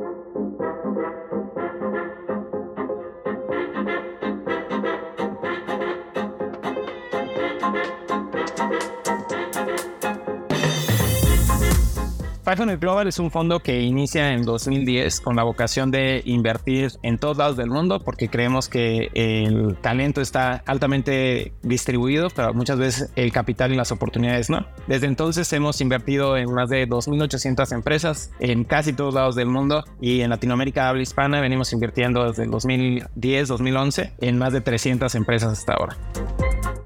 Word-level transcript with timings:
Thank 0.00 1.82
you. 1.82 1.89
500 12.56 12.80
Global 12.80 13.06
es 13.06 13.20
un 13.20 13.30
fondo 13.30 13.60
que 13.60 13.80
inicia 13.80 14.32
en 14.32 14.42
2010 14.42 15.20
con 15.20 15.36
la 15.36 15.44
vocación 15.44 15.92
de 15.92 16.20
invertir 16.24 16.90
en 17.04 17.16
todos 17.16 17.36
lados 17.36 17.56
del 17.56 17.70
mundo 17.70 18.00
porque 18.00 18.28
creemos 18.28 18.68
que 18.68 19.08
el 19.14 19.76
talento 19.76 20.20
está 20.20 20.64
altamente 20.66 21.52
distribuido, 21.62 22.28
pero 22.34 22.52
muchas 22.52 22.78
veces 22.78 23.12
el 23.14 23.30
capital 23.30 23.72
y 23.72 23.76
las 23.76 23.92
oportunidades 23.92 24.50
no. 24.50 24.66
Desde 24.88 25.06
entonces 25.06 25.52
hemos 25.52 25.80
invertido 25.80 26.36
en 26.36 26.52
más 26.52 26.68
de 26.68 26.88
2.800 26.88 27.72
empresas 27.72 28.32
en 28.40 28.64
casi 28.64 28.94
todos 28.94 29.14
lados 29.14 29.36
del 29.36 29.46
mundo 29.46 29.84
y 30.00 30.22
en 30.22 30.30
Latinoamérica 30.30 30.88
habla 30.88 31.02
hispana 31.02 31.40
venimos 31.40 31.72
invirtiendo 31.72 32.26
desde 32.26 32.44
el 32.44 32.50
2010, 32.50 33.46
2011 33.46 34.14
en 34.20 34.38
más 34.38 34.52
de 34.52 34.60
300 34.60 35.14
empresas 35.14 35.52
hasta 35.52 35.74
ahora. 35.74 35.96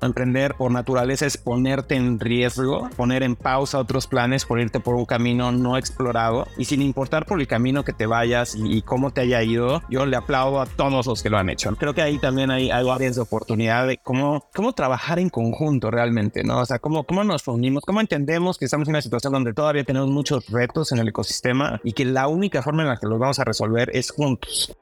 Emprender 0.07 0.55
por 0.55 0.71
naturaleza 0.71 1.27
es 1.27 1.37
ponerte 1.37 1.95
en 1.95 2.21
riesgo, 2.21 2.89
poner 2.97 3.23
en 3.23 3.37
pausa 3.37 3.79
otros 3.79 4.07
planes 4.07 4.45
por 4.45 4.61
irte 4.61 4.81
por 4.81 4.95
un 4.95 5.07
camino 5.07 5.53
no 5.53 5.77
explorado 5.77 6.47
y 6.57 6.65
sin 6.67 6.83
importar 6.83 7.27
por 7.27 7.41
el 7.41 7.47
camino 7.47 7.85
que 7.85 7.93
te 7.93 8.07
vayas 8.07 8.55
y, 8.57 8.83
cómo 8.83 9.13
te 9.13 9.23
haya 9.23 9.43
ido, 9.43 9.83
yo 9.89 10.07
le 10.07 10.17
aplaudo 10.17 10.61
a 10.61 10.67
todos 10.67 11.07
los 11.07 11.23
que 11.23 11.31
lo 11.31 11.39
han 11.39 11.49
hecho. 11.49 11.75
Creo 11.77 11.95
que 11.95 12.03
ahí 12.03 12.19
también 12.19 12.51
hay 12.51 12.71
áreas 12.71 13.17
de 13.17 13.23
oportunidad 13.23 13.87
de 13.87 13.99
cómo, 13.99 14.47
cómo 14.55 14.73
trabajar 14.73 15.19
en 15.19 15.31
conjunto 15.31 15.91
realmente, 15.91 16.45
¿no? 16.45 16.61
O 16.61 16.67
sea, 16.67 16.79
cómo, 16.79 17.05
cómo 17.05 17.25
nos 17.25 17.47
unimos, 17.49 17.85
cómo 17.85 18.01
entendemos 18.01 18.59
que 18.59 18.67
estamos 18.67 18.89
en 18.89 18.93
una 18.93 19.03
situación 19.03 19.33
donde 19.33 19.55
todavía 19.55 19.85
tenemos 19.85 20.11
muchos 20.11 20.49
retos 20.49 20.93
en 20.93 20.99
el 20.99 21.09
ecosistema 21.09 21.81
y 21.83 21.93
que 21.93 22.05
la 22.05 22.29
única 22.29 22.63
forma 22.63 22.83
en 22.83 22.89
la 22.89 22.97
que 22.97 23.07
los 23.07 23.19
vamos 23.19 23.39
a 23.39 23.45
resolver 23.45 23.91
es 23.95 24.11
juntos. 24.11 24.77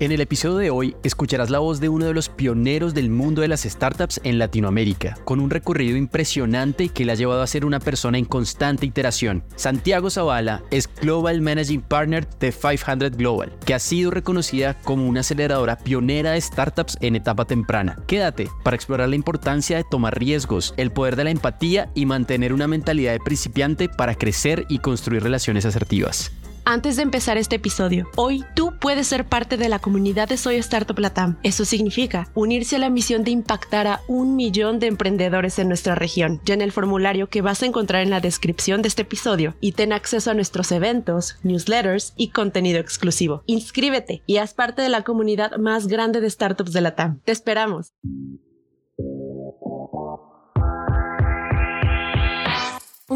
En 0.00 0.12
el 0.12 0.22
episodio 0.22 0.56
de 0.56 0.70
hoy 0.70 0.96
escucharás 1.02 1.50
la 1.50 1.58
voz 1.58 1.78
de 1.78 1.90
uno 1.90 2.06
de 2.06 2.14
los 2.14 2.30
pioneros 2.30 2.94
del 2.94 3.10
mundo 3.10 3.42
de 3.42 3.48
las 3.48 3.64
startups 3.64 4.18
en 4.24 4.38
Latinoamérica, 4.38 5.18
con 5.26 5.40
un 5.40 5.50
recorrido 5.50 5.98
impresionante 5.98 6.88
que 6.88 7.04
le 7.04 7.12
ha 7.12 7.16
llevado 7.16 7.42
a 7.42 7.46
ser 7.46 7.66
una 7.66 7.80
persona 7.80 8.16
en 8.16 8.24
constante 8.24 8.86
iteración. 8.86 9.44
Santiago 9.56 10.08
Zavala 10.08 10.62
es 10.70 10.88
Global 11.02 11.42
Managing 11.42 11.82
Partner 11.82 12.26
de 12.38 12.50
500 12.50 13.10
Global, 13.10 13.52
que 13.66 13.74
ha 13.74 13.78
sido 13.78 14.10
reconocida 14.10 14.72
como 14.84 15.06
una 15.06 15.20
aceleradora 15.20 15.76
pionera 15.76 16.30
de 16.30 16.40
startups 16.40 16.96
en 17.02 17.14
etapa 17.14 17.44
temprana. 17.44 17.98
Quédate 18.06 18.48
para 18.64 18.76
explorar 18.76 19.10
la 19.10 19.16
importancia 19.16 19.76
de 19.76 19.84
tomar 19.84 20.18
riesgos, 20.18 20.72
el 20.78 20.92
poder 20.92 21.14
de 21.14 21.24
la 21.24 21.30
empatía 21.30 21.90
y 21.94 22.06
mantener 22.06 22.54
una 22.54 22.68
mentalidad 22.68 23.12
de 23.12 23.20
principiante 23.20 23.90
para 23.90 24.14
crecer 24.14 24.64
y 24.70 24.78
construir 24.78 25.22
relaciones 25.22 25.66
asertivas. 25.66 26.32
Antes 26.70 26.94
de 26.94 27.02
empezar 27.02 27.36
este 27.36 27.56
episodio, 27.56 28.08
hoy 28.14 28.44
tú 28.54 28.74
puedes 28.80 29.08
ser 29.08 29.24
parte 29.24 29.56
de 29.56 29.68
la 29.68 29.80
comunidad 29.80 30.28
de 30.28 30.36
Soy 30.36 30.54
Startup 30.54 30.96
Latam. 30.96 31.36
Eso 31.42 31.64
significa 31.64 32.28
unirse 32.36 32.76
a 32.76 32.78
la 32.78 32.90
misión 32.90 33.24
de 33.24 33.32
impactar 33.32 33.88
a 33.88 34.02
un 34.06 34.36
millón 34.36 34.78
de 34.78 34.86
emprendedores 34.86 35.58
en 35.58 35.66
nuestra 35.66 35.96
región. 35.96 36.40
en 36.46 36.60
el 36.60 36.70
formulario 36.70 37.28
que 37.28 37.42
vas 37.42 37.64
a 37.64 37.66
encontrar 37.66 38.02
en 38.02 38.10
la 38.10 38.20
descripción 38.20 38.82
de 38.82 38.88
este 38.88 39.02
episodio 39.02 39.56
y 39.60 39.72
ten 39.72 39.92
acceso 39.92 40.30
a 40.30 40.34
nuestros 40.34 40.70
eventos, 40.70 41.38
newsletters 41.42 42.12
y 42.16 42.28
contenido 42.28 42.78
exclusivo. 42.78 43.42
Inscríbete 43.46 44.22
y 44.26 44.36
haz 44.36 44.54
parte 44.54 44.80
de 44.80 44.90
la 44.90 45.02
comunidad 45.02 45.56
más 45.56 45.88
grande 45.88 46.20
de 46.20 46.30
startups 46.30 46.72
de 46.72 46.82
Latam. 46.82 47.20
Te 47.24 47.32
esperamos. 47.32 47.94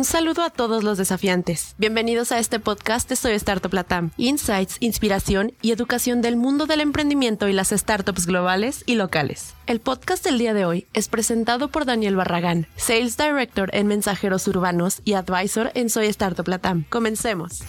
Un 0.05 0.11
saludo 0.11 0.43
a 0.43 0.51
todos 0.51 0.85
los 0.85 0.99
desafiantes. 0.99 1.75
Bienvenidos 1.79 2.31
a 2.31 2.39
este 2.39 2.61
podcast 2.61 3.09
de 3.09 3.17
Soy 3.17 3.33
Startup 3.33 3.73
Latam. 3.73 4.11
Insights, 4.19 4.77
inspiración 4.81 5.55
y 5.63 5.73
educación 5.73 6.21
del 6.21 6.37
mundo 6.37 6.67
del 6.67 6.83
emprendimiento 6.83 7.49
y 7.49 7.55
las 7.55 7.71
startups 7.71 8.27
globales 8.27 8.83
y 8.85 8.97
locales. 8.97 9.55
El 9.67 9.81
podcast 9.81 10.23
del 10.23 10.37
día 10.37 10.53
de 10.53 10.67
hoy 10.67 10.87
es 10.93 11.09
presentado 11.09 11.69
por 11.69 11.87
Daniel 11.87 12.17
Barragán, 12.17 12.67
Sales 12.77 13.17
Director 13.17 13.71
en 13.73 13.87
Mensajeros 13.87 14.47
Urbanos 14.47 15.01
y 15.07 15.15
Advisor 15.15 15.71
en 15.73 15.89
Soy 15.89 16.09
Startup 16.09 16.47
Latam. 16.47 16.85
Comencemos. 16.91 17.63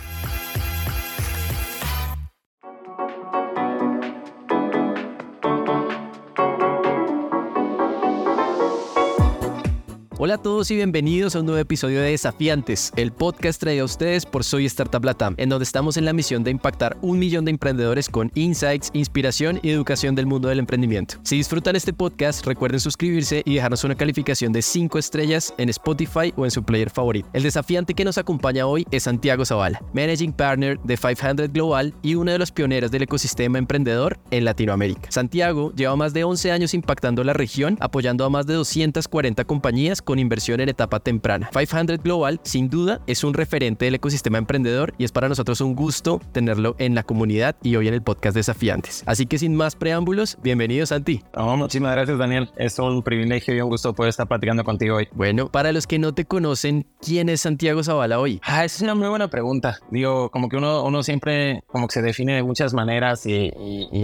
Hola 10.17 10.35
a 10.35 10.37
todos 10.37 10.71
y 10.71 10.77
bienvenidos 10.77 11.35
a 11.35 11.41
un 11.41 11.45
nuevo 11.45 11.59
episodio 11.59 11.99
de 11.99 12.11
Desafiantes, 12.11 12.93
el 12.95 13.11
podcast 13.11 13.59
traído 13.59 13.81
a 13.81 13.85
ustedes 13.85 14.25
por 14.25 14.45
Soy 14.45 14.65
Startup 14.65 15.03
Latam, 15.03 15.35
en 15.35 15.49
donde 15.49 15.65
estamos 15.65 15.97
en 15.97 16.05
la 16.05 16.13
misión 16.13 16.41
de 16.41 16.51
impactar 16.51 16.95
un 17.01 17.19
millón 17.19 17.43
de 17.43 17.51
emprendedores 17.51 18.07
con 18.07 18.31
insights, 18.33 18.91
inspiración 18.93 19.59
y 19.61 19.71
educación 19.71 20.15
del 20.15 20.25
mundo 20.25 20.47
del 20.47 20.59
emprendimiento. 20.59 21.17
Si 21.23 21.35
disfrutan 21.35 21.75
este 21.75 21.91
podcast, 21.91 22.45
recuerden 22.45 22.79
suscribirse 22.79 23.41
y 23.43 23.55
dejarnos 23.55 23.83
una 23.83 23.95
calificación 23.95 24.53
de 24.53 24.61
5 24.61 24.97
estrellas 24.97 25.53
en 25.57 25.67
Spotify 25.67 26.33
o 26.37 26.45
en 26.45 26.51
su 26.51 26.63
player 26.63 26.89
favorito. 26.89 27.27
El 27.33 27.43
desafiante 27.43 27.93
que 27.93 28.05
nos 28.05 28.17
acompaña 28.17 28.67
hoy 28.67 28.87
es 28.91 29.03
Santiago 29.03 29.43
Zavala, 29.43 29.83
Managing 29.93 30.31
Partner 30.31 30.79
de 30.79 30.95
500 30.95 31.51
Global 31.51 31.93
y 32.01 32.15
uno 32.15 32.31
de 32.31 32.39
los 32.39 32.53
pioneros 32.53 32.89
del 32.89 33.01
ecosistema 33.01 33.57
emprendedor 33.57 34.17
en 34.31 34.45
Latinoamérica. 34.45 35.11
Santiago 35.11 35.73
lleva 35.75 35.97
más 35.97 36.13
de 36.13 36.23
11 36.23 36.53
años 36.53 36.73
impactando 36.73 37.21
la 37.25 37.33
región, 37.33 37.75
apoyando 37.81 38.23
a 38.23 38.29
más 38.29 38.47
de 38.47 38.53
240 38.53 39.43
compañías 39.43 40.01
con 40.05 40.19
inversión 40.19 40.61
en 40.61 40.69
etapa 40.69 41.01
temprana. 41.01 41.49
500 41.51 42.01
Global, 42.01 42.39
sin 42.43 42.69
duda, 42.69 43.01
es 43.07 43.23
un 43.23 43.33
referente 43.33 43.85
del 43.85 43.95
ecosistema 43.95 44.37
emprendedor 44.37 44.93
y 44.97 45.03
es 45.03 45.11
para 45.11 45.27
nosotros 45.27 45.59
un 45.59 45.75
gusto 45.75 46.21
tenerlo 46.31 46.75
en 46.79 46.95
la 46.95 47.03
comunidad 47.03 47.55
y 47.61 47.75
hoy 47.75 47.87
en 47.87 47.93
el 47.93 48.01
podcast 48.01 48.35
Desafiantes. 48.35 49.03
Así 49.05 49.25
que 49.25 49.37
sin 49.37 49.55
más 49.55 49.75
preámbulos, 49.75 50.37
bienvenidos 50.41 50.91
a 50.91 51.01
ti. 51.01 51.21
muchísimas 51.35 51.93
gracias, 51.93 52.17
Daniel. 52.17 52.49
Es 52.55 52.79
un 52.79 53.03
privilegio 53.03 53.55
y 53.55 53.61
un 53.61 53.69
gusto 53.69 53.93
poder 53.93 54.09
estar 54.09 54.27
platicando 54.27 54.63
contigo 54.63 54.97
hoy. 54.97 55.07
Bueno, 55.13 55.49
para 55.49 55.71
los 55.71 55.87
que 55.87 55.99
no 55.99 56.13
te 56.13 56.25
conocen, 56.25 56.85
¿quién 57.01 57.27
es 57.29 57.41
Santiago 57.41 57.83
Zavala 57.83 58.19
hoy? 58.19 58.39
Ah, 58.43 58.63
es 58.63 58.81
una 58.81 58.95
muy 58.95 59.07
buena 59.07 59.29
pregunta. 59.29 59.79
Digo, 59.89 60.29
como 60.29 60.49
que 60.49 60.57
uno, 60.57 60.83
uno 60.83 61.03
siempre 61.03 61.63
como 61.67 61.87
que 61.87 61.93
se 61.93 62.01
define 62.01 62.35
de 62.35 62.43
muchas 62.43 62.73
maneras 62.73 63.25
y, 63.25 63.51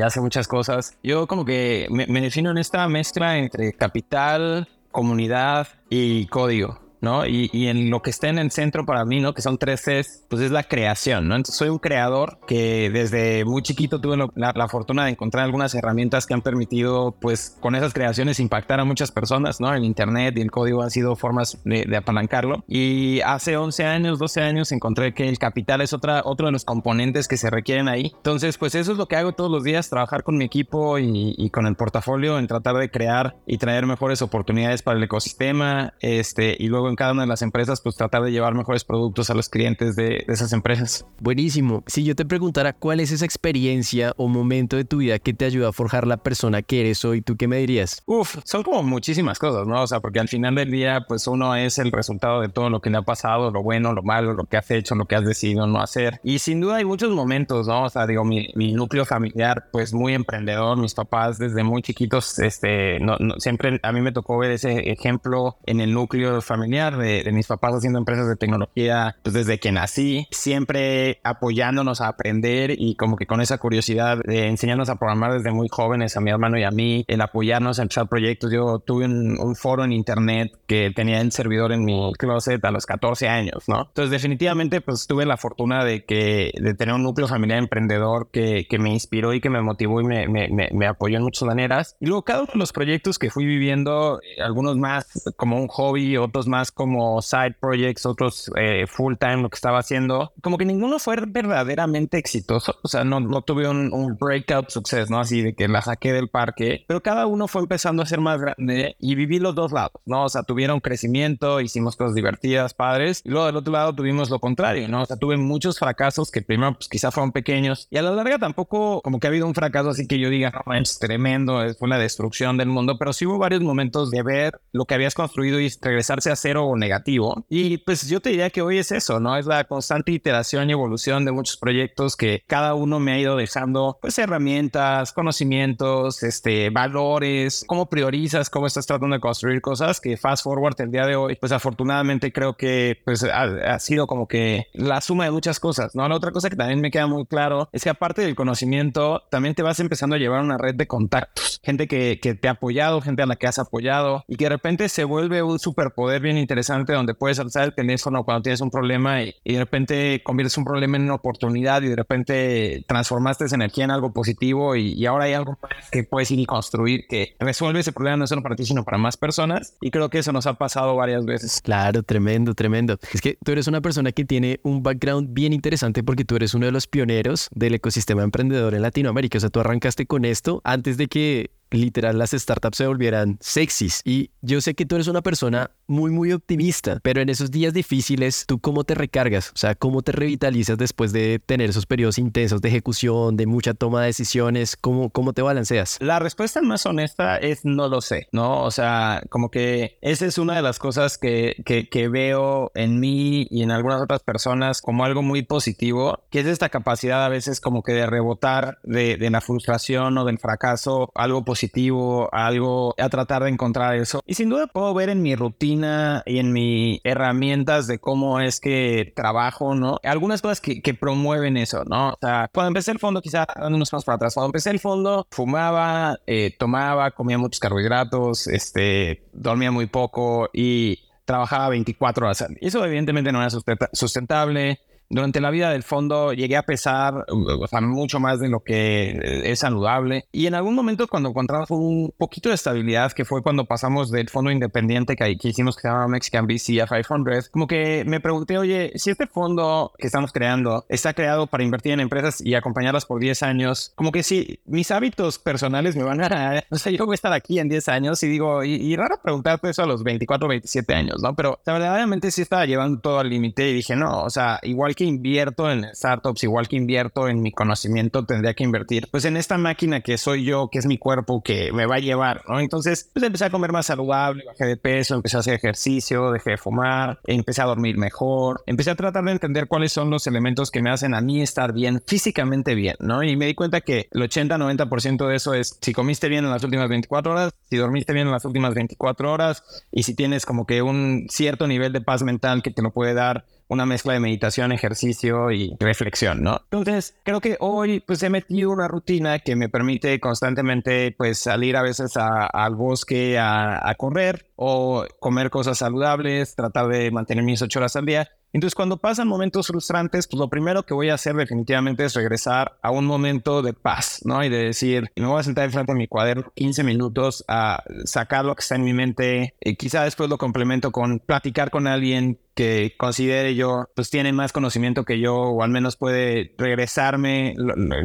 hace 0.01 0.19
muchas 0.19 0.47
cosas. 0.47 0.97
Yo 1.03 1.28
como 1.28 1.45
que 1.45 1.88
me 1.89 2.22
defino 2.22 2.50
en 2.50 2.57
esta 2.57 2.88
mezcla 2.88 3.38
entre 3.38 3.73
capital, 3.73 4.68
comunidad 4.91 5.68
y 5.90 6.25
código. 6.28 6.79
¿No? 7.01 7.25
Y, 7.25 7.50
en 7.67 7.89
lo 7.89 8.01
que 8.01 8.09
está 8.09 8.29
en 8.29 8.38
el 8.38 8.51
centro 8.51 8.85
para 8.85 9.06
mí, 9.06 9.19
¿no? 9.19 9.34
Que 9.34 9.41
son 9.41 9.57
tres 9.57 9.81
Cs, 9.81 10.25
pues 10.29 10.41
es 10.41 10.51
la 10.51 10.63
creación, 10.63 11.28
¿no? 11.28 11.35
Entonces 11.35 11.56
soy 11.56 11.69
un 11.69 11.79
creador 11.79 12.39
que 12.47 12.89
desde 12.89 13.44
muy 13.45 13.62
chiquito 13.62 14.00
tuve 14.00 14.17
la, 14.35 14.67
fortuna 14.67 15.06
de 15.06 15.12
encontrar 15.12 15.44
algunas 15.44 15.73
herramientas 15.75 16.25
que 16.25 16.34
han 16.34 16.41
permitido, 16.41 17.16
pues, 17.19 17.57
con 17.59 17.75
esas 17.75 17.94
creaciones 17.94 18.39
impactar 18.39 18.79
a 18.79 18.85
muchas 18.85 19.12
personas, 19.12 19.59
¿no? 19.59 19.73
El 19.73 19.84
Internet 19.84 20.38
y 20.38 20.41
el 20.41 20.51
código 20.51 20.84
han 20.84 20.91
sido 20.91 21.16
formas 21.16 21.59
de, 21.66 21.97
apalancarlo. 21.97 22.63
Y 22.67 23.22
hace 23.22 23.57
11 23.57 23.85
años, 23.85 24.19
12 24.19 24.41
años, 24.41 24.72
encontré 24.72 25.13
que 25.13 25.28
el 25.28 25.39
capital 25.39 25.81
es 25.81 25.94
otra, 25.94 26.22
otro 26.23 26.45
de 26.45 26.51
los 26.51 26.63
componentes 26.63 27.28
que 27.28 27.38
se 27.38 27.50
requieren 27.50 27.88
ahí. 27.88 28.12
Entonces, 28.16 28.57
pues 28.57 28.75
eso 28.75 28.91
es 28.91 28.97
lo 28.97 29.07
que 29.07 29.16
hago 29.16 29.33
todos 29.33 29.51
los 29.51 29.63
días, 29.63 29.89
trabajar 29.89 30.23
con 30.23 30.38
mi 30.38 30.45
equipo 30.45 31.00
y, 31.00 31.35
y 31.38 31.50
con 31.50 31.66
el 31.66 31.75
portafolio 31.75 32.38
en 32.38 32.47
tratar 32.47 32.75
de 32.78 32.89
crear 32.89 33.35
y 33.45 33.57
traer 33.57 33.85
mejores 33.85 34.22
oportunidades 34.22 34.83
para 34.83 34.97
el 34.97 35.03
ecosistema, 35.03 35.94
este, 36.00 36.56
y 36.57 36.68
luego 36.68 36.91
en 36.91 36.96
cada 36.96 37.13
una 37.13 37.24
de 37.24 37.28
las 37.28 37.41
empresas, 37.41 37.81
pues 37.81 37.96
tratar 37.96 38.22
de 38.24 38.31
llevar 38.31 38.53
mejores 38.53 38.84
productos 38.84 39.29
a 39.29 39.34
los 39.34 39.50
clientes 39.50 39.96
de, 39.96 40.24
esas 40.28 40.53
empresas. 40.53 41.06
Buenísimo. 41.19 41.84
Si 41.88 42.03
yo 42.03 42.16
te 42.16 42.25
preguntara 42.25 42.74
cuál 42.74 43.00
es 43.00 43.12
esa 43.12 43.25
experiencia 43.25 44.13
o 44.18 44.28
momento 44.28 44.78
de 44.78 44.85
tu 44.85 44.97
vida 44.97 45.19
que 45.19 45.34
te 45.34 45.46
ayuda 45.46 45.69
a 45.69 45.72
forjar 45.72 46.07
la 46.07 46.18
persona 46.18 46.62
que 46.62 46.81
eres 46.81 47.03
hoy, 47.06 47.22
¿tú 47.22 47.35
qué 47.35 47.47
me 47.47 47.57
dirías? 47.57 48.03
Uf, 48.06 48.38
son 48.44 48.63
como 48.63 48.84
muchísimas 48.84 49.40
cosas, 49.40 49.68
¿no? 49.68 49.81
O 49.81 49.88
sea, 49.88 50.00
porque 50.00 50.19
al 50.19 50.28
final 50.28 50.56
del 50.56 50.72
día, 50.72 51.06
pues 51.07 51.28
uno 51.28 51.56
es 51.56 51.78
el 51.78 51.91
resultado 51.91 52.41
de 52.41 52.50
todo 52.50 52.69
lo 52.69 52.81
que 52.81 52.90
le 52.90 52.97
ha 52.97 53.01
pasado, 53.01 53.51
lo 53.51 53.63
bueno, 53.63 53.94
lo 53.94 54.03
malo, 54.03 54.34
lo 54.34 54.46
que 54.46 54.57
has 54.57 54.69
hecho, 54.72 54.96
lo 54.96 55.06
que 55.06 55.16
has 55.16 55.25
decidido 55.25 55.68
no 55.68 55.81
hacer. 55.81 56.19
Y 56.24 56.40
sin 56.40 56.62
duda 56.62 56.77
hay 56.77 56.86
muchos 56.86 57.12
momentos, 57.12 57.68
¿no? 57.68 57.83
O 57.86 57.89
sea, 57.89 58.06
digo, 58.07 58.24
mi, 58.24 58.51
núcleo 58.56 59.06
familiar, 59.06 59.69
pues 59.71 59.94
muy 59.94 60.13
emprendedor, 60.13 60.77
mis 60.77 60.94
papás 60.94 61.38
desde 61.38 61.63
muy 61.63 61.81
chiquitos, 61.81 62.39
este, 62.39 63.00
no, 63.00 63.18
siempre 63.38 63.80
a 63.83 63.92
mí 63.92 64.01
me 64.01 64.12
tocó 64.12 64.38
ver 64.38 64.51
ese 64.51 64.92
ejemplo 64.92 65.57
en 65.65 65.81
el 65.81 65.94
núcleo 65.94 66.42
familiar 66.42 66.81
de, 66.89 67.30
mis 67.31 67.48
papás 67.48 67.75
haciendo 67.75 68.00
empresas 68.00 68.28
de 68.28 68.36
tecnología 68.36 69.16
pues 69.22 69.33
desde 69.33 69.60
que 69.60 69.72
nací, 69.72 70.28
siempre 70.31 71.19
apoyándonos 71.24 72.01
a 72.01 72.07
aprender 72.07 72.72
y 72.78 72.95
como 72.95 73.16
que 73.16 73.28
con 73.28 73.42
esa 73.42 73.57
curiosidad 73.57 74.18
de 74.25 74.48
enseñarnos 74.48 74.89
a 74.89 74.95
programar 74.95 75.33
desde 75.33 75.51
muy 75.51 75.68
jóvenes 75.69 76.18
a 76.18 76.22
mi 76.22 76.31
hermano 76.31 76.57
y 76.57 76.63
a 76.63 76.72
mí, 76.72 77.06
el 77.07 77.22
apoyarnos 77.22 77.80
en 77.80 77.86
echar 77.86 78.07
proyectos. 78.07 78.51
Yo 78.51 78.80
tuve 78.80 79.06
un, 79.06 79.56
foro 79.56 79.83
en 79.83 79.92
internet 79.92 80.57
que 80.66 80.92
tenía 80.95 81.19
el 81.19 81.31
servidor 81.31 81.74
en 81.74 81.83
mi 81.83 82.13
closet 82.18 82.63
a 82.63 82.72
los 82.72 82.86
14 82.86 83.27
años, 83.27 83.68
¿no? 83.68 83.88
Entonces 83.88 84.10
definitivamente 84.10 84.80
pues 84.80 85.06
tuve 85.07 85.25
la 85.25 85.36
fortuna 85.36 85.84
de 85.84 86.06
que 86.06 86.51
de 86.56 86.74
tener 86.74 86.95
un 86.95 87.04
núcleo 87.04 87.27
familiar 87.27 87.60
emprendedor 87.60 88.30
que, 88.31 88.66
que 88.69 88.80
me 88.80 88.92
inspiró 88.92 89.34
y 89.34 89.42
que 89.42 89.50
me 89.50 89.62
motivó 89.62 90.00
y 90.00 90.06
me, 90.06 90.27
me, 90.27 90.50
me, 90.50 90.88
apoyó 90.88 91.18
en 91.18 91.24
muchas 91.24 91.44
maneras. 91.44 91.98
Y 92.00 92.06
luego 92.06 92.24
cada 92.24 92.44
uno 92.44 92.54
de 92.54 92.60
los 92.60 92.72
proyectos 92.72 93.19
que 93.19 93.30
fui 93.30 93.45
viviendo, 93.45 94.22
algunos 94.44 94.77
más 94.77 95.06
como 95.36 95.57
un 95.57 95.68
hobby, 95.68 96.18
otros 96.18 96.48
más 96.48 96.70
como 96.71 97.21
side 97.21 97.56
projects, 97.59 98.06
otros 98.06 98.51
eh, 98.56 98.85
full 98.88 99.15
time 99.19 99.38
lo 99.38 99.50
que 99.50 99.56
estaba 99.56 99.79
haciendo. 99.79 100.33
Como 100.41 100.57
que 100.57 100.65
ninguno 100.65 101.00
fue 101.00 101.15
verdaderamente 101.27 102.18
exitoso. 102.18 102.77
O 102.83 102.88
sea, 102.88 103.03
no, 103.03 103.19
no 103.19 103.41
tuve 103.41 103.68
un, 103.68 103.94
un 103.94 104.18
breakout 104.18 104.69
success, 104.69 105.09
¿no? 105.09 105.19
Así 105.19 105.41
de 105.41 105.53
que 105.56 105.68
la 105.68 105.81
saqué 105.81 106.13
del 106.13 106.29
parque, 106.29 106.85
pero 106.88 107.01
cada 107.01 107.27
uno 107.27 107.47
fue 107.47 107.62
empezando 107.62 108.03
a 108.03 108.06
ser 108.06 108.19
más 108.19 108.39
grande 108.39 108.95
y 109.00 109.15
viví 109.15 109.39
los 109.39 109.56
dos 109.56 109.71
lados, 109.71 110.01
¿no? 110.06 110.25
O 110.25 110.29
sea, 110.29 110.44
tuvieron 110.44 110.79
crecimiento, 110.79 111.62
hicimos 111.62 111.95
cosas 111.95 112.15
divertidas, 112.15 112.74
padres, 112.74 113.21
y 113.24 113.29
luego 113.29 113.45
del 113.47 113.57
otro 113.57 113.74
lado 113.74 113.94
tuvimos 113.94 114.29
lo 114.29 114.39
contrario, 114.39 114.88
¿no? 114.88 115.03
O 115.03 115.06
sea, 115.06 115.17
tuve 115.17 115.38
muchos 115.38 115.79
fracasos 115.79 116.31
que 116.31 116.41
primero 116.41 116.74
pues 116.74 116.88
quizá 116.88 117.12
fueron 117.12 117.31
pequeños 117.31 117.88
y 117.89 117.97
a 117.97 118.01
la 118.01 118.12
larga 118.12 118.38
tampoco 118.38 119.01
como 119.01 119.19
que 119.19 119.27
ha 119.27 119.29
habido 119.29 119.47
un 119.47 119.53
fracaso 119.53 119.89
así 119.89 120.07
que 120.07 120.19
yo 120.19 120.29
diga, 120.29 120.51
no, 120.65 120.74
es 120.74 121.00
tremendo, 121.00 121.62
fue 121.77 121.89
la 121.89 121.97
destrucción 121.97 122.57
del 122.57 122.69
mundo, 122.69 122.97
pero 122.97 123.13
sí 123.13 123.25
hubo 123.25 123.38
varios 123.38 123.62
momentos 123.62 124.12
de 124.12 124.24
ver 124.24 124.62
lo 124.71 124.85
que 124.85 124.95
habías 124.95 125.13
construido 125.13 125.59
y 125.59 125.69
regresarse 125.81 126.31
a 126.31 126.35
cero 126.35 126.61
o 126.66 126.78
negativo. 126.78 127.46
Y 127.50 127.78
pues 127.78 128.08
yo 128.08 128.19
te 128.19 128.30
diría 128.30 128.50
que 128.50 128.62
hoy 128.62 128.78
es 128.78 128.92
eso, 128.92 129.19
¿no? 129.19 129.38
Es 129.38 129.46
la 129.46 129.63
constante 129.66 130.12
iteración 130.12 130.69
y 130.69 130.74
evolución 130.74 131.25
de 131.25 131.31
muchos 131.31 131.58
proyectos 131.58 132.16
que 132.16 132.44
cada 132.48 132.74
uno 132.74 133.00
me 133.00 133.13
ha 133.13 133.19
ido 133.19 133.36
dejando 133.36 133.98
pues 134.02 134.18
herramientas, 134.19 135.13
conocimientos, 135.13 136.24
este, 136.24 136.69
valores, 136.69 137.63
cómo 137.68 137.90
priorizas, 137.90 138.50
cómo 138.50 138.68
estás 138.68 138.86
tratando 138.86 139.16
de 139.16 139.22
construir 139.22 139.62
cosas 139.62 140.00
que 140.00 140.18
fast 140.18 140.44
forward 140.44 140.80
el 140.80 140.92
día 140.92 141.06
de 141.06 141.16
hoy, 141.16 141.36
pues 141.36 141.52
afortunadamente 141.52 142.31
creo 142.31 142.56
que 142.56 143.00
pues 143.04 143.24
ha, 143.24 143.44
ha 143.44 143.80
sido 143.80 144.08
como 144.08 144.28
que 144.28 144.68
la 144.74 145.02
suma 145.02 145.25
de 145.25 145.31
muchas 145.31 145.60
cosas, 145.60 145.96
¿no? 145.96 146.08
La 146.08 146.16
otra 146.16 146.31
cosa 146.31 146.50
que 146.50 146.56
también 146.56 146.81
me 146.81 146.92
queda 146.92 147.08
muy 147.08 147.25
claro 147.25 147.69
es 147.72 147.84
que 147.84 147.90
aparte 147.90 148.22
del 148.22 148.36
conocimiento, 148.36 149.24
también 149.30 149.56
te 149.56 149.63
vas 149.63 149.80
empezando 149.80 150.16
a 150.16 150.19
llevar 150.19 150.42
una 150.42 150.58
red 150.58 150.75
de 150.75 150.88
contactos, 150.88 151.60
gente 151.63 151.88
que, 151.88 152.19
que 152.22 152.36
te 152.36 152.48
ha 152.48 152.52
apoyado, 152.52 153.02
gente 153.02 153.22
a 153.24 153.25
la 153.25 153.36
que 153.36 153.48
has 153.48 153.60
apoyado 153.60 154.24
y 154.28 154.36
que 154.36 154.46
de 154.46 154.50
repente 154.50 154.90
se 154.90 155.04
vuelve 155.04 155.44
un 155.44 155.60
superpoder 155.60 156.22
bien 156.22 156.38
interesante 156.38 156.50
donde 156.88 157.13
puedes 157.13 157.39
alzar 157.39 157.65
el 157.65 157.74
teléfono 157.74 158.24
cuando 158.24 158.44
tienes 158.44 158.62
un 158.62 158.69
problema 158.69 159.24
y, 159.24 159.36
y 159.44 159.53
de 159.53 159.59
repente 159.59 160.21
conviertes 160.24 160.57
un 160.57 160.65
problema 160.65 160.98
en 160.98 161.03
una 161.03 161.15
oportunidad 161.15 161.81
y 161.81 161.89
de 161.89 161.95
repente 161.95 162.86
transformaste 162.88 163.45
esa 163.45 163.56
energía 163.56 163.86
en 163.86 163.92
algo 163.92 164.13
positivo 164.13 164.75
y, 164.75 164.94
y 164.94 165.06
ahora 165.06 165.25
hay 165.25 165.33
algo 165.33 165.57
que 165.92 166.03
puedes 166.03 166.30
ir 166.31 166.39
y 166.39 166.45
construir 166.45 167.07
que 167.07 167.36
resuelve 167.39 167.80
ese 167.80 167.92
problema 167.92 168.18
no 168.18 168.27
solo 168.27 168.42
para 168.42 168.56
ti 168.56 168.65
sino 168.65 168.83
para 168.83 168.98
más 168.98 169.18
personas 169.18 169.75
y 169.81 169.92
creo 169.92 170.09
que 170.09 170.19
eso 170.19 170.31
nos 170.31 170.48
ha 170.48 170.53
pasado 170.53 170.95
varias 170.95 171.25
veces. 171.25 171.62
Claro, 171.62 172.03
tremendo, 172.03 172.53
tremendo. 172.53 172.98
Es 173.13 173.21
que 173.21 173.38
tú 173.44 173.51
eres 173.51 173.68
una 173.68 173.81
persona 173.81 174.12
que 174.12 174.25
tiene 174.25 174.59
un 174.63 174.83
background 174.83 175.33
bien 175.33 175.53
interesante 175.53 176.03
porque 176.03 176.25
tú 176.25 176.36
eres 176.36 176.53
uno 176.53 176.65
de 176.65 176.71
los 176.71 176.88
pioneros 176.88 177.50
del 177.51 177.75
ecosistema 177.75 178.24
emprendedor 178.24 178.74
en 178.74 178.81
Latinoamérica. 178.81 179.38
O 179.38 179.42
sea, 179.42 179.50
tú 179.50 179.59
arrancaste 179.59 180.06
con 180.06 180.25
esto 180.25 180.62
antes 180.63 180.98
de 180.98 181.07
que 181.07 181.51
literal 181.71 182.18
las 182.18 182.31
startups 182.31 182.77
se 182.77 182.88
volvieran 182.88 183.38
sexys. 183.39 184.01
Y 184.03 184.31
yo 184.41 184.62
sé 184.62 184.73
que 184.73 184.85
tú 184.85 184.95
eres 184.95 185.07
una 185.07 185.21
persona 185.21 185.71
muy, 185.88 186.12
muy 186.12 186.31
optimista, 186.31 187.00
pero 187.01 187.21
en 187.21 187.29
esos 187.29 187.51
días 187.51 187.73
difíciles, 187.73 188.45
¿tú 188.47 188.59
cómo 188.59 188.83
te 188.83 188.95
recargas? 188.95 189.50
O 189.50 189.57
sea, 189.57 189.75
¿cómo 189.75 190.01
te 190.01 190.12
revitalizas 190.12 190.77
después 190.77 191.12
de 191.12 191.39
tener 191.39 191.69
esos 191.69 191.85
periodos 191.85 192.18
intensos 192.18 192.62
de 192.62 192.69
ejecución, 192.69 193.35
de 193.38 193.45
mucha 193.45 193.73
toma 193.73 194.01
de 194.01 194.07
decisiones? 194.07 194.77
¿Cómo, 194.77 195.09
cómo 195.09 195.33
te 195.33 195.41
balanceas? 195.41 195.97
La 196.00 196.19
respuesta 196.19 196.62
más 196.62 196.85
honesta 196.85 197.38
es 197.38 197.65
no 197.65 197.88
lo 197.88 198.01
sé, 198.01 198.27
¿no? 198.31 198.63
O 198.63 198.71
sea, 198.71 199.24
como 199.29 199.50
que 199.50 199.97
esa 200.01 200.25
es 200.25 200.38
una 200.38 200.56
de 200.56 200.62
las 200.62 200.79
cosas 200.79 201.17
que, 201.17 201.62
que, 201.65 201.89
que 201.89 202.07
veo 202.07 202.71
en 202.75 203.00
mí 203.00 203.47
y 203.50 203.63
en 203.63 203.71
algunas 203.71 204.01
otras 204.01 204.24
personas 204.24 204.81
como 204.81 205.03
algo 205.03 205.21
muy 205.21 205.44
positivo, 205.44 206.24
que 206.29 206.39
es 206.39 206.47
esta 206.47 206.69
capacidad 206.69 207.25
a 207.25 207.29
veces 207.29 207.59
como 207.59 207.83
que 207.83 207.94
de 207.94 208.06
rebotar 208.06 208.79
de, 208.83 209.17
de 209.17 209.29
la 209.29 209.41
frustración 209.41 210.17
o 210.17 210.25
del 210.25 210.39
fracaso, 210.39 211.12
algo 211.15 211.44
positivo 211.44 211.61
positivo, 211.62 212.28
algo, 212.34 212.96
a 212.98 213.10
tratar 213.10 213.44
de 213.44 213.50
encontrar 213.50 213.96
eso. 213.96 214.22
Y 214.25 214.34
sin 214.34 214.50
duda 214.50 214.66
puedo 214.66 214.94
ver 214.96 215.10
en 215.10 215.22
mi 215.22 215.36
rutina 215.36 216.24
y 216.25 216.40
en 216.40 216.52
mis 216.52 217.00
herramientas 217.04 217.86
de 217.86 218.00
cómo 218.00 218.40
es 218.40 218.60
que 218.60 219.13
trabajo, 219.16 219.75
¿no? 219.75 220.00
Algunas 220.04 220.42
cosas 220.42 220.60
que, 220.60 220.81
promueven 221.00 221.58
eso, 221.58 221.84
¿no? 221.86 222.10
O 222.10 222.18
sea, 222.19 222.50
cuando 222.54 222.69
empecé 222.69 222.92
el 222.92 223.00
fondo, 223.00 223.22
quizá 223.22 223.46
unos 223.62 223.92
pasos 223.92 224.06
para 224.06 224.16
atrás, 224.16 224.34
cuando 224.34 224.48
empecé 224.48 224.72
el 224.72 224.80
fondo, 224.80 225.28
fumaba, 225.30 226.18
eh, 226.25 226.56
tomaba, 226.58 227.12
comía 227.12 227.38
muchos 227.38 227.60
carbohidratos, 227.60 228.48
este, 228.48 229.24
dormía 229.31 229.72
muy 229.72 229.86
poco 229.86 230.50
y 230.54 231.00
trabajaba 231.25 231.69
24 231.69 232.25
horas. 232.25 232.46
Eso 232.60 232.84
evidentemente 232.84 233.31
no 233.31 233.40
era 233.40 233.50
sustentable 233.94 234.80
durante 235.12 235.42
la 235.42 235.52
vida 235.52 235.69
del 235.69 235.84
fondo 235.84 236.34
llegué 236.34 236.58
a 236.58 236.63
pesar 236.63 237.25
o 237.28 237.68
sea, 237.68 237.81
mucho 237.81 238.19
más 238.19 238.40
de 238.40 238.50
lo 238.50 238.62
que 238.62 239.42
es 239.44 239.60
saludable. 239.60 240.25
Y 240.31 240.48
en 240.48 240.56
algún 240.56 240.75
momento 240.75 241.08
cuando 241.08 241.30
encontramos 241.30 241.69
un 241.69 242.13
poquito 242.18 242.50
de 242.50 242.56
estabilidad, 242.56 243.12
que 243.12 243.25
fue 243.25 243.44
cuando 243.44 243.66
pasamos 243.66 244.10
del 244.10 244.30
fondo 244.30 244.52
independiente 244.52 245.16
que, 245.16 245.38
que 245.38 245.50
hicimos 245.50 245.75
que 245.75 245.84
se 245.84 245.88
llama 245.90 246.08
Mexican 246.08 246.48
VC 246.48 246.81
a 246.81 246.88
500, 246.88 247.50
como 247.50 247.68
que 247.68 248.04
me 248.06 248.19
pregunté, 248.19 248.58
oye, 248.58 248.94
si 248.96 249.10
este 249.10 249.28
fondo 249.28 249.92
que 249.98 250.08
estamos 250.08 250.31
creando 250.31 250.86
está 250.90 251.13
creado 251.13 251.48
para 251.48 251.63
invertir 251.63 251.92
en 251.92 252.00
empresas 252.00 252.42
y 252.42 252.56
acompañarlas 252.56 253.06
por 253.06 253.19
10 253.19 253.44
años, 253.44 253.92
como 253.96 254.12
que 254.12 254.24
si 254.24 254.60
mis 254.66 254.92
hábitos 254.92 255.40
personales 255.40 255.96
me 255.96 256.04
van 256.04 256.22
a... 256.22 256.63
O 256.72 256.78
sea, 256.78 256.92
yo 256.92 257.06
voy 257.06 257.13
a 257.13 257.16
estar 257.16 257.34
aquí 257.34 257.60
en 257.60 257.68
10 257.68 257.90
años 257.90 258.24
y 258.24 258.28
digo, 258.28 258.63
y, 258.63 258.75
y 258.75 258.96
raro 258.96 259.19
preguntarte 259.22 259.69
eso 259.69 259.84
a 259.84 259.86
los 259.86 260.04
24, 260.04 260.48
27 260.48 260.94
años, 260.94 261.22
¿no? 261.22 261.36
Pero 261.36 261.60
verdaderamente 261.66 262.31
sí 262.31 262.42
estaba 262.42 262.66
llevando 262.66 263.00
todo 263.00 263.19
al 263.19 263.30
límite 263.30 263.69
y 263.69 263.74
dije, 263.74 263.96
no, 263.96 264.24
o 264.24 264.30
sea, 264.30 264.60
igual 264.63 264.96
que 264.96 265.00
que 265.01 265.07
invierto 265.07 265.71
en 265.71 265.88
startups, 265.95 266.44
igual 266.44 266.68
que 266.68 266.75
invierto 266.75 267.27
en 267.27 267.42
mi 267.42 267.51
conocimiento, 267.51 268.24
tendría 268.24 268.53
que 268.53 268.63
invertir 268.63 269.07
pues 269.09 269.25
en 269.25 269.36
esta 269.36 269.57
máquina 269.57 270.01
que 270.01 270.19
soy 270.19 270.44
yo, 270.44 270.69
que 270.71 270.77
es 270.77 270.86
mi 270.86 271.00
cuerpo, 271.00 271.42
que 271.42 271.71
me 271.74 271.88
va 271.88 271.95
a 271.95 272.00
llevar, 272.00 272.44
¿no? 272.48 272.59
Entonces, 272.59 273.09
pues 273.12 273.25
empecé 273.25 273.45
a 273.45 273.50
comer 273.50 273.71
más 273.71 273.88
saludable, 273.88 274.44
bajé 274.45 274.65
de 274.65 274.77
peso, 274.77 275.15
empecé 275.15 275.38
a 275.38 275.39
hacer 275.39 275.56
ejercicio, 275.56 276.31
dejé 276.31 276.51
de 276.51 276.57
fumar, 276.57 277.19
empecé 277.25 277.63
a 277.63 277.65
dormir 277.65 277.98
mejor, 277.98 278.62
empecé 278.68 278.92
a 278.92 278.95
tratar 278.95 279.24
de 279.24 279.31
entender 279.31 279.68
cuáles 279.68 279.92
son 279.92 280.12
los 280.12 280.27
elementos 280.27 280.69
que 280.69 280.83
me 280.83 280.92
hacen 280.92 281.15
a 281.15 281.21
mí 281.21 281.42
estar 281.42 281.74
bien, 281.74 282.03
físicamente 282.06 282.75
bien, 282.75 282.95
¿no? 283.00 283.24
Y 283.24 283.36
me 283.36 283.48
di 283.48 283.56
cuenta 283.56 283.81
que 283.81 284.07
el 284.12 284.21
80-90% 284.21 285.27
de 285.27 285.36
eso 285.36 285.56
es 285.56 285.80
si 285.81 285.94
comiste 285.94 286.30
bien 286.30 286.45
en 286.45 286.51
las 286.51 286.63
últimas 286.63 286.88
24 286.89 287.31
horas, 287.31 287.53
si 287.71 287.77
dormiste 287.77 288.13
bien 288.13 288.27
en 288.27 288.33
las 288.33 288.45
últimas 288.45 288.75
24 288.75 289.31
horas 289.31 289.63
y 289.92 290.03
si 290.03 290.13
tienes 290.13 290.45
como 290.45 290.68
que 290.68 290.83
un 290.83 291.25
cierto 291.27 291.65
nivel 291.65 291.92
de 291.92 292.01
paz 292.01 292.21
mental 292.21 292.62
que 292.62 292.69
te 292.69 292.83
lo 292.83 292.92
puede 292.92 293.15
dar 293.15 293.45
una 293.71 293.85
mezcla 293.85 294.12
de 294.12 294.19
meditación, 294.19 294.73
ejercicio 294.73 295.50
y 295.50 295.77
reflexión, 295.79 296.44
¿no? 296.44 296.62
Entonces, 296.71 297.15
creo 297.23 297.39
que 297.39 297.56
hoy 297.62 298.01
pues 298.01 298.21
he 298.21 298.29
metido 298.29 298.69
una 298.69 298.89
rutina 298.89 299.39
que 299.39 299.56
me 299.56 299.69
permite 299.69 300.19
constantemente 300.19 301.15
pues 301.18 301.39
salir 301.39 301.77
a 301.77 301.81
veces 301.81 302.18
al 302.18 302.75
bosque 302.75 303.39
a, 303.39 303.89
a 303.89 303.95
correr 303.95 304.47
o 304.57 305.06
comer 305.21 305.50
cosas 305.50 305.77
saludables, 305.77 306.53
tratar 306.53 306.89
de 306.89 307.12
mantener 307.12 307.45
mis 307.45 307.62
ocho 307.62 307.79
horas 307.79 307.95
al 307.95 308.06
día. 308.06 308.29
Entonces, 308.53 308.75
cuando 308.75 308.97
pasan 308.97 309.27
momentos 309.27 309.68
frustrantes, 309.68 310.27
pues 310.27 310.39
lo 310.39 310.50
primero 310.50 310.83
que 310.83 310.94
voy 310.94 311.09
a 311.09 311.13
hacer 311.13 311.35
definitivamente 311.35 312.03
es 312.03 312.13
regresar 312.13 312.77
a 312.81 312.91
un 312.91 313.05
momento 313.05 313.62
de 313.62 313.74
paz, 313.74 314.22
¿no? 314.25 314.43
Y 314.43 314.50
de 314.50 314.65
decir, 314.65 315.10
me 315.15 315.27
voy 315.27 315.39
a 315.39 315.43
sentar 315.43 315.65
enfrente 315.65 315.93
de 315.93 315.98
mi 315.98 316.07
cuaderno 316.07 316.51
15 316.55 316.84
minutos 316.84 317.46
a 317.48 317.81
sacar 318.03 318.43
lo 318.43 318.55
que 318.55 318.62
está 318.62 318.75
en 318.75 318.84
mi 318.84 318.93
mente. 318.93 319.55
Y 319.62 319.75
quizá 319.75 320.03
después 320.03 320.29
lo 320.29 320.38
complemento 320.38 320.91
con 320.91 321.19
platicar 321.19 321.72
con 321.72 321.88
alguien 321.88 322.39
que 322.53 322.96
considere 322.98 323.55
yo, 323.55 323.89
pues 323.96 324.10
tiene 324.10 324.34
más 324.34 324.51
conocimiento 324.51 325.05
que 325.05 325.20
yo 325.20 325.36
o 325.36 325.63
al 325.63 325.70
menos 325.70 325.96
puede 325.96 326.53
regresarme 326.58 327.55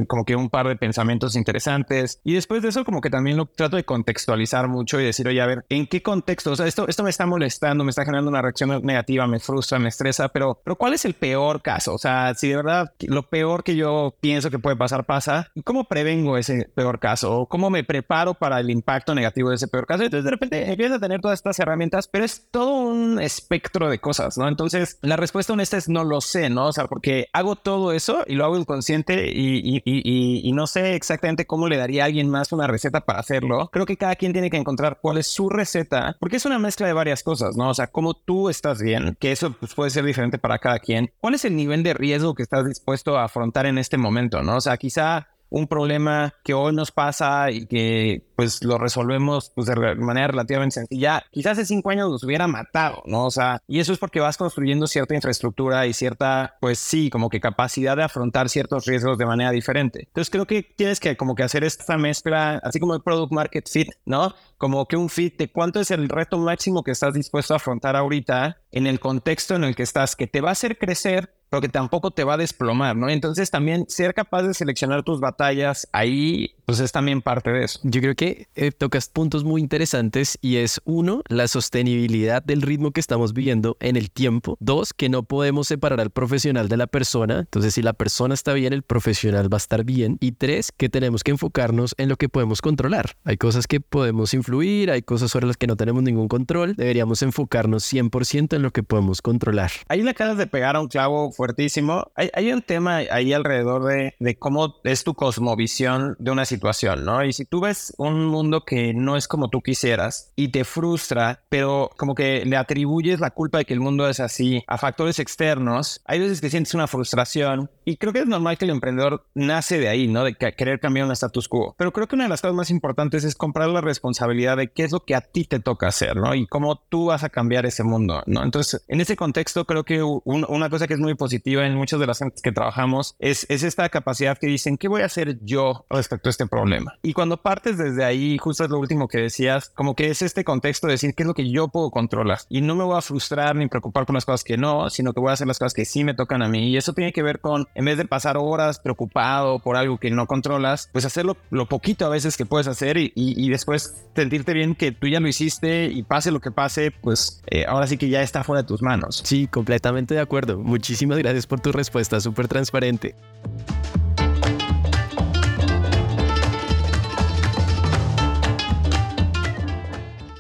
como 0.07 0.25
que 0.25 0.37
un 0.37 0.51
par 0.51 0.69
de 0.69 0.77
pensamientos 0.77 1.37
interesantes. 1.37 2.21
Y 2.25 2.35
después 2.35 2.63
de 2.63 2.69
eso 2.69 2.85
como 2.85 3.01
que 3.01 3.11
también 3.11 3.37
lo 3.37 3.47
trato 3.47 3.77
de 3.77 3.85
contextualizar 3.85 4.69
mucho 4.69 5.01
y 5.01 5.05
decir, 5.05 5.29
oye, 5.29 5.41
a 5.41 5.47
ver, 5.47 5.65
¿en 5.69 5.87
qué 5.87 6.03
contexto? 6.03 6.53
O 6.53 6.57
sea, 6.57 6.67
esto, 6.67 6.89
esto 6.89 7.03
me 7.03 7.11
está 7.11 7.27
molestando, 7.27 7.85
me 7.85 7.91
está 7.91 8.05
generando 8.05 8.31
una 8.31 8.43
reacción 8.43 8.83
negativa, 8.85 9.27
me 9.27 9.41
frustra, 9.41 9.79
me 9.79 9.89
estresa, 9.89 10.29
pero, 10.29 10.61
pero 10.65 10.77
¿cuál 10.77 10.95
es 10.95 11.05
el 11.05 11.15
peor 11.15 11.63
caso? 11.63 11.95
O 11.95 11.99
sea, 11.99 12.35
si 12.35 12.49
de 12.49 12.57
verdad 12.57 12.93
lo 13.01 13.29
peor 13.29 13.65
que 13.65 13.77
yo 13.77 14.15
pienso 14.21 14.51
que 14.51 14.59
puede 14.59 14.77
pasar 14.77 15.05
pasa, 15.05 15.51
¿cómo 15.65 15.85
prevengo 15.85 16.37
ese 16.37 16.71
peor 16.75 16.99
caso? 16.99 17.41
¿O 17.41 17.49
cómo 17.49 17.71
me 17.71 17.85
preparo 17.85 18.35
para 18.35 18.61
el 18.61 18.71
impacto 18.71 19.15
negativo 19.15 19.51
de 19.51 19.57
ese 19.57 19.69
peor 19.69 19.87
caso? 19.87 20.05
Entonces 20.05 20.25
de 20.25 20.31
repente 20.31 20.71
empiezo 20.71 20.95
a 20.95 20.99
tener 20.99 21.21
todas 21.21 21.39
estas 21.39 21.59
herramientas, 21.59 22.09
pero 22.09 22.25
es 22.25 22.49
todo 22.51 22.71
un 22.71 23.21
espectro 23.21 23.89
de 23.89 23.99
cosas, 23.99 24.39
¿no? 24.39 24.46
Entonces 24.49 24.99
la 25.03 25.17
respuesta 25.17 25.53
honesta 25.53 25.77
es 25.77 25.89
no 25.89 26.05
lo 26.05 26.21
sé, 26.21 26.51
¿no? 26.51 26.67
O 26.67 26.73
sea, 26.73 26.87
porque 26.87 27.29
hago 27.33 27.57
todo 27.57 27.93
eso 27.93 28.25
y 28.27 28.35
lo 28.35 28.45
hago 28.45 28.59
inconsciente 28.59 29.31
y, 29.33 30.53
no 30.57 30.67
sé 30.67 30.95
exactamente 30.95 31.47
cómo 31.47 31.69
le 31.69 31.77
daría 31.77 32.05
a 32.05 32.07
alguien 32.07 32.31
más 32.31 32.51
una 32.51 32.67
receta 32.67 33.03
para 33.03 33.19
hacerlo. 33.19 33.69
Creo 33.71 33.85
que 33.85 33.99
cada 33.99 34.17
quien 34.17 34.33
tiene 34.33 34.49
que 34.49 34.57
encontrar 34.57 34.99
cuál 35.03 35.19
es 35.19 35.27
su 35.27 35.51
receta, 35.51 36.17
porque 36.19 36.37
es 36.37 36.47
una 36.47 36.59
mezcla 36.59 36.87
de 36.87 36.95
varias 36.95 37.23
cosas, 37.23 37.57
¿no? 37.57 37.69
O 37.69 37.75
sea, 37.75 37.89
cómo 37.89 38.15
tú 38.15 38.49
estás 38.49 38.81
bien, 38.81 39.17
que 39.21 39.33
eso 39.33 39.53
pues, 39.53 39.75
puede 39.75 39.91
ser 39.91 40.05
diferente 40.05 40.39
para 40.39 40.59
cada 40.59 40.79
quien. 40.79 41.13
¿Cuál 41.21 41.35
es 41.35 41.45
el 41.45 41.57
nivel 41.57 41.83
de 41.83 41.93
riesgo 41.93 42.35
que 42.35 42.43
estás 42.43 42.67
dispuesto 42.67 43.19
a 43.19 43.25
afrontar 43.25 43.67
en 43.67 43.77
este 43.77 43.99
momento, 43.99 44.43
¿no? 44.43 44.57
O 44.57 44.61
sea, 44.61 44.77
quizá 44.79 45.29
un 45.49 45.67
problema 45.67 46.35
que 46.45 46.55
hoy 46.55 46.75
nos 46.75 46.91
pasa 46.91 47.51
y 47.51 47.67
que 47.67 48.27
pues 48.37 48.63
lo 48.63 48.79
resolvemos 48.79 49.51
pues, 49.55 49.67
de 49.67 49.95
manera 49.97 50.29
relativamente 50.29 50.75
sencilla, 50.75 51.25
quizás 51.31 51.53
hace 51.53 51.67
cinco 51.67 51.91
años 51.91 52.11
nos 52.11 52.23
hubiera 52.25 52.47
matado, 52.47 53.03
¿no? 53.07 53.25
O 53.25 53.31
sea, 53.31 53.63
y 53.67 53.81
eso 53.81 53.93
es 53.93 53.99
porque 53.99 54.21
vas 54.21 54.37
construyendo 54.37 54.87
cierta 54.87 55.15
infraestructura 55.15 55.87
y 55.87 55.95
cierta, 55.95 56.57
pues 56.61 56.79
sí, 56.79 57.09
como 57.09 57.31
que 57.31 57.41
capacidad 57.41 57.97
de 57.97 58.03
afrontar 58.03 58.49
ciertos 58.49 58.85
riesgos 58.85 59.17
de 59.17 59.27
manera 59.27 59.51
diferente. 59.51 60.05
Entonces 60.07 60.31
creo 60.31 60.47
que 60.47 60.63
tienes 60.63 61.01
que 61.01 61.17
como 61.17 61.35
que 61.35 61.45
hacer 61.45 61.65
esta 61.65 61.97
mezcla, 61.97 62.61
así 62.63 62.79
como 62.79 62.95
el 62.95 63.03
product 63.03 63.33
market 63.33 63.69
fit, 63.69 63.89
¿no? 64.05 64.35
Como 64.59 64.87
que 64.87 64.97
un 64.97 65.09
fit 65.09 65.39
de 65.39 65.51
cuánto 65.51 65.81
es 65.81 65.91
el 65.91 66.09
reto 66.09 66.39
máximo 66.39 66.83
que 66.83 66.91
estás 66.91 67.15
dispuesto 67.15 67.55
a 67.55 67.57
afrontar 67.57 67.97
ahorita 67.97 68.59
en 68.71 68.87
el 68.87 69.01
contexto 69.01 69.55
en 69.55 69.65
el 69.65 69.75
que 69.75 69.83
estás, 69.83 70.17
que 70.17 70.27
te 70.27 70.41
va 70.41 70.51
a 70.51 70.53
hacer 70.53 70.79
crecer 70.79 71.36
pero 71.49 71.61
que 71.61 71.69
tampoco 71.69 72.11
te 72.11 72.25
va 72.25 72.35
a 72.35 72.37
desplomar, 72.37 72.97
¿no? 72.97 73.09
Entonces 73.09 73.51
también 73.51 73.87
ser 73.89 74.15
capaz 74.15 74.43
de 74.43 74.55
seleccionar 74.55 75.03
tus 75.03 75.21
batallas 75.21 75.89
ahí, 75.93 76.55
pues 76.65 76.81
es 76.81 76.93
también 76.93 77.23
parte 77.23 77.51
de 77.51 77.65
eso. 77.65 77.81
Yo 77.83 78.01
creo 78.01 78.15
que 78.15 78.49
eh, 78.55 78.73
tocas 78.73 79.09
puntos 79.09 79.45
muy 79.45 79.61
interesantes 79.61 80.39
y 80.41 80.57
es 80.57 80.81
uno, 80.85 81.23
la 81.29 81.49
sostenibilidad 81.49 82.43
del 82.43 82.63
ritmo 82.63 82.91
que 82.91 83.01
estamos 83.01 83.33
viviendo 83.33 83.77
en 83.81 83.97
el 83.97 84.11
tiempo. 84.11 84.57
Dos, 84.61 84.93
que 84.93 85.09
no 85.09 85.23
podemos 85.23 85.69
separar 85.69 86.01
al 86.01 86.11
profesional 86.11 86.69
de 86.69 86.77
la 86.77 86.87
persona. 86.87 87.41
Entonces, 87.41 87.75
si 87.75 87.83
la 87.83 87.93
persona 87.93 88.35
está 88.35 88.53
bien, 88.53 88.73
el 88.73 88.83
profesional 88.83 89.53
va 89.53 89.57
a 89.57 89.59
estar 89.59 89.85
bien. 89.85 90.19
Y 90.21 90.33
tres, 90.33 90.73
que 90.77 90.89
tenemos 90.89 91.23
que 91.23 91.31
enfocarnos 91.33 91.95
en 91.99 92.09
lo 92.09 92.17
que 92.17 92.29
podemos 92.29 92.63
controlar. 92.63 93.17
Hay 93.25 93.37
cosas 93.37 93.67
que 93.67 93.81
podemos 93.81 94.35
influir, 94.35 94.91
hay 94.91 95.03
cosas 95.03 95.31
sobre 95.31 95.47
las 95.47 95.57
que 95.57 95.67
no 95.67 95.77
tenemos 95.77 96.03
ningún 96.03 96.29
control. 96.29 96.75
Deberíamos 96.77 97.23
enfocarnos 97.23 97.85
100% 97.93 98.57
en 98.57 98.63
lo 98.63 98.73
que 98.73 98.83
podemos 98.83 99.23
controlar. 99.23 99.71
Ahí 99.89 100.03
le 100.03 100.11
acabas 100.11 100.37
de 100.37 100.47
pegar 100.47 100.77
a 100.77 100.81
un 100.81 100.89
clavo 100.89 101.33
fuertísimo. 101.37 102.11
Hay, 102.15 102.53
un 102.53 102.63
tema 102.63 102.97
ahí 102.97 103.33
alrededor 103.33 103.85
de, 103.85 104.15
de, 104.19 104.39
cómo 104.39 104.77
es 104.85 105.05
tu 105.05 105.15
cosmovisión 105.15 106.17
de 106.19 106.31
una 106.31 106.45
situación, 106.45 107.05
¿no? 107.05 107.25
Y 107.25 107.33
si 107.33 107.45
tú 107.45 107.61
ves 107.61 107.95
un 107.99 108.27
mundo 108.27 108.65
que 108.65 108.95
no 108.95 109.17
es 109.17 109.29
como 109.29 109.51
tú 109.51 109.61
quisieras 109.63 110.33
y 110.37 110.49
te 110.49 110.65
frustra, 110.65 111.43
pero 111.49 111.91
como 111.97 112.15
que 112.15 112.45
le 112.45 112.57
atribuyes 112.57 113.21
la 113.21 113.31
culpa 113.31 113.59
de 113.59 113.65
que 113.65 113.75
el 113.75 113.81
mundo 113.81 114.09
es 114.09 114.21
así 114.21 114.65
a 114.67 114.79
factores 114.79 115.19
externos, 115.19 116.01
hay 116.07 116.21
veces 116.21 116.41
que 116.41 116.51
sientes 116.51 116.75
una 116.75 116.87
frustración 116.87 117.71
y 117.85 117.97
creo 117.99 118.13
que 118.13 118.21
es 118.21 118.27
normal 118.27 118.59
que 118.59 118.65
el 118.65 118.71
emprendedor 118.71 119.27
nace 119.35 119.79
de 119.79 119.89
ahí, 119.89 120.09
¿no? 120.09 120.25
De 120.25 120.35
querer 120.35 120.81
cambiar 120.81 121.07
un 121.07 121.13
status 121.13 121.49
quo. 121.49 121.75
Pero 121.79 121.93
creo 121.93 122.09
que 122.09 122.15
una 122.15 122.25
de 122.25 122.31
las 122.31 122.41
cosas 122.41 122.55
más 122.55 122.71
importantes 122.71 123.25
es 123.25 123.35
comprar 123.35 123.69
la 123.69 123.81
responsabilidad 123.81 124.57
de 124.57 124.69
qué 124.69 124.85
es 124.85 124.93
lo 124.93 125.05
que 125.05 125.15
a 125.15 125.21
ti 125.21 125.45
te 125.45 125.61
toca 125.61 125.89
hacer, 125.89 126.17
¿no? 126.17 126.35
Y 126.35 126.47
cómo 126.47 126.81
tú 126.89 127.07
vas 127.07 127.25
a 127.25 127.29
cambiar 127.29 127.67
ese 127.67 127.85
mundo, 127.85 128.23
¿no? 128.27 128.43
Entonces, 128.43 128.85
en 128.89 129.01
ese 129.01 129.17
contexto 129.17 129.67
creo 129.67 129.85
que 129.85 130.03
una 130.03 130.71
cosa 130.71 130.87
que 130.87 130.95
es 130.95 131.01
muy 131.01 131.11
importante 131.11 131.26
positiva 131.27 131.67
en 131.67 131.75
muchas 131.75 131.99
de 131.99 132.07
las 132.07 132.21
gentes 132.21 132.41
que 132.41 132.53
trabajamos 132.53 133.17
es, 133.19 133.47
es 133.49 133.65
esta 133.65 133.89
capacidad 133.89 134.39
que 134.39 134.47
dicen, 134.47 134.79
¿qué 134.79 134.87
voy 134.87 135.03
a 135.03 135.07
hacer 135.07 135.39
yo 135.43 135.85
respecto 135.91 136.29
a 136.29 136.31
este 136.31 136.47
problema? 136.47 136.95
Y 137.03 137.15
cuando 137.15 137.43
partes 137.43 137.79
desde 137.79 138.05
ahí, 138.05 138.39
justo 138.39 138.63
es 138.63 138.71
lo 138.71 138.79
último 138.79 139.09
que 139.09 139.19
decías, 139.19 139.71
como 139.71 139.97
que 139.97 140.09
es 140.09 140.23
este 140.23 140.45
contexto 140.45 140.87
de 140.87 140.93
decir 140.93 141.15
qué 141.17 141.25
es 141.25 141.27
lo 141.27 141.35
que 141.35 141.51
yo 141.51 141.67
puedo 141.67 141.91
controlar. 141.91 142.39
Y 142.49 142.61
no 142.61 142.77
me 142.77 142.85
voy 142.85 142.97
a 142.97 143.01
frustrar 143.01 143.57
ni 143.57 143.67
preocupar 143.67 144.07
por 144.07 144.15
las 144.15 144.25
cosas 144.25 144.45
que 144.45 144.57
no, 144.57 144.89
sino 144.89 145.13
que 145.13 145.19
voy 145.19 145.31
a 145.31 145.33
hacer 145.33 145.49
las 145.49 145.59
cosas 145.59 145.75
que 145.75 145.85
sí 145.85 146.05
me 146.05 146.15
tocan 146.15 146.43
a 146.43 146.49
mí. 146.49 146.71
Y 146.71 146.77
eso 146.77 146.93
tiene 146.93 147.13
que 147.13 147.25
ver 147.25 147.41
con, 147.41 147.67
en 147.75 147.85
vez 147.85 147.99
de 147.99 148.05
pasar 148.05 148.37
horas 148.37 148.79
preocupado 148.79 149.59
por 149.59 149.77
algo 149.77 149.99
que 149.99 150.13
no 150.13 150.29
controlas, 150.29 150.89
pues 150.93 151.05
hacerlo 151.05 151.37
lo 151.51 151.67
poquito 151.67 152.07
a 152.07 152.09
veces 152.09 152.37
que 152.37 152.47
puedes 152.47 152.69
hacer 152.69 152.99
y, 152.99 153.13
y, 153.17 153.49
después 153.49 153.97
sentirte 154.15 154.53
bien 154.53 154.75
que 154.75 154.93
tú 154.93 155.09
ya 155.09 155.19
lo 155.19 155.27
hiciste 155.27 155.87
y 155.87 156.03
pase 156.03 156.31
lo 156.31 156.41
que 156.41 156.51
pase, 156.51 156.93
pues 156.93 157.43
eh, 157.49 157.65
ahora 157.67 157.87
sí 157.87 157.97
que 157.97 158.09
ya 158.09 158.23
está 158.23 158.45
fuera 158.45 158.63
de 158.63 158.69
tus 158.69 158.83
manos. 158.83 159.23
Sí, 159.25 159.47
completamente 159.47 160.15
de 160.15 160.21
acuerdo. 160.21 160.59
Muchísimas 160.59 161.16
gracias 161.17 161.47
por 161.47 161.61
tu 161.61 161.73
respuesta, 161.73 162.21
súper 162.21 162.49
transparente. 162.49 163.15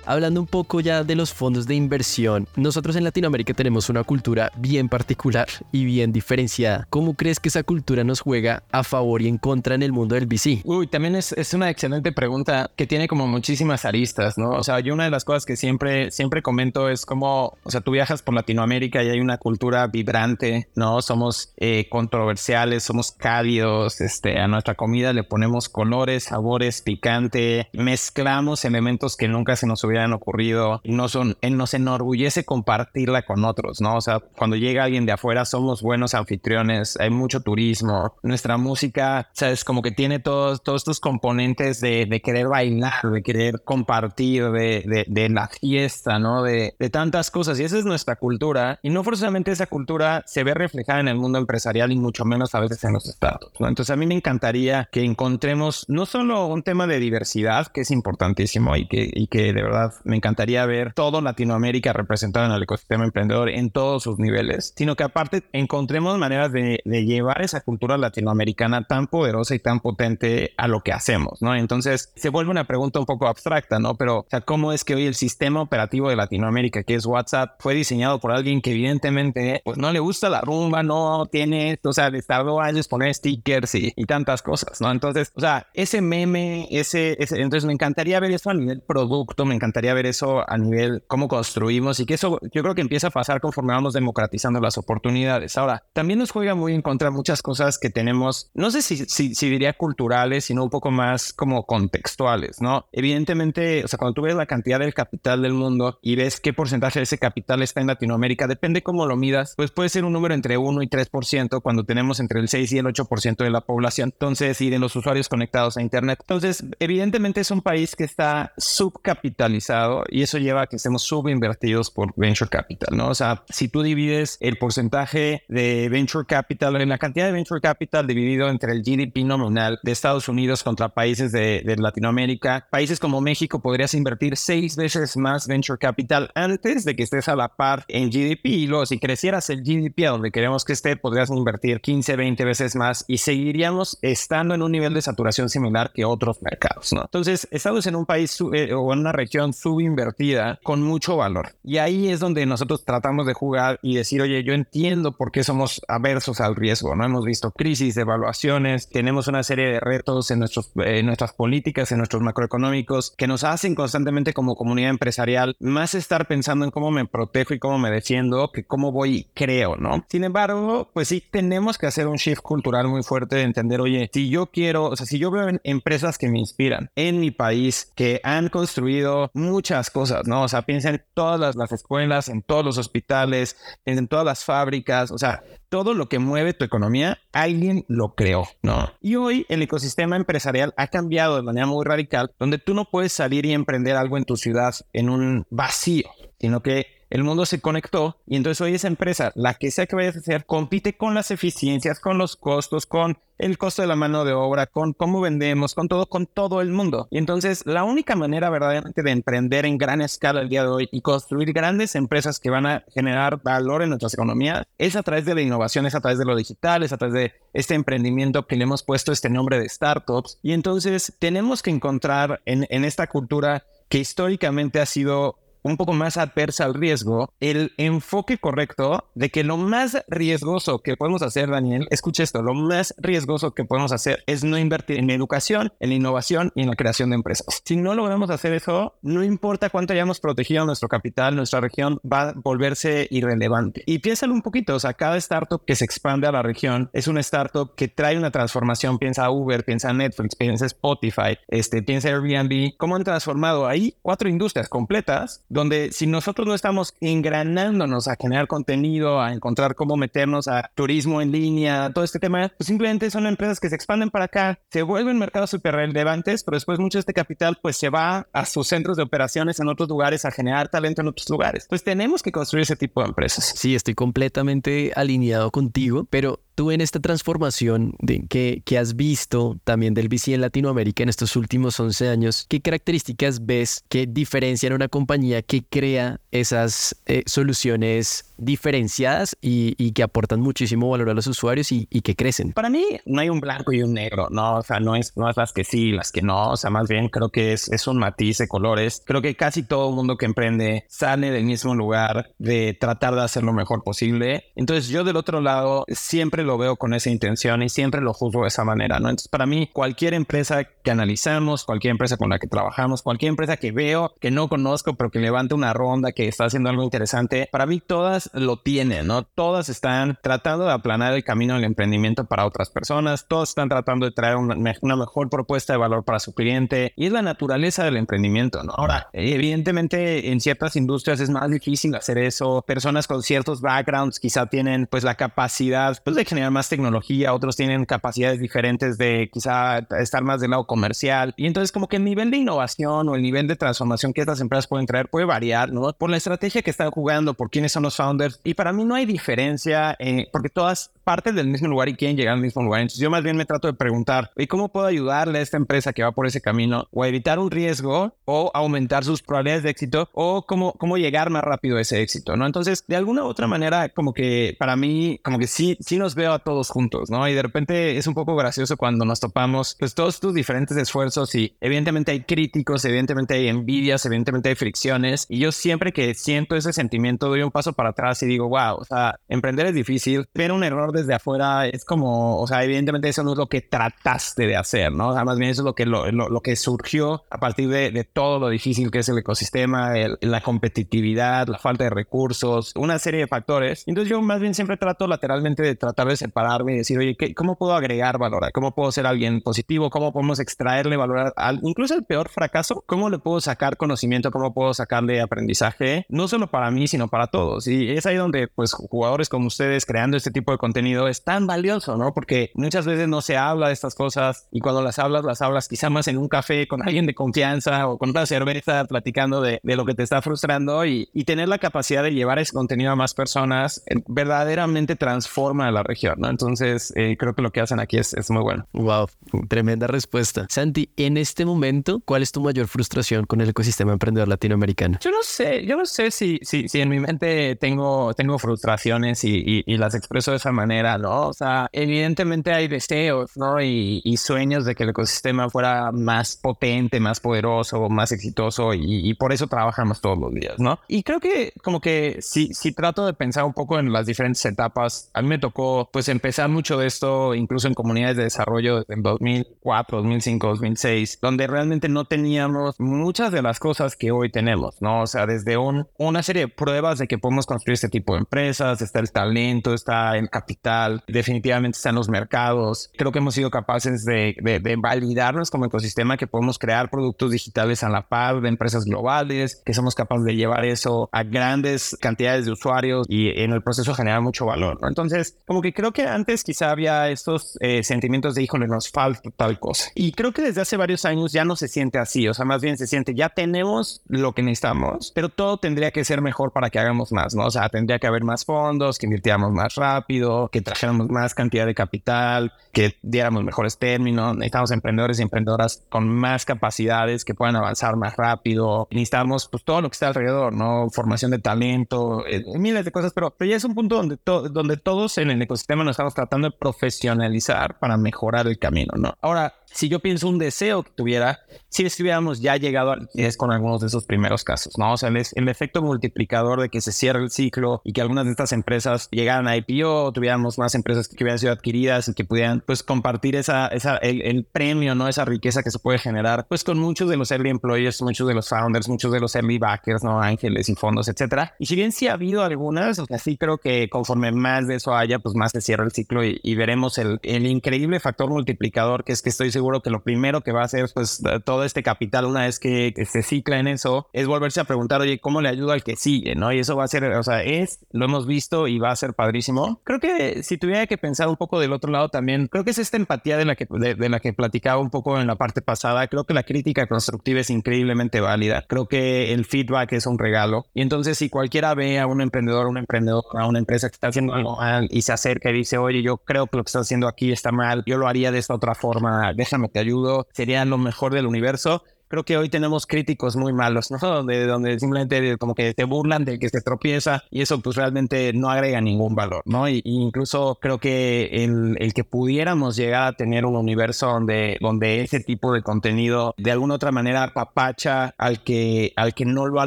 Hablando 0.07 0.41
un 0.41 0.47
poco 0.47 0.79
ya 0.79 1.03
de 1.03 1.17
los 1.17 1.35
fondos 1.35 1.67
de 1.67 1.75
inversión, 1.75 2.47
nosotros 2.55 2.95
en 2.95 3.03
Latinoamérica 3.03 3.55
tenemos 3.55 3.89
una 3.89 4.05
cultura 4.05 4.53
bien 4.57 4.89
particular 4.89 5.49
y 5.73 5.85
bien 5.85 6.13
diferenciada. 6.13 6.87
¿Cómo 6.91 7.15
crees 7.15 7.41
que 7.41 7.49
esa 7.49 7.65
cultura 7.65 8.05
nos 8.05 8.21
juega 8.21 8.63
a 8.71 8.85
favor 8.85 9.21
y 9.21 9.27
en 9.27 9.37
contra 9.37 9.75
en 9.75 9.83
el 9.83 9.91
mundo 9.91 10.15
del 10.15 10.27
VC? 10.27 10.63
Uy, 10.65 10.87
también 10.87 11.17
es, 11.17 11.33
es 11.33 11.55
una 11.55 11.71
excelente 11.71 12.13
pregunta 12.13 12.71
que 12.77 12.87
tiene 12.87 13.09
como 13.09 13.27
muchísimas 13.27 13.85
aristas, 13.85 14.39
¿no? 14.39 14.51
O 14.51 14.63
sea, 14.63 14.79
yo 14.79 14.95
una 14.95 15.03
de 15.05 15.11
las 15.11 15.25
cosas 15.25 15.45
que 15.45 15.57
siempre, 15.57 16.13
siempre 16.13 16.41
comento 16.41 16.89
es 16.89 17.05
como, 17.05 17.59
o 17.65 17.71
sea, 17.73 17.81
tú 17.81 17.91
viajas 17.91 18.23
por 18.23 18.35
Latinoamérica 18.35 19.03
y 19.03 19.09
hay 19.09 19.19
una 19.19 19.39
cultura 19.39 19.89
vibrante, 19.89 20.69
¿no? 20.77 21.03
Somos 21.03 21.53
eh, 21.57 21.89
controversiales, 21.91 22.85
somos 22.85 23.11
cálidos, 23.11 24.01
este, 24.01 24.39
a 24.39 24.47
nuestra 24.47 24.77
comida 24.77 25.13
le 25.13 25.25
ponemos 25.25 25.69
colores, 25.69 26.25
sabores, 26.25 26.81
picante, 26.81 27.69
mezclamos 27.73 28.65
elementos 28.65 29.17
que 29.17 29.27
nunca 29.27 29.57
se 29.57 29.67
nos 29.67 29.83
hubieran 29.83 29.96
han 29.99 30.13
ocurrido 30.13 30.81
no 30.85 31.09
son, 31.09 31.37
nos 31.43 31.75
enorgullece 31.75 32.45
compartirla 32.45 33.23
con 33.23 33.45
otros, 33.45 33.81
¿no? 33.81 33.97
O 33.97 34.01
sea, 34.01 34.21
cuando 34.21 34.57
llega 34.57 34.85
alguien 34.85 35.07
de 35.07 35.13
afuera 35.13 35.45
somos 35.45 35.83
buenos 35.83 36.15
anfitriones, 36.15 36.99
hay 36.99 37.11
mucho 37.11 37.41
turismo, 37.41 38.15
nuestra 38.23 38.57
música, 38.57 39.29
sabes, 39.33 39.65
como 39.65 39.83
que 39.83 39.91
tiene 39.91 40.19
todos, 40.19 40.63
todos 40.63 40.83
estos 40.83 41.01
componentes 41.01 41.81
de, 41.81 42.07
de 42.07 42.21
querer 42.21 42.49
bailar, 42.49 43.03
de 43.03 43.23
querer 43.23 43.63
compartir, 43.65 44.51
de, 44.51 44.83
de, 44.87 45.05
de 45.09 45.29
la 45.29 45.49
fiesta, 45.49 46.19
¿no? 46.19 46.43
De, 46.43 46.75
de 46.79 46.91
tantas 46.91 47.31
cosas 47.31 47.59
y 47.61 47.65
esa 47.65 47.79
es 47.79 47.85
nuestra 47.85 48.17
cultura 48.17 48.79
y 48.83 48.91
no 48.91 49.05
forzosamente 49.05 49.51
esa 49.51 49.67
cultura 49.67 50.23
se 50.27 50.45
ve 50.45 50.55
reflejada 50.55 51.01
en 51.01 51.09
el 51.09 51.17
mundo 51.17 51.39
empresarial 51.39 51.93
y 51.93 51.97
mucho 51.97 52.25
menos 52.25 52.55
a 52.55 52.61
veces 52.61 52.83
en 52.85 52.93
los 52.93 53.09
estados, 53.09 53.53
¿no? 53.59 53.69
Entonces 53.69 53.93
a 53.93 53.97
mí 53.97 54.07
me 54.07 54.15
encantaría 54.15 54.89
que 54.91 55.05
encontremos 55.05 55.85
no 55.89 56.07
solo 56.07 56.47
un 56.47 56.63
tema 56.63 56.87
de 56.87 56.99
diversidad, 56.99 57.67
que 57.69 57.83
es 57.83 57.91
importantísimo 57.91 58.77
y 58.77 58.87
que, 58.89 59.11
y 59.13 59.27
que 59.29 59.53
de 59.53 59.63
verdad 59.63 59.86
me 60.05 60.17
encantaría 60.17 60.65
ver 60.67 60.93
todo 60.95 61.21
Latinoamérica 61.21 61.93
representado 61.93 62.47
en 62.47 62.53
el 62.53 62.63
ecosistema 62.63 63.05
emprendedor 63.05 63.49
en 63.49 63.71
todos 63.71 64.03
sus 64.03 64.19
niveles, 64.19 64.73
sino 64.77 64.97
que 64.97 65.05
aparte 65.05 65.45
encontremos 65.53 66.19
maneras 66.19 66.53
de, 66.53 66.81
llevar 66.85 67.43
esa 67.43 67.61
cultura 67.61 67.99
latinoamericana 67.99 68.87
tan 68.87 69.07
poderosa 69.07 69.55
y 69.55 69.59
tan 69.59 69.81
potente 69.81 70.55
a 70.57 70.67
lo 70.67 70.81
que 70.81 70.93
hacemos, 70.93 71.43
¿no? 71.43 71.55
Entonces 71.55 72.13
se 72.17 72.31
vuelve 72.31 72.51
una 72.51 72.67
pregunta 72.67 72.99
un 72.99 73.07
poco 73.07 73.29
abstracta, 73.29 73.79
¿no? 73.79 73.97
Pero, 73.97 74.21
o 74.21 74.27
sea, 74.29 74.41
¿cómo 74.41 74.73
es 74.73 74.85
que 74.85 74.95
hoy 74.95 75.07
el 75.07 75.15
sistema 75.15 75.61
operativo 75.61 76.09
de 76.09 76.17
Latinoamérica, 76.17 76.83
que 76.83 76.95
es 76.95 77.07
WhatsApp, 77.07 77.57
fue 77.61 77.75
diseñado 77.75 78.19
por 78.19 78.33
alguien 78.33 78.61
que 78.61 78.73
evidentemente, 78.73 79.61
pues 79.65 79.79
no 79.79 79.93
le 79.93 80.01
gusta 80.01 80.29
la 80.29 80.41
rumba, 80.41 80.83
no 80.83 81.27
tiene, 81.27 81.79
o 81.85 81.93
sea, 81.93 82.11
le 82.11 82.23
tardó 82.23 82.61
años 82.61 82.89
poner 82.89 83.15
stickers 83.15 83.75
y, 83.75 83.93
y 83.95 84.05
tantas 84.05 84.43
cosas, 84.43 84.81
¿no? 84.81 84.91
Entonces, 84.91 85.31
o 85.35 85.41
sea, 85.41 85.67
ese 85.75 86.01
meme, 86.01 86.67
ese, 86.71 87.17
ese, 87.23 87.41
entonces 87.41 87.67
me 87.67 87.73
encantaría 87.73 88.19
ver 88.21 88.31
eso 88.31 88.51
a 88.51 88.55
nivel 88.55 88.81
producto, 88.81 89.45
me 89.45 89.55
encantaría 89.55 89.76
ver 89.81 90.07
eso 90.07 90.49
a 90.49 90.59
nivel 90.59 91.05
cómo 91.07 91.29
construimos 91.29 92.01
y 92.01 92.07
que 92.07 92.15
eso 92.15 92.39
yo 92.53 92.63
creo 92.63 92.75
que 92.75 92.81
empieza 92.81 93.09
a 93.09 93.11
pasar 93.11 93.41
conforme 93.41 93.75
vamos 93.75 93.93
democratizando 93.93 94.61
las 94.61 94.79
oportunidades. 94.79 95.57
Ahora, 95.57 95.85
también 95.93 96.19
nos 96.19 96.31
juega 96.31 96.55
muy 96.55 96.75
en 96.75 96.83
contra 96.83 97.11
muchas 97.11 97.43
cosas 97.43 97.79
que 97.79 97.91
tenemos, 97.91 98.51
no 98.55 98.71
sé 98.71 98.83
si 98.83 99.51
diría 99.51 99.73
culturales, 99.75 100.45
sino 100.45 100.63
un 100.65 100.71
poco 100.71 100.91
más 100.91 101.33
como 101.33 101.67
contextuales, 101.67 102.61
¿no? 102.61 102.87
Evidentemente, 102.93 103.85
o 103.85 103.89
sea, 103.89 103.99
cuando 103.99 104.15
tú 104.15 104.23
ves 104.23 104.35
la 104.35 104.47
cantidad 104.47 104.79
del 104.79 104.95
capital 104.95 105.43
del 105.43 105.53
mundo 105.53 105.99
y 106.03 106.17
ves 106.17 106.41
qué 106.41 106.53
porcentaje 106.53 107.01
de 107.01 107.05
ese 107.05 107.19
capital 107.19 107.63
está 107.63 107.81
en 107.81 107.89
Latinoamérica, 107.89 108.47
depende 108.47 108.83
cómo 108.83 109.07
lo 109.07 109.17
midas, 109.17 109.55
pues 109.57 109.71
puede 109.71 109.89
ser 109.89 110.05
un 110.05 110.13
número 110.13 110.35
entre 110.35 110.57
1 110.57 110.83
y 110.83 110.89
3% 110.89 111.61
cuando 111.63 111.85
tenemos 111.85 112.21
entre 112.21 112.41
el 112.41 112.49
6 112.49 112.73
y 112.73 112.79
el 112.79 112.87
8% 112.87 113.45
de 113.45 113.51
la 113.51 113.61
población, 113.61 114.11
entonces, 114.13 114.61
y 114.61 114.71
de 114.71 114.79
los 114.79 114.95
usuarios 114.97 115.29
conectados 115.29 115.77
a 115.77 115.83
Internet. 115.83 116.21
Entonces, 116.23 116.65
evidentemente 116.79 117.41
es 117.41 117.51
un 117.51 117.63
país 117.63 117.97
que 117.97 118.05
está 118.05 118.53
subcapitalizado 118.57 119.66
y 120.11 120.23
eso 120.23 120.39
lleva 120.39 120.63
a 120.63 120.67
que 120.67 120.77
estemos 120.77 121.03
subinvertidos 121.03 121.91
por 121.91 122.13
venture 122.17 122.49
capital, 122.49 122.97
¿no? 122.97 123.09
O 123.09 123.15
sea, 123.15 123.45
si 123.49 123.69
tú 123.69 123.83
divides 123.83 124.39
el 124.41 124.57
porcentaje 124.59 125.43
de 125.49 125.89
venture 125.89 126.27
capital, 126.27 126.81
en 126.81 126.89
la 126.89 126.99
cantidad 126.99 127.27
de 127.27 127.33
venture 127.33 127.61
capital 127.61 128.07
dividido 128.07 128.49
entre 128.49 128.73
el 128.73 128.83
GDP 128.83 129.25
nominal 129.25 129.79
de 129.83 129.93
Estados 129.93 130.29
Unidos 130.29 130.63
contra 130.63 130.89
países 130.89 131.33
de, 131.33 131.77
Latinoamérica, 131.77 132.67
países 132.71 132.99
como 132.99 133.21
México 133.21 133.61
podrías 133.61 133.93
invertir 133.95 134.37
seis 134.37 134.77
veces 134.77 135.17
más 135.17 135.47
venture 135.47 135.79
capital 135.79 136.31
antes 136.35 136.85
de 136.85 136.97
que 136.97 137.03
estés 137.03 137.29
a 137.29 137.37
la 137.37 137.49
par 137.49 137.85
en 137.89 138.09
GDP 138.11 138.47
y 138.47 138.67
luego 138.67 138.87
si 138.87 138.99
crecieras 138.99 139.51
el 139.51 139.63
GDP 139.63 140.07
a 140.07 140.11
donde 140.11 140.31
queremos 140.31 140.65
que 140.65 140.73
esté, 140.73 140.97
podrías 140.97 141.31
invertir 141.31 141.81
15, 141.81 142.17
20 142.17 142.45
veces 142.45 142.77
más 142.77 143.05
y 143.09 143.19
seguiríamos 143.19 143.99
estando 144.03 144.55
en 144.55 144.63
un 144.63 144.73
nivel 144.73 144.95
de 144.95 145.03
saturación 145.03 145.49
similar 145.49 145.93
que 145.93 146.05
otros 146.05 146.41
mercados, 146.43 146.93
¿no? 146.93 147.03
Entonces, 147.03 147.47
estamos 147.51 147.87
en 147.87 147.97
un 147.97 148.07
país 148.07 148.39
eh, 148.53 148.73
o 148.73 148.93
en 148.93 149.01
una 149.01 149.13
región 149.13 149.53
subinvertida 149.59 150.59
con 150.63 150.83
mucho 150.83 151.17
valor. 151.17 151.57
Y 151.63 151.79
ahí 151.79 152.09
es 152.09 152.21
donde 152.21 152.47
nosotros 152.47 152.85
tratamos 152.85 153.27
de 153.27 153.35
jugar 153.35 153.79
y 153.83 153.97
decir, 153.97 154.23
oye, 154.23 154.45
yo 154.45 154.53
entiendo 154.53 155.17
por 155.17 155.33
qué 155.33 155.45
somos 155.45 155.83
aversos 155.89 156.41
al 156.41 156.57
riesgo, 156.57 156.95
¿no? 156.95 157.05
Hemos 157.05 157.25
visto 157.25 157.51
crisis, 157.51 157.95
devaluaciones, 157.95 158.89
tenemos 158.89 159.29
una 159.29 159.43
serie 159.43 159.69
de 159.69 159.81
retos 159.81 160.31
en, 160.31 160.41
nuestros, 160.41 160.71
en 160.77 161.07
nuestras 161.07 161.33
políticas, 161.33 161.93
en 161.93 161.99
nuestros 161.99 162.23
macroeconómicos, 162.23 163.15
que 163.17 163.27
nos 163.27 163.45
hacen 163.45 163.75
constantemente 163.75 164.33
como 164.33 164.57
comunidad 164.57 164.91
empresarial 164.91 165.57
más 165.61 165.95
estar 165.95 166.27
pensando 166.27 166.65
en 166.65 166.71
cómo 166.71 166.91
me 166.91 167.07
protejo 167.07 167.55
y 167.55 167.59
cómo 167.59 167.79
me 167.79 167.91
defiendo 167.91 168.51
que 168.53 168.65
cómo 168.65 168.93
voy 168.93 169.17
y 169.17 169.25
creo, 169.35 169.77
¿no? 169.77 170.05
Sin 170.09 170.25
embargo, 170.25 170.91
pues 170.93 171.09
sí, 171.09 171.23
tenemos 171.31 171.79
que 171.79 171.87
hacer 171.87 172.07
un 172.07 172.17
shift 172.17 172.43
cultural 172.43 172.89
muy 172.89 173.03
fuerte 173.03 173.37
de 173.37 173.43
entender, 173.43 173.81
oye, 173.81 174.11
si 174.13 174.29
yo 174.29 174.47
quiero, 174.47 174.87
o 174.87 174.97
sea, 174.97 175.07
si 175.07 175.19
yo 175.19 175.31
veo 175.31 175.49
empresas 175.65 176.19
que 176.19 176.29
me 176.29 176.39
inspiran 176.39 176.91
en 176.95 177.21
mi 177.21 177.31
país, 177.31 177.93
que 177.95 178.21
han 178.25 178.49
construido 178.49 179.31
muchas 179.47 179.91
cosas, 179.91 180.27
¿no? 180.27 180.43
O 180.43 180.49
sea, 180.49 180.63
piensa 180.63 180.91
en 180.91 181.03
todas 181.15 181.57
las, 181.57 181.73
escuelas, 181.73 182.29
en 182.29 182.43
todos 182.43 182.65
los 182.65 182.79
hospitales, 182.79 183.57
en 183.85 184.09
todas 184.09 184.25
las 184.25 184.45
fábricas, 184.45 185.11
o 185.11 185.19
sea, 185.19 185.43
todo 185.69 185.95
lo 185.95 186.09
que 186.09 186.19
mueve 186.19 186.55
tu 186.55 186.65
economía, 186.65 187.19
alguien 187.33 187.85
lo 187.89 188.15
creó, 188.15 188.47
¿no? 188.63 188.93
Y 189.01 189.17
hoy 189.17 189.47
el 189.49 189.63
ecosistema 189.63 190.17
empresarial 190.17 190.75
ha 190.77 190.89
cambiado 190.89 191.37
de 191.37 191.43
manera 191.43 191.67
muy 191.67 191.85
radical, 191.85 192.33
donde 192.39 192.59
tú 192.59 192.75
no 192.75 192.85
puedes 192.87 193.13
salir 193.13 193.47
y 193.47 193.53
emprender 193.53 193.97
algo 193.97 194.17
en 194.17 194.25
tu 194.25 194.37
ciudad 194.37 194.75
en 194.93 195.11
un 195.11 195.47
vacío, 195.51 196.09
sino 196.39 196.63
que 196.63 196.96
el 197.11 197.25
mundo 197.25 197.47
se 197.47 197.61
conectó 197.61 198.19
y 198.27 198.37
entonces 198.37 198.61
hoy 198.61 198.75
esa 198.75 198.89
empresa, 198.89 199.33
la 199.35 199.55
que 199.55 199.71
sea 199.71 199.87
que 199.87 199.97
vayas 199.97 200.17
a 200.17 200.21
hacer, 200.21 200.45
compite 200.45 200.97
con 200.97 201.15
las 201.15 201.31
eficiencias, 201.31 202.01
con 202.01 202.19
los 202.19 202.37
costos, 202.37 202.87
con 202.87 203.19
el 203.39 203.59
costo 203.59 203.83
de 203.83 203.89
la 203.89 203.97
mano 203.97 204.25
de 204.25 204.33
obra, 204.33 204.67
con 204.67 204.93
cómo 204.93 205.21
vendemos, 205.21 205.75
con 205.75 205.89
todo, 205.89 206.07
con 206.07 206.27
todo 206.27 206.61
el 206.61 206.71
mundo. 206.71 207.07
Y 207.11 207.19
entonces 207.19 207.65
la 207.67 207.85
única 207.85 208.17
manera 208.17 208.51
verdaderamente 208.51 209.03
de 209.03 209.11
emprender 209.11 209.67
en 209.67 209.79
gran 209.79 210.01
escala 210.01 210.41
el 210.41 210.49
día 210.49 210.63
de 210.63 210.69
hoy 210.69 210.89
y 210.91 211.03
construir 211.03 211.53
grandes 211.53 211.95
empresas 211.95 212.41
que 212.41 212.51
van 212.51 212.67
a 212.67 212.85
generar 212.93 213.43
valor 213.43 213.83
en 213.83 213.91
nuestras 213.91 214.15
economías 214.15 214.65
es 214.79 214.97
a 214.97 215.03
través 215.03 215.25
de 215.25 215.35
la 215.35 215.43
innovación, 215.43 215.87
es 215.87 215.95
a 215.95 216.01
través 216.01 216.19
de 216.19 216.25
lo 216.25 216.35
digital, 216.35 216.83
es 216.83 216.93
a 216.93 216.97
través 216.97 217.15
de 217.15 217.33
este 217.53 217.75
emprendimiento 217.75 218.47
que 218.47 218.57
le 218.57 218.65
hemos 218.65 218.83
puesto 218.83 219.13
este 219.13 219.29
nombre 219.29 219.59
de 219.61 219.69
startups. 219.69 220.39
Y 220.43 220.53
entonces 220.53 221.13
tenemos 221.19 221.63
que 221.63 221.71
encontrar 221.71 222.41
en, 222.47 222.67
en 222.71 222.85
esta 222.85 223.07
cultura 223.07 223.65
que 223.89 223.99
históricamente 223.99 224.81
ha 224.81 224.87
sido 224.87 225.39
un 225.67 225.77
poco 225.77 225.93
más 225.93 226.17
adversa 226.17 226.65
al 226.65 226.75
riesgo, 226.75 227.33
el 227.41 227.73
enfoque 227.77 228.39
correcto 228.39 229.05
de 229.15 229.31
que 229.31 229.45
lo 229.45 229.57
más 229.57 229.99
riesgoso 230.09 230.79
que 230.79 230.97
podemos 230.97 231.23
hacer, 231.23 231.51
Daniel, 231.51 231.89
escuche 231.91 232.23
esto, 232.23 232.43
lo 232.43 232.55
más 232.55 232.95
riesgoso 232.99 233.55
que 233.55 233.65
podemos 233.65 233.93
hacer 233.93 234.23
es 234.27 234.45
no 234.45 234.59
invertir 234.59 234.99
en 234.99 235.11
educación, 235.11 235.73
en 235.81 235.93
innovación 235.93 236.53
y 236.55 236.63
en 236.63 236.71
la 236.71 236.77
creación 236.77 237.11
de 237.11 237.17
empresas. 237.17 237.63
Si 237.65 237.77
no 237.77 237.95
logramos 237.95 238.31
hacer 238.31 238.53
eso, 238.53 238.95
no 239.03 239.25
importa 239.25 239.71
cuánto 239.71 239.93
hayamos 239.93 240.21
protegido 240.21 240.65
nuestro 240.65 240.89
capital, 240.89 241.37
nuestra 241.37 241.61
región 241.61 241.99
va 242.01 242.31
a 242.31 242.33
volverse 242.37 243.09
irrelevante. 243.11 243.83
Y 243.87 243.99
piénsalo 243.99 244.33
un 244.33 244.43
poquito, 244.43 244.75
o 244.75 244.81
sea, 244.81 244.95
cada 244.95 245.17
startup 245.17 245.65
que 245.65 245.77
se 245.77 245.85
expande 245.85 246.27
a 246.27 246.33
la 246.33 246.43
región 246.43 246.91
es 246.93 247.09
una 247.09 247.21
startup 247.21 247.75
que 247.75 247.89
trae 247.89 248.17
una 248.17 248.31
transformación, 248.31 248.99
piensa 248.99 249.31
Uber, 249.31 249.65
piensa 249.65 249.93
Netflix, 249.93 250.37
piensa 250.37 250.67
Spotify, 250.67 251.39
este, 251.49 251.83
piensa 251.83 252.09
Airbnb, 252.09 252.77
cómo 252.77 252.97
han 252.97 253.05
transformado 253.05 253.67
ahí 253.67 253.97
cuatro 254.03 254.29
industrias 254.29 254.69
completas 254.69 255.45
donde 255.57 255.91
si 255.93 256.07
nosotros 256.07 256.47
no 256.47 256.55
estamos 256.55 256.95
engranándonos 257.01 258.09
a 258.09 258.17
generar 258.17 258.47
contenido, 258.47 259.21
a 259.21 259.33
encontrar 259.33 259.75
cómo 259.75 259.97
meternos 259.97 260.49
a 260.49 260.71
turismo 260.75 261.21
en 261.21 261.33
línea, 261.33 261.91
todo 261.93 262.05
este 262.05 262.19
tema, 262.19 262.53
pues 262.57 262.67
simplemente 262.67 263.11
son 263.11 263.27
empresas 263.27 263.59
que 263.59 263.69
se 263.69 263.75
expanden 263.75 264.11
para 264.11 264.27
acá, 264.27 264.61
se 264.71 264.83
vuelven 264.83 265.19
mercados 265.19 265.51
súper 265.51 265.75
relevantes, 265.75 266.45
pero 266.45 266.57
después 266.57 266.79
mucho 266.79 266.99
de 266.99 267.01
este 267.01 267.15
capital 267.15 267.59
pues 267.61 267.77
se 267.77 267.89
va 267.89 268.29
a 268.33 268.45
sus 268.45 268.69
centros 268.69 268.97
de 268.97 269.03
operaciones 269.03 269.59
en 269.59 269.69
otros 269.69 269.89
lugares 269.89 270.25
a 270.25 270.31
generar 270.31 270.69
talento 270.69 271.01
en 271.01 271.09
otros 271.09 271.29
lugares. 271.29 271.67
Pues 271.69 271.83
tenemos 271.83 272.23
que 272.23 272.33
construir 272.33 272.63
ese 272.63 272.77
tipo 272.77 273.03
de 273.03 273.09
empresas. 273.09 273.53
Sí, 273.57 273.75
estoy 273.75 273.95
completamente 273.95 274.93
alineado 274.95 275.51
contigo, 275.51 276.07
pero 276.11 276.41
tú 276.57 276.73
en 276.73 276.81
esta 276.81 276.99
transformación 276.99 277.95
de, 278.01 278.27
que, 278.29 278.63
que, 278.65 278.79
has 278.79 278.97
visto 278.97 279.59
también 279.63 279.95
del 279.95 280.09
VC 280.09 280.35
en 280.35 280.41
Latinoamérica 280.41 281.03
en 281.03 281.11
estos 281.11 281.37
últimos 281.37 281.79
11 281.79 282.09
años, 282.09 282.47
¿qué 282.49 282.61
características 282.61 283.45
ves 283.45 283.85
que 283.89 284.07
diferencian 284.07 284.73
una 284.73 284.89
compañía 284.89 285.43
que 285.43 285.63
crea 285.63 286.19
esas 286.31 286.97
eh, 287.07 287.23
soluciones 287.27 288.33
diferenciadas 288.39 289.37
y, 289.41 289.75
y, 289.79 289.93
que 289.93 290.03
aportan 290.03 290.41
muchísimo 290.41 290.91
valor 290.91 291.11
a 291.11 291.15
los 291.15 291.27
usuarios 291.27 291.71
y, 291.73 291.87
y, 291.91 292.01
que 292.01 292.17
crecen? 292.17 292.53
Para 292.53 292.71
mí 292.71 292.85
no 293.05 293.21
hay 293.21 293.29
un 293.29 293.41
blanco 293.41 293.73
y 293.73 293.83
un 293.83 293.93
negro, 293.93 294.29
¿no? 294.31 294.57
O 294.57 294.63
sea, 294.63 294.81
no 294.81 294.97
es, 294.97 295.17
no 295.17 295.29
es 295.29 295.37
las 295.37 295.53
que 295.53 295.63
sí, 295.63 295.93
las 295.93 296.11
que 296.11 296.23
no, 296.23 296.51
o 296.51 296.57
sea, 296.57 296.71
más 296.71 296.89
bien 296.89 297.09
creo 297.09 297.29
que 297.29 297.53
es, 297.53 297.71
es 297.71 297.87
un 297.87 297.99
matiz 297.99 298.39
de 298.39 298.49
colores. 298.49 299.03
Creo 299.05 299.21
que 299.21 299.37
casi 299.37 299.63
todo 299.63 299.91
el 299.91 299.95
mundo 299.95 300.17
que 300.17 300.25
emprende 300.25 300.85
sale 300.89 301.31
del 301.31 301.45
mismo 301.45 301.75
lugar 301.75 302.31
de 302.39 302.75
tratar 302.79 303.15
de 303.15 303.23
hacer 303.23 303.43
lo 303.43 303.53
mejor 303.53 303.83
posible. 303.85 304.45
Entonces 304.55 304.89
yo 304.89 305.05
del 305.05 305.17
otro 305.17 305.43
lado 305.43 305.85
siempre 305.89 306.46
lo 306.47 306.59
veo 306.59 306.77
con 306.77 306.95
esa 306.95 307.11
intención 307.11 307.63
y 307.63 307.69
siempre 307.69 308.01
lo 308.01 308.13
juzgo 308.13 308.43
de 308.43 308.49
esa 308.49 308.65
manera, 308.65 308.99
¿no? 308.99 309.09
Entonces, 309.09 309.29
para 309.29 309.47
mí, 309.47 309.69
cualquier 309.73 310.15
empresa 310.15 310.65
que 310.65 310.91
analizamos, 310.91 311.65
cualquier 311.65 311.91
empresa 311.91 312.17
con 312.17 312.31
la 312.31 312.39
que 312.39 312.47
trabajamos, 312.47 313.03
cualquier 313.03 313.31
empresa 313.31 313.57
que 313.57 313.73
veo, 313.73 314.15
que 314.21 314.31
no 314.31 314.49
conozco, 314.49 314.95
pero 314.95 315.11
que 315.11 315.19
levante 315.19 315.55
una 315.55 315.73
ronda, 315.73 316.13
que 316.13 316.29
está 316.29 316.47
haciendo 316.47 316.71
algo 316.71 316.83
interesante, 316.83 317.49
para 317.53 317.67
mí 317.67 317.81
todas 317.81 318.31
lo 318.33 318.59
tienen, 318.59 319.07
¿no? 319.07 319.25
Todas 319.25 319.69
están 319.69 320.19
tratando 320.23 320.65
de 320.65 320.73
aplanar 320.73 321.13
el 321.13 321.25
camino 321.25 321.55
del 321.55 321.65
emprendimiento 321.65 322.25
para 322.25 322.47
otras 322.47 322.71
personas, 322.71 323.27
todas 323.29 323.51
están 323.51 323.69
tratando 323.69 324.07
de 324.07 324.13
traer 324.13 324.37
una, 324.37 324.57
una 324.81 324.97
mejor 324.97 325.29
propuesta 325.29 325.73
de 325.73 325.79
valor 325.79 326.05
para 326.05 326.21
su 326.21 326.35
cliente 326.35 326.93
y 326.97 327.07
es 327.07 327.13
la 327.13 327.23
naturaleza 327.23 327.85
del 327.85 327.97
emprendimiento, 327.97 328.63
¿no? 328.63 328.73
Ahora, 328.77 329.09
evidentemente, 329.13 330.31
en 330.31 330.41
ciertas 330.41 330.77
industrias 330.77 331.21
es 331.21 331.31
más 331.31 331.51
difícil 331.51 331.95
hacer 331.95 332.19
eso. 332.19 332.63
Personas 332.67 333.07
con 333.07 333.23
ciertos 333.23 333.61
backgrounds 333.61 334.21
quizá 334.21 334.47
tienen 334.47 334.87
pues 334.87 335.05
la 335.05 335.15
capacidad 335.15 336.01
pues, 336.05 336.17
de 336.17 336.25
generar 336.37 336.53
más 336.53 336.69
tecnología, 336.69 337.33
otros 337.33 337.57
tienen 337.57 337.87
capacidades 337.87 338.39
diferentes 338.41 338.99
de 338.99 339.31
quizá 339.33 339.79
estar 339.99 340.23
más 340.23 340.41
del 340.41 340.51
lado 340.51 340.67
comercial. 340.67 341.33
Y 341.39 341.47
entonces 341.47 341.73
como 341.73 341.89
que 341.89 341.97
el 341.97 342.05
nivel 342.05 342.31
de 342.31 342.37
innovación 342.37 343.09
o 343.09 343.15
el 343.15 343.23
nivel 343.23 343.49
de 343.49 343.57
transformación 343.57 344.13
que 344.13 344.21
estas 344.21 344.41
empresas 344.41 344.67
pueden 344.67 344.87
traer 344.87 345.09
puede 345.09 345.25
variar, 345.25 345.73
¿no? 345.73 345.93
Por 345.95 346.11
la 346.11 346.19
estrategia 346.19 346.61
que 346.61 346.71
están 346.71 346.91
jugando, 346.91 347.33
por 347.33 347.49
quiénes 347.49 347.73
son 347.73 347.85
los 347.85 347.97
founders. 347.97 348.39
Y 348.45 348.53
para 348.53 348.73
mí 348.73 348.85
no 348.85 348.95
hay 348.95 349.07
diferencia 349.07 349.97
eh, 349.99 350.29
porque 350.31 350.51
todas 350.51 350.91
parten 351.07 351.37
del 351.37 351.47
mismo 351.47 351.69
lugar 351.69 351.89
y 351.89 351.95
quieren 351.95 352.17
llegar 352.17 352.35
al 352.35 352.41
mismo 352.41 352.65
lugar. 352.65 352.81
Entonces 352.81 352.99
yo 352.99 353.11
más 353.11 353.23
bien 353.23 353.37
me 353.37 353.45
trato 353.45 353.69
de 353.69 353.75
preguntar, 353.75 354.33
¿y 354.37 354.49
cómo 354.49 354.73
puedo 354.73 354.87
ayudarle 354.87 355.39
a 355.39 355.43
esta 355.43 355.57
empresa 355.57 355.93
que 355.93 356.03
va 356.03 356.11
por 356.11 356.27
ese 356.27 356.41
camino 356.41 356.89
o 356.91 357.05
evitar 357.05 357.39
un 357.39 357.49
riesgo 357.49 358.17
o 358.25 358.51
aumentar 358.53 359.05
sus 359.05 359.23
probabilidades 359.23 359.63
de 359.63 359.71
éxito 359.71 360.09
o 360.13 360.45
cómo, 360.47 360.73
cómo 360.73 360.99
llegar 360.99 361.31
más 361.31 361.45
rápido 361.45 361.77
a 361.77 361.81
ese 361.81 362.03
éxito, 362.03 362.37
¿no? 362.37 362.45
Entonces, 362.45 362.85
de 362.89 362.97
alguna 362.97 363.23
u 363.23 363.29
otra 363.29 363.47
manera, 363.47 363.89
como 363.91 364.13
que 364.13 364.57
para 364.59 364.75
mí, 364.75 365.21
como 365.23 365.39
que 365.39 365.47
sí, 365.47 365.77
sí 365.79 365.97
nos 365.97 366.17
veo 366.17 366.33
a 366.33 366.41
todos 366.41 366.71
juntos, 366.71 367.09
¿no? 367.09 367.29
Y 367.29 367.35
de 367.35 367.43
repente 367.43 367.97
es 367.97 368.09
un 368.09 368.15
poco 368.15 368.35
gracioso 368.35 368.77
cuando 368.77 369.05
nos 369.05 369.21
topamos, 369.21 369.77
pues 369.79 369.95
todos 369.95 370.19
tus 370.19 370.35
diferentes 370.35 370.77
esfuerzos 370.77 371.33
y 371.37 371.57
evidentemente 371.61 372.11
hay 372.11 372.23
críticos, 372.25 372.85
evidentemente 372.85 373.35
hay 373.35 373.47
envidias, 373.47 374.05
evidentemente 374.07 374.49
hay 374.49 374.57
fricciones. 374.57 375.27
Y 375.29 375.39
yo 375.39 375.53
siempre 375.53 375.93
que 375.93 376.15
siento 376.15 376.57
ese 376.57 376.73
sentimiento 376.73 377.29
doy 377.29 377.43
un 377.43 377.53
paso 377.53 377.75
para 377.75 377.91
atrás 377.91 378.21
y 378.25 378.27
digo, 378.27 378.49
wow, 378.49 378.79
o 378.79 378.85
sea, 378.85 379.21
emprender 379.29 379.67
es 379.67 379.75
difícil, 379.75 380.27
pero 380.33 380.57
un 380.57 380.65
error 380.65 380.96
desde 380.97 381.15
afuera 381.15 381.67
es 381.67 381.85
como, 381.85 382.41
o 382.41 382.47
sea, 382.47 382.65
evidentemente 382.65 383.09
eso 383.09 383.23
no 383.23 383.33
es 383.33 383.39
lo 383.39 383.47
que 383.47 383.61
trataste 383.61 384.47
de 384.47 384.57
hacer, 384.57 384.93
¿no? 384.93 385.09
O 385.09 385.15
sea, 385.15 385.25
más 385.25 385.39
bien 385.39 385.51
eso 385.51 385.63
es 385.63 385.65
lo 385.65 385.75
que, 385.75 385.87
lo, 385.87 386.11
lo, 386.11 386.41
que 386.41 386.57
surgió 386.57 387.25
a 387.31 387.39
partir 387.39 387.69
de, 387.69 387.91
de, 387.91 388.05
todo 388.05 388.39
lo 388.39 388.49
difícil 388.49 388.91
que 388.91 389.01
es 389.01 389.09
el 389.09 389.19
ecosistema, 389.19 389.93
la 390.21 390.41
competitividad, 390.41 391.49
la 391.49 391.59
falta 391.59 391.85
de 391.85 391.91
recursos, 391.91 392.73
una 392.77 392.99
serie 392.99 393.21
de 393.21 393.27
factores. 393.27 393.85
Entonces 393.87 394.11
yo 394.11 394.21
más 394.23 394.41
bien 394.41 394.55
siempre 394.55 394.77
trato 394.77 395.07
lateralmente 395.07 395.63
de 395.63 395.75
tratar 395.75 396.09
de 396.09 396.17
separarme 396.17 396.75
y 396.75 396.79
decir, 396.79 396.99
oye, 396.99 397.17
¿cómo 397.35 397.57
puedo 397.57 397.75
agregar 397.75 398.19
valor? 398.19 398.51
¿Cómo 398.53 398.75
puedo 398.75 398.93
ser 398.93 399.07
alguien 399.07 399.41
positivo? 399.41 399.91
¿Cómo 399.91 400.13
podemos 400.13 400.41
extraerle 400.41 400.97
valor 400.97 401.33
al, 401.37 401.61
incluso 401.63 401.95
el 401.95 402.05
peor 402.05 402.29
fracaso? 402.29 402.85
¿Cómo 402.87 403.11
le 403.11 403.19
puedo 403.19 403.41
sacar 403.41 403.77
conocimiento? 403.77 404.31
¿Cómo 404.31 404.55
puedo 404.55 404.75
sacarle 404.75 405.21
aprendizaje? 405.21 406.07
No 406.09 406.29
solo 406.29 406.51
para 406.51 406.71
mí, 406.71 406.89
sino 406.89 407.09
para 407.09 407.29
todos. 407.29 407.67
Y 407.67 407.91
es 407.91 408.07
ahí 408.07 408.17
donde, 408.17 408.49
pues, 408.49 408.73
jugadores 408.73 409.29
como 409.29 409.47
ustedes 409.47 409.87
creando 409.87 410.17
este 410.17 410.31
tipo 410.31 410.53
de 410.53 410.59
contenido 410.59 410.86
es 411.09 411.25
tan 411.25 411.47
valioso, 411.47 411.97
¿no? 411.97 412.13
Porque 412.15 412.51
muchas 412.55 412.87
veces 412.87 413.09
no 413.09 413.21
se 413.21 413.37
habla 413.37 413.69
de 413.69 413.73
estas 413.73 413.95
cosas 413.95 414.49
y 414.51 414.61
cuando 414.61 414.83
las 414.83 414.99
hablas, 414.99 415.25
las 415.25 415.43
hablas 415.43 415.69
quizá 415.69 415.91
más 415.91 416.09
en 416.09 416.19
un 416.19 416.29
café 416.29 416.67
con 416.69 416.83
alguien 416.83 417.07
de 417.07 417.15
confianza 417.15 417.89
o 417.89 417.99
con 417.99 418.11
una 418.11 418.27
cerveza 418.27 418.85
platicando 418.85 419.41
de, 419.41 419.61
de 419.63 419.77
lo 419.77 419.85
que 419.85 419.95
te 419.95 420.03
está 420.03 420.23
frustrando 420.23 420.85
y, 420.85 421.09
y 421.13 421.25
tener 421.25 421.49
la 421.49 421.59
capacidad 421.59 422.03
de 422.03 422.13
llevar 422.13 422.39
ese 422.39 422.53
contenido 422.53 422.93
a 422.93 422.97
más 422.97 423.15
personas 423.15 423.83
eh, 423.87 423.97
verdaderamente 424.07 424.97
transforma 424.97 425.69
a 425.69 425.71
la 425.71 425.83
región. 425.83 426.17
¿no? 426.19 426.29
Entonces, 426.29 426.93
eh, 426.97 427.17
creo 427.19 427.35
que 427.35 427.43
lo 427.43 427.51
que 427.51 427.61
hacen 427.61 427.81
aquí 427.81 427.99
es, 427.99 428.15
es 428.15 428.31
muy 428.31 428.43
bueno. 428.43 428.67
Wow, 428.73 429.09
tremenda 429.49 429.87
respuesta. 429.87 430.47
Santi, 430.49 430.91
en 430.97 431.17
este 431.17 431.45
momento, 431.45 432.01
¿cuál 432.05 432.23
es 432.23 432.33
tu 432.33 432.41
mayor 432.41 432.69
frustración 432.69 433.25
con 433.25 433.41
el 433.41 433.51
ecosistema 433.51 433.93
emprendedor 433.93 434.29
latinoamericano? 434.29 434.99
Yo 435.01 435.11
no 435.11 435.23
sé, 435.23 435.65
yo 435.67 435.77
no 435.77 435.87
sé 435.87 436.11
si, 436.11 436.39
si, 436.43 436.69
si 436.69 436.81
en 436.81 436.89
mi 436.89 437.01
mente 437.01 437.57
tengo, 437.57 438.15
tengo 438.15 438.39
frustraciones 438.39 439.25
y, 439.25 439.65
y, 439.67 439.77
las 439.77 439.95
expreso 439.95 440.31
de 440.31 440.39
esa 440.39 440.53
manera 440.53 440.76
manera, 440.77 440.99
¿no? 440.99 441.29
O 441.29 441.33
sea, 441.33 441.69
evidentemente 441.73 442.53
hay 442.53 442.69
deseos, 442.69 443.37
¿no? 443.37 443.61
Y, 443.61 444.17
sueños 444.17 444.65
de 444.65 444.75
que 444.75 444.85
el 444.85 444.91
ecosistema 444.91 445.51
fuera 445.51 445.93
más 445.93 446.37
potente, 446.37 447.01
más 447.01 447.21
poderoso, 447.21 447.89
más 447.91 448.13
exitoso 448.13 448.73
y, 448.73 449.13
por 449.15 449.33
eso 449.33 449.47
trabajamos 449.47 450.01
todos 450.01 450.19
los 450.19 450.33
días, 450.33 450.59
¿no? 450.59 450.79
Y 450.89 451.03
creo 451.03 451.21
que 451.21 451.53
como 451.63 451.81
que 451.81 452.19
si, 452.21 452.53
si 452.55 452.73
trato 452.73 453.05
de 453.07 453.13
pensar 453.13 453.45
un 453.45 453.53
poco 453.53 453.79
en 453.79 453.93
las 453.93 454.07
diferentes 454.07 454.45
etapas, 454.47 455.11
a 455.13 455.23
mí 455.23 455.29
me 455.29 455.39
tocó 455.39 455.91
pues 455.93 456.09
empezar 456.09 456.49
mucho 456.49 456.79
de 456.79 456.87
esto 456.87 457.35
incluso 457.35 457.69
en 457.69 457.75
comunidades 457.75 458.17
de 458.17 458.25
desarrollo 458.25 458.85
en 458.89 459.03
2004, 459.03 459.99
2005, 459.99 460.47
2006, 460.47 461.19
donde 461.21 461.47
realmente 461.47 461.89
no 461.89 462.07
teníamos 462.07 462.81
muchas 462.81 463.33
de 463.33 463.43
las 463.43 463.59
cosas 463.59 463.97
que 463.97 464.11
hoy 464.11 464.31
tenemos, 464.31 464.81
¿no? 464.81 465.03
O 465.03 465.07
sea, 465.07 465.27
desde 465.27 465.57
un, 465.57 465.87
una 465.99 466.23
serie 466.23 466.43
de 466.43 466.49
pruebas 466.49 466.99
de 466.99 467.07
que 467.07 467.19
podemos 467.19 467.47
construir 467.47 467.75
este 467.75 467.89
tipo 467.89 468.15
de 468.15 468.21
empresas, 468.21 468.81
está 468.81 469.01
el 469.01 469.13
talento, 469.13 469.75
está 469.75 470.17
el 470.17 470.31
capital, 470.31 470.66
definitivamente 471.07 471.77
están 471.77 471.95
los 471.95 472.09
mercados. 472.09 472.91
Creo 472.97 473.13
que 473.13 473.19
hemos 473.19 473.35
sido 473.35 473.51
capaces 473.51 474.05
de, 474.05 474.37
validarnos 474.79 475.51
como 475.51 475.67
ecosistema 475.67 476.17
que 476.17 476.27
podemos 476.27 476.59
crear 476.59 476.91
productos 476.91 477.31
digitales 477.31 477.83
a 477.83 477.89
la 477.89 478.09
par 478.09 478.41
de 478.41 478.49
empresas 478.49 478.85
globales, 478.85 479.63
que 479.65 479.75
somos 479.75 479.95
capaces 479.95 480.25
de 480.25 480.37
llevar 480.37 480.65
eso 480.65 481.09
a 481.13 481.23
grandes 481.23 481.97
cantidades 482.01 482.47
de 482.47 482.53
usuarios 482.53 483.07
y 483.09 483.29
en 483.41 483.53
el 483.53 483.63
proceso 483.63 483.95
generar 483.95 484.21
mucho 484.21 484.47
valor. 484.47 484.79
Entonces, 484.83 485.37
como 485.47 485.63
que 485.63 485.73
creo 485.73 485.93
que 485.93 486.07
antes 486.07 486.45
quizá 486.45 486.71
había 486.71 487.11
estos 487.11 487.57
eh, 487.61 487.83
sentimientos 487.83 488.35
de, 488.35 488.43
híjole, 488.43 488.67
nos 488.67 488.91
falta 488.91 489.31
tal 489.37 489.59
cosa. 489.59 489.91
Y 489.95 490.13
creo 490.13 490.33
que 490.33 490.43
desde 490.43 490.61
hace 490.61 490.77
varios 490.77 491.05
años 491.05 491.33
ya 491.33 491.45
no 491.45 491.57
se 491.57 491.69
siente 491.69 491.99
así, 491.99 492.29
o 492.29 492.35
sea, 492.35 492.45
más 492.45 492.61
bien 492.61 492.77
se 492.77 492.87
siente, 492.87 493.15
ya 493.15 493.29
tenemos 493.29 494.03
lo 494.07 494.33
que 494.33 494.43
necesitamos, 494.43 495.13
pero 495.15 495.29
todo 495.29 495.59
tendría 495.59 495.91
que 495.91 496.05
ser 496.05 496.21
mejor 496.21 496.53
para 496.53 496.71
que 496.71 496.79
hagamos 496.79 497.13
más, 497.13 497.35
¿no? 497.35 497.47
O 497.47 497.51
sea, 497.51 497.69
tendría 497.69 497.99
que 497.99 498.07
haber 498.07 498.25
más 498.25 498.45
fondos, 498.45 498.99
que 498.99 499.07
invirtiéramos 499.07 499.53
más 499.53 499.75
rápido, 499.75 500.46
que 500.49 500.61
trajéramos 500.61 501.09
más 501.09 501.35
cantidad 501.35 501.67
de 501.67 501.75
capital, 501.75 502.53
que 502.73 502.97
diéramos 503.03 503.45
mejores 503.45 503.79
términos, 503.79 504.37
necesitamos 504.37 504.71
emprendedores 504.71 505.19
y 505.19 505.23
emprendedoras 505.23 505.85
con 505.89 506.09
más 506.09 506.45
capacidades 506.45 507.25
que 507.25 507.35
puedan 507.35 507.57
avanzar 507.57 507.97
más 507.97 508.17
rápido, 508.17 508.89
necesitamos 508.91 509.49
pues 509.49 509.65
todo 509.65 509.81
lo 509.81 509.89
que 509.89 509.95
está 509.95 510.09
alrededor, 510.09 510.53
¿no? 510.53 510.89
Formación 510.91 511.31
de 511.31 511.39
talento, 511.39 512.27
eh, 512.27 512.45
miles 512.59 512.85
de 512.85 512.93
cosas, 512.93 513.13
pero, 513.15 513.31
pero 513.31 513.51
ya 513.51 513.57
es 513.57 513.65
un 513.65 513.75
punto 513.75 513.97
donde, 513.97 514.19
donde 514.25 514.77
todos 514.77 515.19
en 515.19 515.31
el 515.31 515.43
ecosistema 515.43 515.85
nos 515.85 515.93
estamos 515.93 516.15
tratando 516.15 516.51
de 516.51 516.57
profesionalizar 516.57 517.79
para 517.79 517.97
mejorar 517.97 518.47
el 518.47 518.59
camino, 518.59 518.93
¿no? 518.97 519.15
Ahora, 519.21 519.55
si 519.73 519.89
yo 519.89 520.01
pienso 520.01 520.29
un 520.29 520.39
deseo 520.39 520.83
que 520.83 520.91
tuviera, 520.93 521.41
si 521.69 521.85
estuviéramos 521.85 522.41
ya 522.41 522.57
llegado 522.57 522.97
liquidez 522.97 523.37
con 523.37 523.53
algunos 523.53 523.81
de 523.81 523.89
esos 523.89 524.05
primeros 524.05 524.45
casos, 524.45 524.79
¿no? 524.79 524.93
O 524.93 524.97
sea, 524.97 525.09
el, 525.09 525.49
efecto 525.49 525.83
multiplicador 525.83 526.61
de 526.61 526.69
que 526.69 526.81
se 526.81 526.93
cierre 526.93 527.21
el 527.21 527.31
ciclo 527.31 527.81
y 527.85 527.93
que 527.93 528.01
algunas 528.01 528.25
de 528.25 528.31
estas 528.31 528.53
empresas 528.53 529.09
llegaran 529.11 529.49
a 529.49 529.57
IPO, 529.57 530.13
tuviéramos 530.13 530.59
más 530.59 530.75
empresas 530.75 531.09
que, 531.09 531.23
hubieran 531.23 531.39
sido 531.39 531.53
adquiridas 531.53 532.09
y 532.09 532.15
que 532.15 532.25
pudieran, 532.25 532.63
pues, 532.67 532.83
compartir 532.83 533.37
esa, 533.37 533.69
esa, 533.69 533.97
el, 533.99 534.45
premio, 534.45 534.95
¿no? 534.95 535.09
Esa 535.09 535.25
riqueza 535.25 535.63
que 535.63 535.71
se 535.71 535.79
puede 535.79 535.99
generar, 535.99 536.47
pues, 536.49 536.65
con 536.65 536.79
muchos 536.79 537.09
de 537.09 537.17
los 537.17 537.31
early 537.31 537.51
employers, 537.51 538.01
muchos 538.03 538.29
de 538.29 538.35
los 538.35 538.49
founders, 538.49 538.89
muchos 538.89 539.13
de 539.13 539.21
los 539.21 539.35
early 539.35 539.59
backers, 539.59 540.05
¿no? 540.05 540.21
Ángeles 540.21 540.69
y 540.69 540.75
fondos, 540.75 541.09
etcétera. 541.09 541.55
Y 541.59 541.67
si 541.67 541.77
bien 541.77 541.93
sí 541.93 542.09
ha 542.09 542.15
habido 542.15 542.43
algunas, 542.43 542.99
o 542.99 543.07
sea, 543.07 543.19
sí 543.19 543.37
creo 543.37 543.59
que 543.59 543.89
conforme 543.89 544.33
más 544.33 544.67
de 544.67 544.77
eso 544.77 544.95
haya, 544.95 545.19
pues, 545.19 545.35
más 545.35 545.53
se 545.53 545.61
cierra 545.61 545.85
el 545.85 545.93
ciclo 545.93 546.25
y, 546.25 546.41
y 546.43 546.55
veremos 546.55 546.99
el, 546.99 547.19
el 547.23 547.47
increíble 547.47 548.01
factor 548.01 548.31
multiplicador 548.31 549.05
que 549.05 549.13
es 549.13 549.23
que 549.23 549.31
estoy 549.31 549.51
seguro 549.57 549.81
que 549.81 549.89
lo 549.89 550.03
primero 550.03 550.43
que 550.43 550.53
va 550.53 550.61
a 550.61 550.65
hacer, 550.67 550.91
pues, 550.93 551.23
todo 551.45 551.65
este 551.65 551.83
capital, 551.83 552.27
una 552.27 552.43
vez 552.43 552.59
que, 552.59 552.93
se 553.07 553.23
cicla 553.23 553.59
en 553.59 553.69
eso, 553.69 554.09
es 554.13 554.27
volverse 554.27 554.61
a 554.61 554.65
preguntar, 554.65 555.01
oye, 555.01 555.19
¿cómo 555.19 555.41
le 555.41 555.49
ayudo 555.49 555.73
al 555.73 555.83
que 555.83 555.97
sigue? 555.97 556.35
¿No? 556.35 556.53
Y 556.53 556.59
eso 556.59 556.77
va 556.77 556.85
a 556.85 556.89
ser, 556.89 557.05
o 557.05 557.23
sea, 557.23 557.43
es, 557.43 557.81
lo 557.91 558.05
hemos 558.05 558.27
visto 558.27 558.69
y 558.69 558.79
va 558.79 558.91
a 558.91 558.97
ser 558.97 559.15
padrísimo. 559.15 559.81
Creo 559.85 559.99
que 559.99 560.43
si 560.43 560.59
tuviera 560.59 560.87
que 560.87 560.99
pensar 560.99 561.29
un 561.29 561.37
poco 561.37 561.59
del 561.59 561.73
otro 561.73 561.91
lado 561.91 562.11
también, 562.11 562.49
creo 562.49 562.65
que 562.65 562.71
es 562.71 562.79
esta 562.79 562.99
empatía 562.99 563.39
de 563.39 563.47
la 563.47 563.57
que, 563.57 563.67
de, 563.71 564.09
la 564.09 564.21
que 564.21 564.35
platicaba 564.35 564.81
un 564.81 564.91
poco 564.91 565.19
en 565.19 565.27
la 565.27 565.37
parte 565.37 565.63
pasada. 565.63 566.07
Creo 566.09 566.25
que 566.25 566.35
la 566.35 566.43
crítica 566.43 566.87
constructiva 566.87 567.41
es 567.41 567.49
increíblemente 567.49 568.21
válida. 568.21 568.65
Creo 568.69 568.89
que 568.89 569.33
el 569.33 569.47
feedback 569.47 569.93
es 569.93 570.07
un 570.07 570.19
regalo. 570.19 570.67
Y 570.75 570.83
entonces, 570.83 571.17
si 571.17 571.31
cualquiera 571.31 571.75
ve 571.75 571.99
a 571.99 572.07
un 572.07 572.21
emprendedor, 572.21 572.67
un 572.67 572.77
emprendedor, 572.77 573.25
a 573.35 573.47
una 573.47 573.59
empresa 573.59 573.89
que 573.89 573.95
está 573.95 574.09
haciendo 574.09 574.35
algo 574.35 574.57
mal 574.57 574.89
y 574.91 575.03
se 575.03 575.13
acerca 575.13 575.51
y 575.51 575.55
dice, 575.55 575.79
oye, 575.79 576.03
yo 576.03 576.19
creo 576.19 576.47
que 576.47 576.59
lo 576.59 576.65
que 576.65 576.69
estás 576.69 576.83
haciendo 576.83 577.09
aquí 577.09 577.33
está 577.33 577.53
mal, 577.53 577.83
yo 577.87 577.97
lo 577.97 578.09
haría 578.09 578.31
de 578.31 578.39
esta 578.39 578.55
otra 578.55 578.75
forma, 578.75 579.33
déjame 579.47 579.69
te 579.69 579.79
ayudo, 579.79 580.27
sería 580.33 580.65
lo 580.65 580.77
mejor 580.77 581.15
del 581.15 581.27
universo 581.27 581.85
creo 582.09 582.25
que 582.25 582.37
hoy 582.37 582.49
tenemos 582.49 582.87
críticos 582.87 583.37
muy 583.37 583.53
malos, 583.53 583.91
¿no? 583.91 583.99
Donde, 583.99 584.47
donde 584.47 584.79
simplemente 584.79 585.37
como 585.39 585.55
que 585.55 585.75
te 585.75 585.85
burlan 585.85 586.25
de 586.25 586.39
que 586.39 586.49
se 586.49 586.61
tropieza 586.61 587.25
y 587.31 587.43
eso 587.43 587.61
pues 587.61 587.77
realmente 587.77 588.33
no 588.33 588.51
agrega 588.51 588.81
ningún 588.81 589.15
valor, 589.15 589.43
¿no? 589.45 589.69
Y, 589.69 589.83
incluso 589.85 590.59
creo 590.61 590.79
que 590.79 591.45
el, 591.45 591.77
el, 591.81 591.95
que 591.95 592.05
pudiéramos 592.05 592.77
llegar 592.77 593.09
a 593.09 593.13
tener 593.13 593.45
un 593.45 593.57
universo 593.57 594.09
donde, 594.09 594.59
donde 594.61 595.03
ese 595.03 595.21
tipo 595.21 595.53
de 595.53 595.63
contenido 595.63 596.35
de 596.37 596.51
alguna 596.51 596.75
otra 596.75 596.93
manera 596.93 597.33
papacha 597.35 598.15
al 598.19 598.43
que, 598.43 598.93
al 598.97 599.15
que 599.15 599.25
no 599.25 599.47
lo 599.47 599.61
ha 599.61 599.67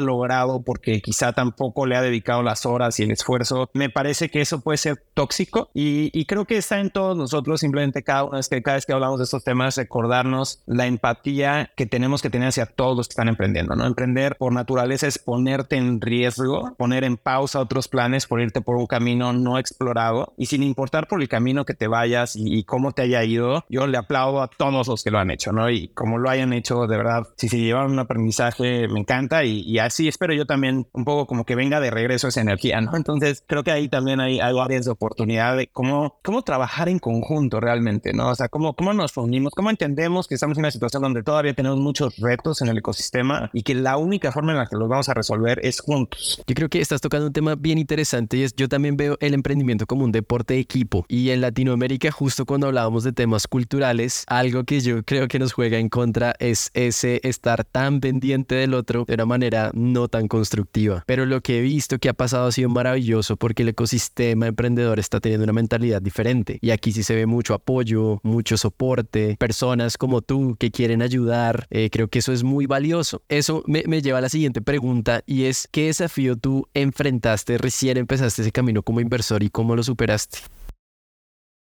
logrado 0.00 0.62
porque 0.62 1.00
quizá 1.00 1.32
tampoco 1.32 1.86
le 1.86 1.96
ha 1.96 2.02
dedicado 2.02 2.42
las 2.42 2.66
horas 2.66 2.98
y 3.00 3.04
el 3.04 3.10
esfuerzo, 3.10 3.70
me 3.74 3.90
parece 3.90 4.30
que 4.30 4.40
eso 4.40 4.60
puede 4.60 4.78
ser 4.78 5.02
tóxico 5.14 5.70
y, 5.74 6.10
y 6.18 6.24
creo 6.26 6.44
que 6.44 6.56
está 6.56 6.80
en 6.80 6.90
todos 6.90 7.16
nosotros 7.16 7.60
simplemente 7.60 8.02
cada 8.02 8.28
vez 8.30 8.48
que, 8.48 8.62
cada 8.62 8.76
vez 8.76 8.86
que 8.86 8.92
hablamos 8.92 9.18
de 9.18 9.24
estos 9.24 9.44
temas 9.44 9.76
recordarnos 9.76 10.62
la 10.66 10.86
empatía 10.86 11.70
que 11.76 11.86
tenemos 11.86 12.22
que 12.22 12.29
tener 12.30 12.48
hacia 12.48 12.66
todos 12.66 12.96
los 12.96 13.08
que 13.08 13.12
están 13.12 13.28
emprendiendo, 13.28 13.74
¿no? 13.76 13.86
Emprender 13.86 14.36
por 14.36 14.52
naturaleza 14.52 15.06
es 15.06 15.18
ponerte 15.18 15.76
en 15.76 16.00
riesgo, 16.00 16.74
poner 16.76 17.04
en 17.04 17.16
pausa 17.16 17.60
otros 17.60 17.88
planes 17.88 18.26
por 18.26 18.40
irte 18.40 18.60
por 18.60 18.76
un 18.76 18.86
camino 18.86 19.32
no 19.32 19.58
explorado 19.58 20.32
y 20.36 20.46
sin 20.46 20.62
importar 20.62 21.08
por 21.08 21.20
el 21.20 21.28
camino 21.28 21.64
que 21.64 21.74
te 21.74 21.88
vayas 21.88 22.34
y, 22.36 22.64
cómo 22.64 22.92
te 22.92 23.02
haya 23.02 23.24
ido, 23.24 23.64
yo 23.68 23.86
le 23.86 23.98
aplaudo 23.98 24.42
a 24.42 24.48
todos 24.48 24.86
los 24.86 25.02
que 25.02 25.10
lo 25.10 25.18
han 25.18 25.30
hecho, 25.30 25.52
¿no? 25.52 25.70
Y 25.70 25.88
como 25.88 26.18
lo 26.18 26.30
hayan 26.30 26.52
hecho, 26.52 26.86
de 26.86 26.96
verdad, 26.96 27.26
si 27.36 27.48
se 27.48 27.58
llevan 27.58 27.90
un 27.90 27.98
aprendizaje, 27.98 28.86
me 28.88 29.00
encanta 29.00 29.44
y, 29.44 29.78
así 29.78 30.08
espero 30.08 30.34
yo 30.34 30.46
también 30.46 30.86
un 30.92 31.04
poco 31.04 31.26
como 31.26 31.44
que 31.44 31.54
venga 31.54 31.80
de 31.80 31.90
regreso 31.90 32.28
esa 32.28 32.40
energía, 32.40 32.80
¿no? 32.80 32.96
Entonces 32.96 33.42
creo 33.46 33.64
que 33.64 33.70
ahí 33.70 33.88
también 33.88 34.20
hay, 34.20 34.40
hay 34.40 34.58
áreas 34.58 34.84
de 34.84 34.90
oportunidad 34.90 35.56
de 35.56 35.68
cómo, 35.68 36.18
cómo 36.22 36.42
trabajar 36.42 36.88
en 36.88 36.98
conjunto 36.98 37.60
realmente, 37.60 38.12
¿no? 38.12 38.28
O 38.28 38.34
sea, 38.34 38.48
cómo, 38.48 38.74
cómo 38.74 38.92
nos 38.92 39.16
unimos, 39.16 39.54
cómo 39.54 39.70
entendemos 39.70 40.28
que 40.28 40.34
estamos 40.34 40.56
en 40.56 40.62
una 40.62 40.70
situación 40.70 41.02
donde 41.02 41.22
todavía 41.22 41.54
tenemos 41.54 41.78
muchos 41.78 42.16
retos 42.20 42.62
en 42.62 42.68
el 42.68 42.78
ecosistema 42.78 43.50
y 43.52 43.62
que 43.62 43.74
la 43.74 43.96
única 43.96 44.32
forma 44.32 44.52
en 44.52 44.58
la 44.58 44.66
que 44.66 44.76
los 44.76 44.88
vamos 44.88 45.08
a 45.08 45.14
resolver 45.14 45.60
es 45.62 45.80
juntos. 45.80 46.42
Yo 46.46 46.54
creo 46.54 46.68
que 46.68 46.80
estás 46.80 47.00
tocando 47.00 47.26
un 47.26 47.32
tema 47.32 47.54
bien 47.54 47.78
interesante 47.78 48.36
y 48.36 48.42
es 48.42 48.54
yo 48.54 48.68
también 48.68 48.96
veo 48.96 49.16
el 49.20 49.34
emprendimiento 49.34 49.86
como 49.86 50.04
un 50.04 50.12
deporte 50.12 50.54
de 50.54 50.60
equipo 50.60 51.04
y 51.08 51.30
en 51.30 51.40
Latinoamérica 51.40 52.10
justo 52.10 52.46
cuando 52.46 52.66
hablábamos 52.66 53.04
de 53.04 53.12
temas 53.12 53.46
culturales, 53.46 54.24
algo 54.26 54.64
que 54.64 54.80
yo 54.80 55.02
creo 55.02 55.28
que 55.28 55.38
nos 55.38 55.52
juega 55.52 55.78
en 55.78 55.88
contra 55.88 56.34
es 56.38 56.70
ese 56.74 57.20
estar 57.24 57.64
tan 57.64 58.00
pendiente 58.00 58.54
del 58.54 58.74
otro 58.74 59.04
de 59.06 59.14
una 59.14 59.26
manera 59.26 59.70
no 59.74 60.08
tan 60.08 60.28
constructiva. 60.28 61.04
Pero 61.06 61.26
lo 61.26 61.40
que 61.40 61.58
he 61.58 61.62
visto 61.62 61.98
que 61.98 62.08
ha 62.08 62.14
pasado 62.14 62.48
ha 62.48 62.52
sido 62.52 62.68
maravilloso 62.68 63.36
porque 63.36 63.62
el 63.62 63.70
ecosistema 63.70 64.46
emprendedor 64.46 64.98
está 64.98 65.20
teniendo 65.20 65.44
una 65.44 65.52
mentalidad 65.52 66.02
diferente 66.02 66.58
y 66.60 66.70
aquí 66.70 66.92
sí 66.92 67.02
se 67.02 67.14
ve 67.14 67.26
mucho 67.26 67.54
apoyo, 67.54 68.20
mucho 68.22 68.56
soporte, 68.56 69.36
personas 69.38 69.96
como 69.96 70.22
tú 70.22 70.56
que 70.58 70.70
quieren 70.70 71.02
ayudar. 71.02 71.66
Eh, 71.70 71.90
creo 71.90 72.08
que 72.10 72.18
eso 72.18 72.32
es 72.32 72.42
muy 72.42 72.66
valioso. 72.66 73.22
Eso 73.28 73.62
me, 73.66 73.82
me 73.86 74.02
lleva 74.02 74.18
a 74.18 74.22
la 74.22 74.28
siguiente 74.28 74.60
pregunta 74.60 75.22
y 75.26 75.44
es, 75.44 75.68
¿qué 75.70 75.86
desafío 75.86 76.36
tú 76.36 76.68
enfrentaste 76.74 77.56
recién 77.58 77.96
empezaste 77.96 78.42
ese 78.42 78.52
camino 78.52 78.82
como 78.82 79.00
inversor 79.00 79.42
y 79.42 79.50
cómo 79.50 79.76
lo 79.76 79.82
superaste? 79.82 80.40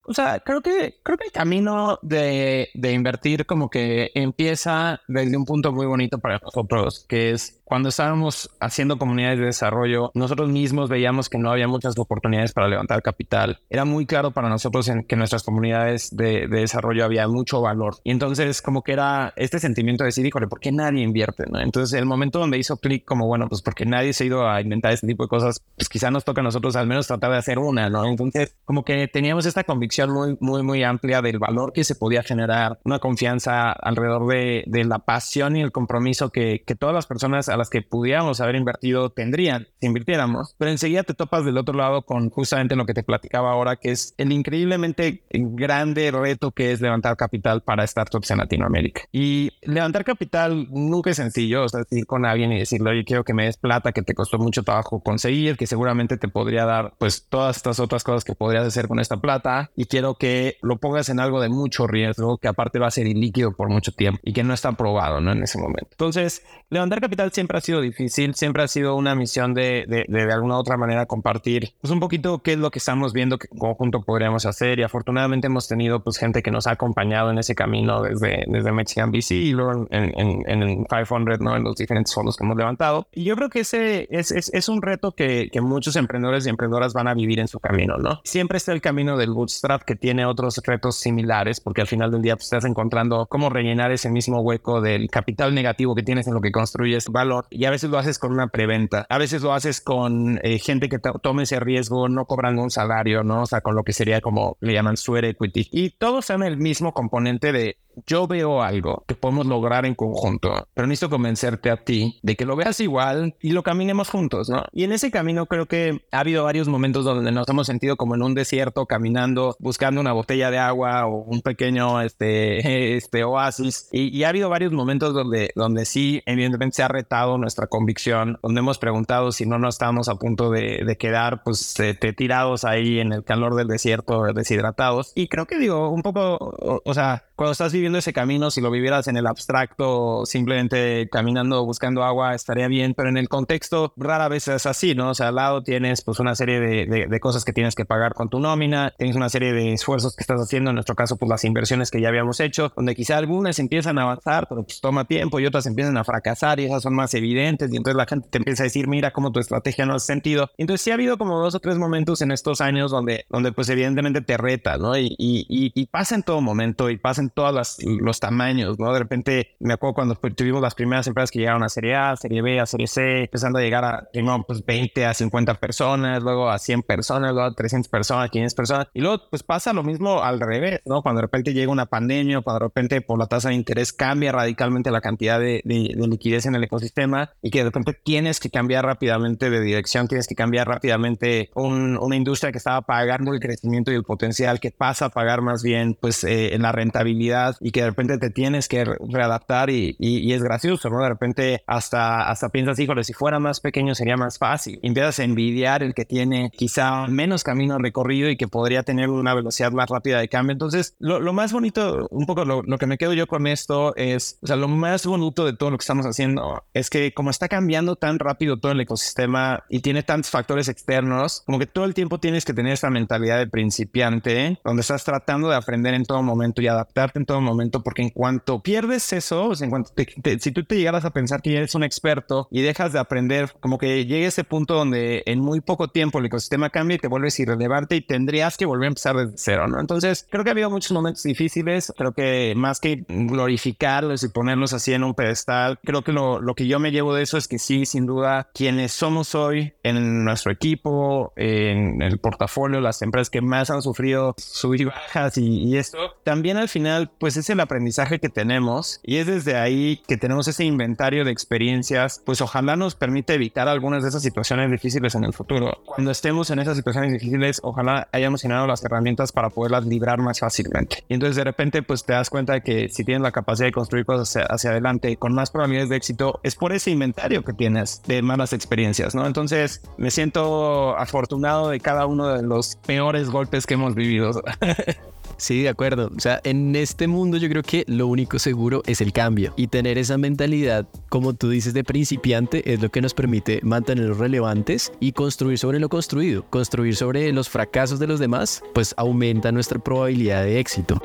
O 0.08 0.14
sea, 0.14 0.38
creo 0.38 0.62
que, 0.62 1.00
creo 1.02 1.18
que 1.18 1.24
el 1.26 1.32
camino 1.32 1.98
de, 2.00 2.68
de, 2.74 2.92
invertir 2.92 3.44
como 3.44 3.68
que 3.68 4.12
empieza 4.14 5.00
desde 5.08 5.36
un 5.36 5.44
punto 5.44 5.72
muy 5.72 5.86
bonito 5.86 6.18
para 6.18 6.38
nosotros, 6.38 7.04
que 7.08 7.32
es 7.32 7.55
cuando 7.66 7.88
estábamos 7.88 8.48
haciendo 8.60 8.96
comunidades 8.96 9.40
de 9.40 9.46
desarrollo, 9.46 10.12
nosotros 10.14 10.48
mismos 10.48 10.88
veíamos 10.88 11.28
que 11.28 11.36
no 11.36 11.50
había 11.50 11.66
muchas 11.66 11.98
oportunidades 11.98 12.52
para 12.52 12.68
levantar 12.68 13.02
capital. 13.02 13.58
Era 13.68 13.84
muy 13.84 14.06
claro 14.06 14.30
para 14.30 14.48
nosotros 14.48 14.86
en 14.86 15.02
que 15.02 15.16
nuestras 15.16 15.42
comunidades 15.42 16.14
de, 16.16 16.46
desarrollo 16.46 17.04
había 17.04 17.26
mucho 17.26 17.60
valor. 17.60 17.96
Y 18.04 18.12
entonces 18.12 18.62
como 18.62 18.82
que 18.82 18.92
era 18.92 19.32
este 19.34 19.58
sentimiento 19.58 20.04
de 20.04 20.08
decir, 20.08 20.24
híjole, 20.24 20.46
¿por 20.46 20.60
qué 20.60 20.70
nadie 20.70 21.02
invierte? 21.02 21.44
Entonces 21.60 21.98
el 21.98 22.06
momento 22.06 22.38
donde 22.38 22.56
hizo 22.56 22.76
clic 22.76 23.04
como, 23.04 23.26
bueno, 23.26 23.48
pues 23.48 23.62
porque 23.62 23.84
nadie 23.84 24.12
se 24.12 24.22
ha 24.22 24.26
ido 24.28 24.48
a 24.48 24.60
inventar 24.60 24.92
este 24.92 25.08
tipo 25.08 25.24
de 25.24 25.28
cosas, 25.28 25.60
pues 25.76 25.88
quizá 25.88 26.08
nos 26.12 26.24
toca 26.24 26.42
a 26.42 26.44
nosotros 26.44 26.76
al 26.76 26.86
menos 26.86 27.08
tratar 27.08 27.32
de 27.32 27.38
hacer 27.38 27.58
una, 27.58 27.90
¿no? 27.90 28.06
Entonces 28.06 28.54
como 28.64 28.84
que 28.84 29.08
teníamos 29.08 29.44
esta 29.44 29.64
convicción 29.64 30.10
muy, 30.10 30.36
muy, 30.38 30.62
muy 30.62 30.84
amplia 30.84 31.20
del 31.20 31.40
valor 31.40 31.72
que 31.72 31.82
se 31.82 31.96
podía 31.96 32.22
generar, 32.22 32.78
una 32.84 33.00
confianza 33.00 33.72
alrededor 33.72 34.28
de, 34.28 34.62
de 34.66 34.84
la 34.84 35.00
pasión 35.00 35.56
y 35.56 35.62
el 35.62 35.72
compromiso 35.72 36.30
que, 36.30 36.62
que, 36.64 36.76
todas 36.76 36.94
las 36.94 37.06
personas 37.06 37.48
las 37.56 37.70
que 37.70 37.82
pudiéramos 37.82 38.40
haber 38.40 38.56
invertido 38.56 39.10
tendrían 39.10 39.68
si 39.80 39.86
invirtiéramos. 39.86 40.54
Pero 40.58 40.70
enseguida 40.70 41.02
te 41.02 41.14
topas 41.14 41.44
del 41.44 41.58
otro 41.58 41.74
lado 41.74 42.02
con 42.02 42.30
justamente 42.30 42.76
lo 42.76 42.86
que 42.86 42.94
te 42.94 43.02
platicaba 43.02 43.52
ahora, 43.52 43.76
que 43.76 43.90
es 43.90 44.14
el 44.18 44.32
increíblemente 44.32 45.24
grande 45.30 46.10
reto 46.10 46.50
que 46.50 46.72
es 46.72 46.80
levantar 46.80 47.16
capital 47.16 47.62
para 47.62 47.86
startups 47.86 48.30
en 48.30 48.38
Latinoamérica. 48.38 49.02
Y 49.12 49.52
levantar 49.62 50.04
capital 50.04 50.68
nunca 50.70 51.10
es 51.10 51.16
sencillo, 51.16 51.64
o 51.64 51.68
sea, 51.68 51.82
ir 51.90 52.06
con 52.06 52.24
alguien 52.24 52.52
y 52.52 52.58
decirle, 52.58 52.90
oye, 52.90 53.04
quiero 53.04 53.24
que 53.24 53.34
me 53.34 53.44
des 53.44 53.56
plata 53.56 53.92
que 53.92 54.02
te 54.02 54.14
costó 54.14 54.38
mucho 54.38 54.62
trabajo 54.62 55.00
conseguir, 55.00 55.56
que 55.56 55.66
seguramente 55.66 56.16
te 56.16 56.28
podría 56.28 56.64
dar 56.64 56.94
pues 56.98 57.26
todas 57.28 57.56
estas 57.56 57.80
otras 57.80 58.04
cosas 58.04 58.24
que 58.24 58.34
podrías 58.34 58.66
hacer 58.66 58.88
con 58.88 58.98
esta 58.98 59.18
plata 59.18 59.70
y 59.76 59.86
quiero 59.86 60.14
que 60.14 60.56
lo 60.62 60.78
pongas 60.78 61.08
en 61.08 61.20
algo 61.20 61.40
de 61.40 61.48
mucho 61.48 61.86
riesgo, 61.86 62.38
que 62.38 62.48
aparte 62.48 62.78
va 62.78 62.88
a 62.88 62.90
ser 62.90 63.06
ilíquido 63.06 63.52
por 63.52 63.68
mucho 63.68 63.92
tiempo 63.92 64.20
y 64.24 64.32
que 64.32 64.44
no 64.44 64.54
está 64.54 64.72
probado, 64.72 65.20
¿no? 65.20 65.32
En 65.32 65.42
ese 65.42 65.58
momento. 65.58 65.88
Entonces, 65.92 66.44
levantar 66.70 67.00
capital 67.00 67.32
siempre 67.32 67.45
ha 67.54 67.60
sido 67.60 67.80
difícil, 67.80 68.34
siempre 68.34 68.62
ha 68.62 68.68
sido 68.68 68.96
una 68.96 69.14
misión 69.14 69.54
de 69.54 69.84
de, 69.86 70.04
de, 70.08 70.32
alguna 70.32 70.58
otra 70.58 70.76
manera 70.76 71.06
compartir 71.06 71.72
pues 71.80 71.90
un 71.90 72.00
poquito 72.00 72.40
qué 72.40 72.52
es 72.52 72.58
lo 72.58 72.70
que 72.70 72.78
estamos 72.78 73.12
viendo 73.12 73.38
que 73.38 73.48
conjunto 73.48 74.02
podríamos 74.02 74.46
hacer 74.46 74.78
y 74.78 74.82
afortunadamente 74.82 75.46
hemos 75.46 75.68
tenido 75.68 76.02
pues 76.02 76.18
gente 76.18 76.42
que 76.42 76.50
nos 76.50 76.66
ha 76.66 76.72
acompañado 76.72 77.30
en 77.30 77.38
ese 77.38 77.54
camino 77.54 78.02
desde, 78.02 78.44
desde 78.46 78.72
Mexican 78.72 79.10
VC 79.10 79.32
y 79.32 79.52
luego 79.52 79.86
en, 79.90 80.12
en, 80.18 80.42
en 80.46 80.62
el 80.62 80.86
500, 80.86 81.40
¿no? 81.40 81.56
En 81.56 81.62
los 81.62 81.76
diferentes 81.76 82.14
fondos 82.14 82.36
que 82.36 82.44
hemos 82.44 82.56
levantado. 82.56 83.08
Y 83.12 83.24
yo 83.24 83.36
creo 83.36 83.50
que 83.50 83.60
ese 83.60 84.06
es, 84.10 84.30
es, 84.30 84.50
es 84.52 84.68
un 84.68 84.82
reto 84.82 85.12
que, 85.12 85.48
que 85.50 85.60
muchos 85.60 85.96
emprendedores 85.96 86.46
y 86.46 86.50
emprendedoras 86.50 86.92
van 86.92 87.08
a 87.08 87.14
vivir 87.14 87.40
en 87.40 87.48
su 87.48 87.60
camino, 87.60 87.96
¿no? 87.98 88.20
Siempre 88.24 88.58
está 88.58 88.72
el 88.72 88.80
camino 88.80 89.16
del 89.16 89.30
bootstrap 89.30 89.82
que 89.82 89.96
tiene 89.96 90.24
otros 90.26 90.60
retos 90.64 90.96
similares 90.96 91.60
porque 91.60 91.80
al 91.80 91.86
final 91.86 92.10
del 92.10 92.22
día 92.22 92.36
pues, 92.36 92.44
estás 92.44 92.64
encontrando 92.64 93.26
cómo 93.26 93.50
rellenar 93.50 93.92
ese 93.92 94.10
mismo 94.10 94.40
hueco 94.40 94.80
del 94.80 95.10
capital 95.10 95.54
negativo 95.54 95.94
que 95.94 96.02
tienes 96.02 96.26
en 96.26 96.34
lo 96.34 96.40
que 96.40 96.52
construyes 96.52 97.08
valor 97.08 97.35
y 97.50 97.64
a 97.64 97.70
veces 97.70 97.90
lo 97.90 97.98
haces 97.98 98.18
con 98.18 98.32
una 98.32 98.48
preventa, 98.48 99.06
a 99.08 99.18
veces 99.18 99.42
lo 99.42 99.52
haces 99.52 99.80
con 99.80 100.40
eh, 100.42 100.58
gente 100.58 100.88
que 100.88 100.98
tome 101.22 101.44
ese 101.44 101.60
riesgo 101.60 102.08
no 102.08 102.26
cobrando 102.26 102.62
un 102.62 102.70
salario, 102.70 103.22
¿no? 103.22 103.42
O 103.42 103.46
sea, 103.46 103.60
con 103.60 103.74
lo 103.74 103.84
que 103.84 103.92
sería 103.92 104.20
como 104.20 104.56
le 104.60 104.72
llaman 104.72 104.96
sweat 104.96 105.24
equity 105.24 105.68
y 105.72 105.90
todos 105.90 106.26
son 106.26 106.42
el 106.42 106.56
mismo 106.56 106.92
componente 106.92 107.52
de 107.52 107.78
yo 108.06 108.26
veo 108.26 108.62
algo 108.62 109.04
que 109.06 109.14
podemos 109.14 109.46
lograr 109.46 109.86
en 109.86 109.94
conjunto, 109.94 110.68
pero 110.74 110.86
necesito 110.86 111.10
convencerte 111.10 111.70
a 111.70 111.76
ti 111.76 112.18
de 112.22 112.36
que 112.36 112.44
lo 112.44 112.56
veas 112.56 112.80
igual 112.80 113.34
y 113.40 113.50
lo 113.50 113.62
caminemos 113.62 114.10
juntos, 114.10 114.48
¿no? 114.48 114.64
Y 114.72 114.84
en 114.84 114.92
ese 114.92 115.10
camino 115.10 115.46
creo 115.46 115.66
que 115.66 116.02
ha 116.12 116.20
habido 116.20 116.44
varios 116.44 116.68
momentos 116.68 117.04
donde 117.04 117.32
nos 117.32 117.48
hemos 117.48 117.66
sentido 117.66 117.96
como 117.96 118.14
en 118.14 118.22
un 118.22 118.34
desierto 118.34 118.86
caminando, 118.86 119.56
buscando 119.58 120.00
una 120.00 120.12
botella 120.12 120.50
de 120.50 120.58
agua 120.58 121.06
o 121.06 121.22
un 121.22 121.40
pequeño 121.40 122.00
este, 122.00 122.96
este 122.96 123.24
oasis. 123.24 123.88
Y, 123.92 124.16
y 124.16 124.24
ha 124.24 124.28
habido 124.28 124.48
varios 124.48 124.72
momentos 124.72 125.14
donde, 125.14 125.50
donde 125.54 125.84
sí, 125.84 126.22
evidentemente 126.26 126.76
se 126.76 126.82
ha 126.82 126.88
retado 126.88 127.38
nuestra 127.38 127.66
convicción, 127.66 128.38
donde 128.42 128.60
hemos 128.60 128.78
preguntado 128.78 129.32
si 129.32 129.46
no 129.46 129.58
nos 129.58 129.76
estamos 129.76 130.08
a 130.08 130.16
punto 130.16 130.50
de, 130.50 130.82
de 130.84 130.96
quedar 130.96 131.42
pues 131.42 131.78
este, 131.78 132.12
tirados 132.12 132.64
ahí 132.64 132.98
en 132.98 133.12
el 133.12 133.24
calor 133.24 133.54
del 133.54 133.68
desierto, 133.68 134.22
deshidratados. 134.32 135.12
Y 135.14 135.28
creo 135.28 135.46
que 135.46 135.58
digo, 135.58 135.90
un 135.90 136.02
poco, 136.02 136.36
o, 136.36 136.80
o 136.84 136.94
sea, 136.94 137.24
cuando 137.36 137.52
estás 137.52 137.72
viviendo 137.72 137.85
ese 137.94 138.12
camino, 138.12 138.50
si 138.50 138.60
lo 138.60 138.70
vivieras 138.70 139.06
en 139.08 139.16
el 139.16 139.26
abstracto, 139.26 140.26
simplemente 140.26 141.08
caminando, 141.10 141.64
buscando 141.64 142.02
agua, 142.02 142.34
estaría 142.34 142.68
bien, 142.68 142.94
pero 142.94 143.08
en 143.08 143.16
el 143.16 143.28
contexto 143.28 143.92
rara 143.96 144.28
vez 144.28 144.48
es 144.48 144.66
así, 144.66 144.94
¿no? 144.94 145.10
O 145.10 145.14
sea, 145.14 145.28
al 145.28 145.36
lado 145.36 145.62
tienes 145.62 146.02
pues 146.02 146.18
una 146.18 146.34
serie 146.34 146.60
de, 146.60 147.06
de, 147.06 147.20
cosas 147.20 147.44
que 147.44 147.52
tienes 147.52 147.74
que 147.74 147.84
pagar 147.84 148.14
con 148.14 148.28
tu 148.28 148.40
nómina, 148.40 148.92
tienes 148.98 149.16
una 149.16 149.28
serie 149.28 149.52
de 149.52 149.72
esfuerzos 149.72 150.16
que 150.16 150.22
estás 150.22 150.40
haciendo, 150.40 150.70
en 150.70 150.74
nuestro 150.74 150.94
caso 150.94 151.16
pues 151.16 151.28
las 151.28 151.44
inversiones 151.44 151.90
que 151.90 152.00
ya 152.00 152.08
habíamos 152.08 152.40
hecho, 152.40 152.72
donde 152.74 152.94
quizá 152.94 153.16
algunas 153.16 153.58
empiezan 153.58 153.98
a 153.98 154.02
avanzar, 154.02 154.46
pero 154.48 154.64
pues 154.64 154.80
toma 154.80 155.04
tiempo 155.04 155.38
y 155.40 155.46
otras 155.46 155.66
empiezan 155.66 155.96
a 155.96 156.04
fracasar 156.04 156.60
y 156.60 156.64
esas 156.64 156.82
son 156.82 156.94
más 156.94 157.14
evidentes 157.14 157.72
y 157.72 157.76
entonces 157.76 157.96
la 157.96 158.06
gente 158.06 158.28
te 158.30 158.38
empieza 158.38 158.62
a 158.62 158.64
decir, 158.64 158.88
mira 158.88 159.12
cómo 159.12 159.32
tu 159.32 159.40
estrategia 159.40 159.86
no 159.86 159.94
hace 159.94 160.06
sentido. 160.06 160.50
Entonces 160.56 160.82
sí 160.82 160.90
ha 160.90 160.94
habido 160.94 161.18
como 161.18 161.38
dos 161.38 161.54
o 161.54 161.60
tres 161.60 161.76
momentos 161.76 162.22
en 162.22 162.32
estos 162.32 162.60
años 162.60 162.90
donde, 162.90 163.26
donde 163.28 163.52
pues 163.52 163.68
evidentemente 163.68 164.20
te 164.20 164.36
reta, 164.36 164.78
¿no? 164.78 164.96
Y, 164.96 165.14
y, 165.18 165.46
y, 165.48 165.72
y 165.74 165.86
pasa 165.86 166.14
en 166.14 166.22
todo 166.22 166.40
momento 166.40 166.90
y 166.90 166.96
pasa 166.96 167.20
en 167.20 167.30
todos 167.30 167.54
las, 167.54 167.75
los 167.84 168.20
tamaños, 168.20 168.78
¿no? 168.78 168.92
De 168.92 168.98
repente 168.98 169.56
me 169.60 169.74
acuerdo 169.74 169.94
cuando 169.94 170.14
tuvimos 170.14 170.60
las 170.60 170.74
primeras 170.74 171.06
empresas 171.06 171.30
que 171.30 171.40
llegaron 171.40 171.62
a 171.62 171.68
Serie 171.68 171.94
A, 171.94 172.16
Serie 172.16 172.42
B, 172.42 172.60
a 172.60 172.66
Serie 172.66 172.86
C, 172.86 173.24
empezando 173.24 173.58
a 173.58 173.62
llegar 173.62 173.84
a 173.84 174.08
primero 174.12 174.44
pues 174.46 174.64
20 174.64 175.06
a 175.06 175.14
50 175.14 175.54
personas, 175.54 176.22
luego 176.22 176.50
a 176.50 176.58
100 176.58 176.82
personas, 176.82 177.32
luego 177.32 177.48
a 177.48 177.54
300 177.54 177.88
personas, 177.88 178.30
500 178.30 178.54
personas. 178.54 178.86
Y 178.94 179.00
luego 179.00 179.22
pues 179.30 179.42
pasa 179.42 179.72
lo 179.72 179.82
mismo 179.82 180.22
al 180.22 180.40
revés, 180.40 180.80
¿no? 180.84 181.02
Cuando 181.02 181.20
de 181.20 181.22
repente 181.22 181.52
llega 181.52 181.70
una 181.70 181.86
pandemia, 181.86 182.40
cuando 182.40 182.60
de 182.60 182.66
repente 182.66 183.00
por 183.00 183.18
la 183.18 183.26
tasa 183.26 183.48
de 183.48 183.54
interés 183.54 183.92
cambia 183.92 184.32
radicalmente 184.32 184.90
la 184.90 185.00
cantidad 185.00 185.38
de, 185.38 185.62
de, 185.64 185.94
de 185.96 186.08
liquidez 186.08 186.46
en 186.46 186.54
el 186.54 186.64
ecosistema 186.64 187.30
y 187.42 187.50
que 187.50 187.58
de 187.58 187.64
repente 187.66 187.98
tienes 188.02 188.40
que 188.40 188.50
cambiar 188.50 188.84
rápidamente 188.84 189.50
de 189.50 189.60
dirección, 189.60 190.08
tienes 190.08 190.26
que 190.26 190.34
cambiar 190.34 190.68
rápidamente 190.68 191.50
un, 191.54 191.96
una 191.98 192.16
industria 192.16 192.52
que 192.52 192.58
estaba 192.58 192.82
pagando 192.82 193.32
el 193.32 193.40
crecimiento 193.40 193.92
y 193.92 193.94
el 193.94 194.04
potencial 194.04 194.60
que 194.60 194.70
pasa 194.70 195.06
a 195.06 195.08
pagar 195.10 195.42
más 195.42 195.62
bien 195.62 195.96
pues 196.00 196.24
eh, 196.24 196.54
en 196.54 196.62
la 196.62 196.72
rentabilidad 196.72 197.56
y 197.66 197.72
que 197.72 197.80
de 197.80 197.88
repente 197.88 198.16
te 198.18 198.30
tienes 198.30 198.68
que 198.68 198.84
readaptar 198.84 199.70
y, 199.70 199.96
y, 199.98 200.18
y, 200.18 200.32
es 200.34 200.40
gracioso, 200.40 200.88
¿no? 200.88 201.02
De 201.02 201.08
repente 201.08 201.64
hasta, 201.66 202.30
hasta 202.30 202.48
piensas, 202.50 202.78
híjole, 202.78 203.02
si 203.02 203.12
fuera 203.12 203.40
más 203.40 203.58
pequeño 203.58 203.96
sería 203.96 204.16
más 204.16 204.38
fácil. 204.38 204.78
Y 204.82 204.86
empiezas 204.86 205.18
a 205.18 205.24
envidiar 205.24 205.82
el 205.82 205.92
que 205.92 206.04
tiene 206.04 206.52
quizá 206.56 207.08
menos 207.08 207.42
camino 207.42 207.76
recorrido 207.78 208.30
y 208.30 208.36
que 208.36 208.46
podría 208.46 208.84
tener 208.84 209.10
una 209.10 209.34
velocidad 209.34 209.72
más 209.72 209.90
rápida 209.90 210.20
de 210.20 210.28
cambio. 210.28 210.52
Entonces, 210.52 210.94
lo, 211.00 211.18
lo 211.18 211.32
más 211.32 211.52
bonito, 211.52 212.06
un 212.12 212.24
poco 212.24 212.44
lo, 212.44 212.62
lo, 212.62 212.78
que 212.78 212.86
me 212.86 212.98
quedo 212.98 213.14
yo 213.14 213.26
con 213.26 213.48
esto 213.48 213.96
es, 213.96 214.38
o 214.42 214.46
sea, 214.46 214.54
lo 214.54 214.68
más 214.68 215.04
bonito 215.04 215.44
de 215.44 215.52
todo 215.52 215.72
lo 215.72 215.78
que 215.78 215.82
estamos 215.82 216.06
haciendo 216.06 216.62
es 216.72 216.88
que 216.88 217.12
como 217.14 217.30
está 217.30 217.48
cambiando 217.48 217.96
tan 217.96 218.20
rápido 218.20 218.60
todo 218.60 218.70
el 218.70 218.80
ecosistema 218.80 219.64
y 219.68 219.80
tiene 219.80 220.04
tantos 220.04 220.30
factores 220.30 220.68
externos, 220.68 221.42
como 221.44 221.58
que 221.58 221.66
todo 221.66 221.84
el 221.84 221.94
tiempo 221.94 222.20
tienes 222.20 222.44
que 222.44 222.54
tener 222.54 222.74
esta 222.74 222.90
mentalidad 222.90 223.38
de 223.38 223.48
principiante, 223.48 224.60
donde 224.64 224.82
estás 224.82 225.02
tratando 225.02 225.48
de 225.48 225.56
aprender 225.56 225.94
en 225.94 226.04
todo 226.04 226.22
momento 226.22 226.62
y 226.62 226.68
adaptarte 226.68 227.18
en 227.18 227.26
todo 227.26 227.40
momento, 227.40 227.55
porque 227.82 228.02
en 228.02 228.10
cuanto 228.10 228.60
pierdes 228.62 229.12
eso, 229.12 229.52
en 229.60 229.70
cuanto 229.70 229.90
te, 229.94 230.06
te, 230.06 230.38
si 230.38 230.52
tú 230.52 230.64
te 230.64 230.76
llegaras 230.76 231.04
a 231.04 231.10
pensar 231.10 231.42
que 231.42 231.52
ya 231.52 231.58
eres 231.58 231.74
un 231.74 231.84
experto 231.84 232.48
y 232.50 232.62
dejas 232.62 232.92
de 232.92 232.98
aprender, 232.98 233.52
como 233.60 233.78
que 233.78 234.06
llegue 234.06 234.26
ese 234.26 234.44
punto 234.44 234.74
donde 234.74 235.22
en 235.26 235.40
muy 235.40 235.60
poco 235.60 235.88
tiempo 235.88 236.18
el 236.18 236.26
ecosistema 236.26 236.70
cambia 236.70 236.96
y 236.96 236.98
te 236.98 237.08
vuelves 237.08 237.38
irrelevante 237.40 237.96
y 237.96 238.00
tendrías 238.00 238.56
que 238.56 238.66
volver 238.66 238.86
a 238.86 238.88
empezar 238.88 239.16
desde 239.16 239.34
cero, 239.36 239.66
¿no? 239.68 239.80
Entonces, 239.80 240.26
creo 240.30 240.44
que 240.44 240.50
ha 240.50 240.52
habido 240.52 240.70
muchos 240.70 240.92
momentos 240.92 241.22
difíciles, 241.22 241.92
creo 241.96 242.12
que 242.12 242.54
más 242.56 242.80
que 242.80 243.04
glorificarlos 243.08 244.22
y 244.22 244.28
ponerlos 244.28 244.72
así 244.72 244.92
en 244.92 245.04
un 245.04 245.14
pedestal, 245.14 245.78
creo 245.84 246.02
que 246.02 246.12
lo, 246.12 246.40
lo 246.40 246.54
que 246.54 246.66
yo 246.66 246.78
me 246.78 246.92
llevo 246.92 247.14
de 247.14 247.22
eso 247.22 247.38
es 247.38 247.48
que 247.48 247.58
sí, 247.58 247.86
sin 247.86 248.06
duda, 248.06 248.50
quienes 248.54 248.92
somos 248.92 249.34
hoy 249.34 249.74
en 249.82 250.24
nuestro 250.24 250.52
equipo, 250.52 251.32
en 251.36 252.02
el 252.02 252.18
portafolio, 252.18 252.80
las 252.80 253.02
empresas 253.02 253.30
que 253.30 253.40
más 253.40 253.70
han 253.70 253.82
sufrido 253.82 254.34
subir 254.38 254.82
y 254.82 254.84
bajas 254.84 255.38
y, 255.38 255.64
y 255.64 255.76
esto, 255.76 255.98
también 256.24 256.56
al 256.56 256.68
final, 256.68 257.10
pues 257.18 257.36
es 257.36 257.45
el 257.50 257.60
aprendizaje 257.60 258.18
que 258.18 258.28
tenemos 258.28 259.00
y 259.02 259.16
es 259.16 259.26
desde 259.26 259.56
ahí 259.56 260.02
que 260.06 260.16
tenemos 260.16 260.48
ese 260.48 260.64
inventario 260.64 261.24
de 261.24 261.30
experiencias, 261.30 262.22
pues 262.24 262.40
ojalá 262.40 262.76
nos 262.76 262.94
permita 262.94 263.34
evitar 263.34 263.68
algunas 263.68 264.02
de 264.02 264.08
esas 264.08 264.22
situaciones 264.22 264.70
difíciles 264.70 265.14
en 265.14 265.24
el 265.24 265.32
futuro. 265.32 265.78
Cuando 265.84 266.10
estemos 266.10 266.50
en 266.50 266.58
esas 266.58 266.76
situaciones 266.76 267.12
difíciles, 267.12 267.60
ojalá 267.62 268.08
hayamos 268.12 268.42
llenado 268.42 268.66
las 268.66 268.84
herramientas 268.84 269.32
para 269.32 269.50
poderlas 269.50 269.86
librar 269.86 270.20
más 270.20 270.40
fácilmente. 270.40 271.04
Y 271.08 271.14
entonces 271.14 271.36
de 271.36 271.44
repente, 271.44 271.82
pues 271.82 272.04
te 272.04 272.12
das 272.12 272.30
cuenta 272.30 272.54
de 272.54 272.62
que 272.62 272.88
si 272.88 273.04
tienes 273.04 273.22
la 273.22 273.32
capacidad 273.32 273.66
de 273.66 273.72
construir 273.72 274.04
cosas 274.04 274.28
hacia, 274.28 274.46
hacia 274.46 274.70
adelante 274.70 275.16
con 275.16 275.34
más 275.34 275.50
probabilidades 275.50 275.90
de 275.90 275.96
éxito, 275.96 276.40
es 276.42 276.54
por 276.54 276.72
ese 276.72 276.90
inventario 276.90 277.44
que 277.44 277.52
tienes 277.52 278.02
de 278.06 278.22
malas 278.22 278.52
experiencias, 278.52 279.14
¿no? 279.14 279.26
Entonces 279.26 279.82
me 279.96 280.10
siento 280.10 280.96
afortunado 280.96 281.70
de 281.70 281.80
cada 281.80 282.06
uno 282.06 282.28
de 282.28 282.42
los 282.42 282.76
peores 282.86 283.30
golpes 283.30 283.66
que 283.66 283.74
hemos 283.74 283.94
vivido. 283.94 284.42
Sí, 285.36 285.62
de 285.62 285.68
acuerdo. 285.68 286.10
O 286.16 286.20
sea, 286.20 286.40
en 286.44 286.74
este 286.76 287.06
mundo 287.08 287.36
yo 287.36 287.48
creo 287.48 287.62
que 287.62 287.84
lo 287.86 288.06
único 288.06 288.38
seguro 288.38 288.82
es 288.86 289.00
el 289.00 289.12
cambio. 289.12 289.52
Y 289.56 289.66
tener 289.66 289.98
esa 289.98 290.16
mentalidad, 290.18 290.88
como 291.08 291.34
tú 291.34 291.50
dices, 291.50 291.74
de 291.74 291.84
principiante 291.84 292.72
es 292.72 292.80
lo 292.80 292.88
que 292.90 293.02
nos 293.02 293.14
permite 293.14 293.60
mantenernos 293.62 294.18
relevantes 294.18 294.92
y 294.98 295.12
construir 295.12 295.58
sobre 295.58 295.78
lo 295.78 295.88
construido. 295.88 296.44
Construir 296.48 296.96
sobre 296.96 297.32
los 297.32 297.48
fracasos 297.48 297.98
de 297.98 298.06
los 298.06 298.18
demás, 298.18 298.62
pues 298.74 298.94
aumenta 298.96 299.52
nuestra 299.52 299.78
probabilidad 299.78 300.42
de 300.44 300.58
éxito. 300.58 301.02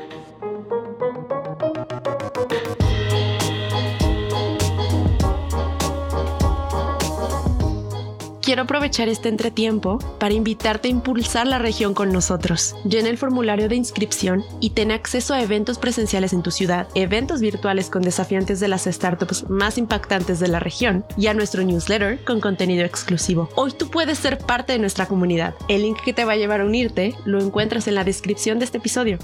Quiero 8.52 8.64
aprovechar 8.64 9.08
este 9.08 9.30
entretiempo 9.30 9.98
para 10.18 10.34
invitarte 10.34 10.88
a 10.88 10.90
impulsar 10.90 11.46
la 11.46 11.58
región 11.58 11.94
con 11.94 12.12
nosotros. 12.12 12.76
Llena 12.84 13.08
el 13.08 13.16
formulario 13.16 13.66
de 13.66 13.76
inscripción 13.76 14.44
y 14.60 14.70
ten 14.70 14.90
acceso 14.90 15.32
a 15.32 15.40
eventos 15.40 15.78
presenciales 15.78 16.34
en 16.34 16.42
tu 16.42 16.50
ciudad, 16.50 16.86
eventos 16.94 17.40
virtuales 17.40 17.88
con 17.88 18.02
desafiantes 18.02 18.60
de 18.60 18.68
las 18.68 18.84
startups 18.84 19.48
más 19.48 19.78
impactantes 19.78 20.38
de 20.38 20.48
la 20.48 20.60
región 20.60 21.02
y 21.16 21.28
a 21.28 21.34
nuestro 21.34 21.62
newsletter 21.62 22.22
con 22.24 22.42
contenido 22.42 22.84
exclusivo. 22.84 23.48
Hoy 23.54 23.72
tú 23.72 23.88
puedes 23.88 24.18
ser 24.18 24.36
parte 24.36 24.74
de 24.74 24.78
nuestra 24.80 25.06
comunidad. 25.06 25.54
El 25.68 25.80
link 25.80 26.02
que 26.04 26.12
te 26.12 26.26
va 26.26 26.32
a 26.32 26.36
llevar 26.36 26.60
a 26.60 26.66
unirte 26.66 27.14
lo 27.24 27.40
encuentras 27.40 27.88
en 27.88 27.94
la 27.94 28.04
descripción 28.04 28.58
de 28.58 28.66
este 28.66 28.76
episodio. 28.76 29.18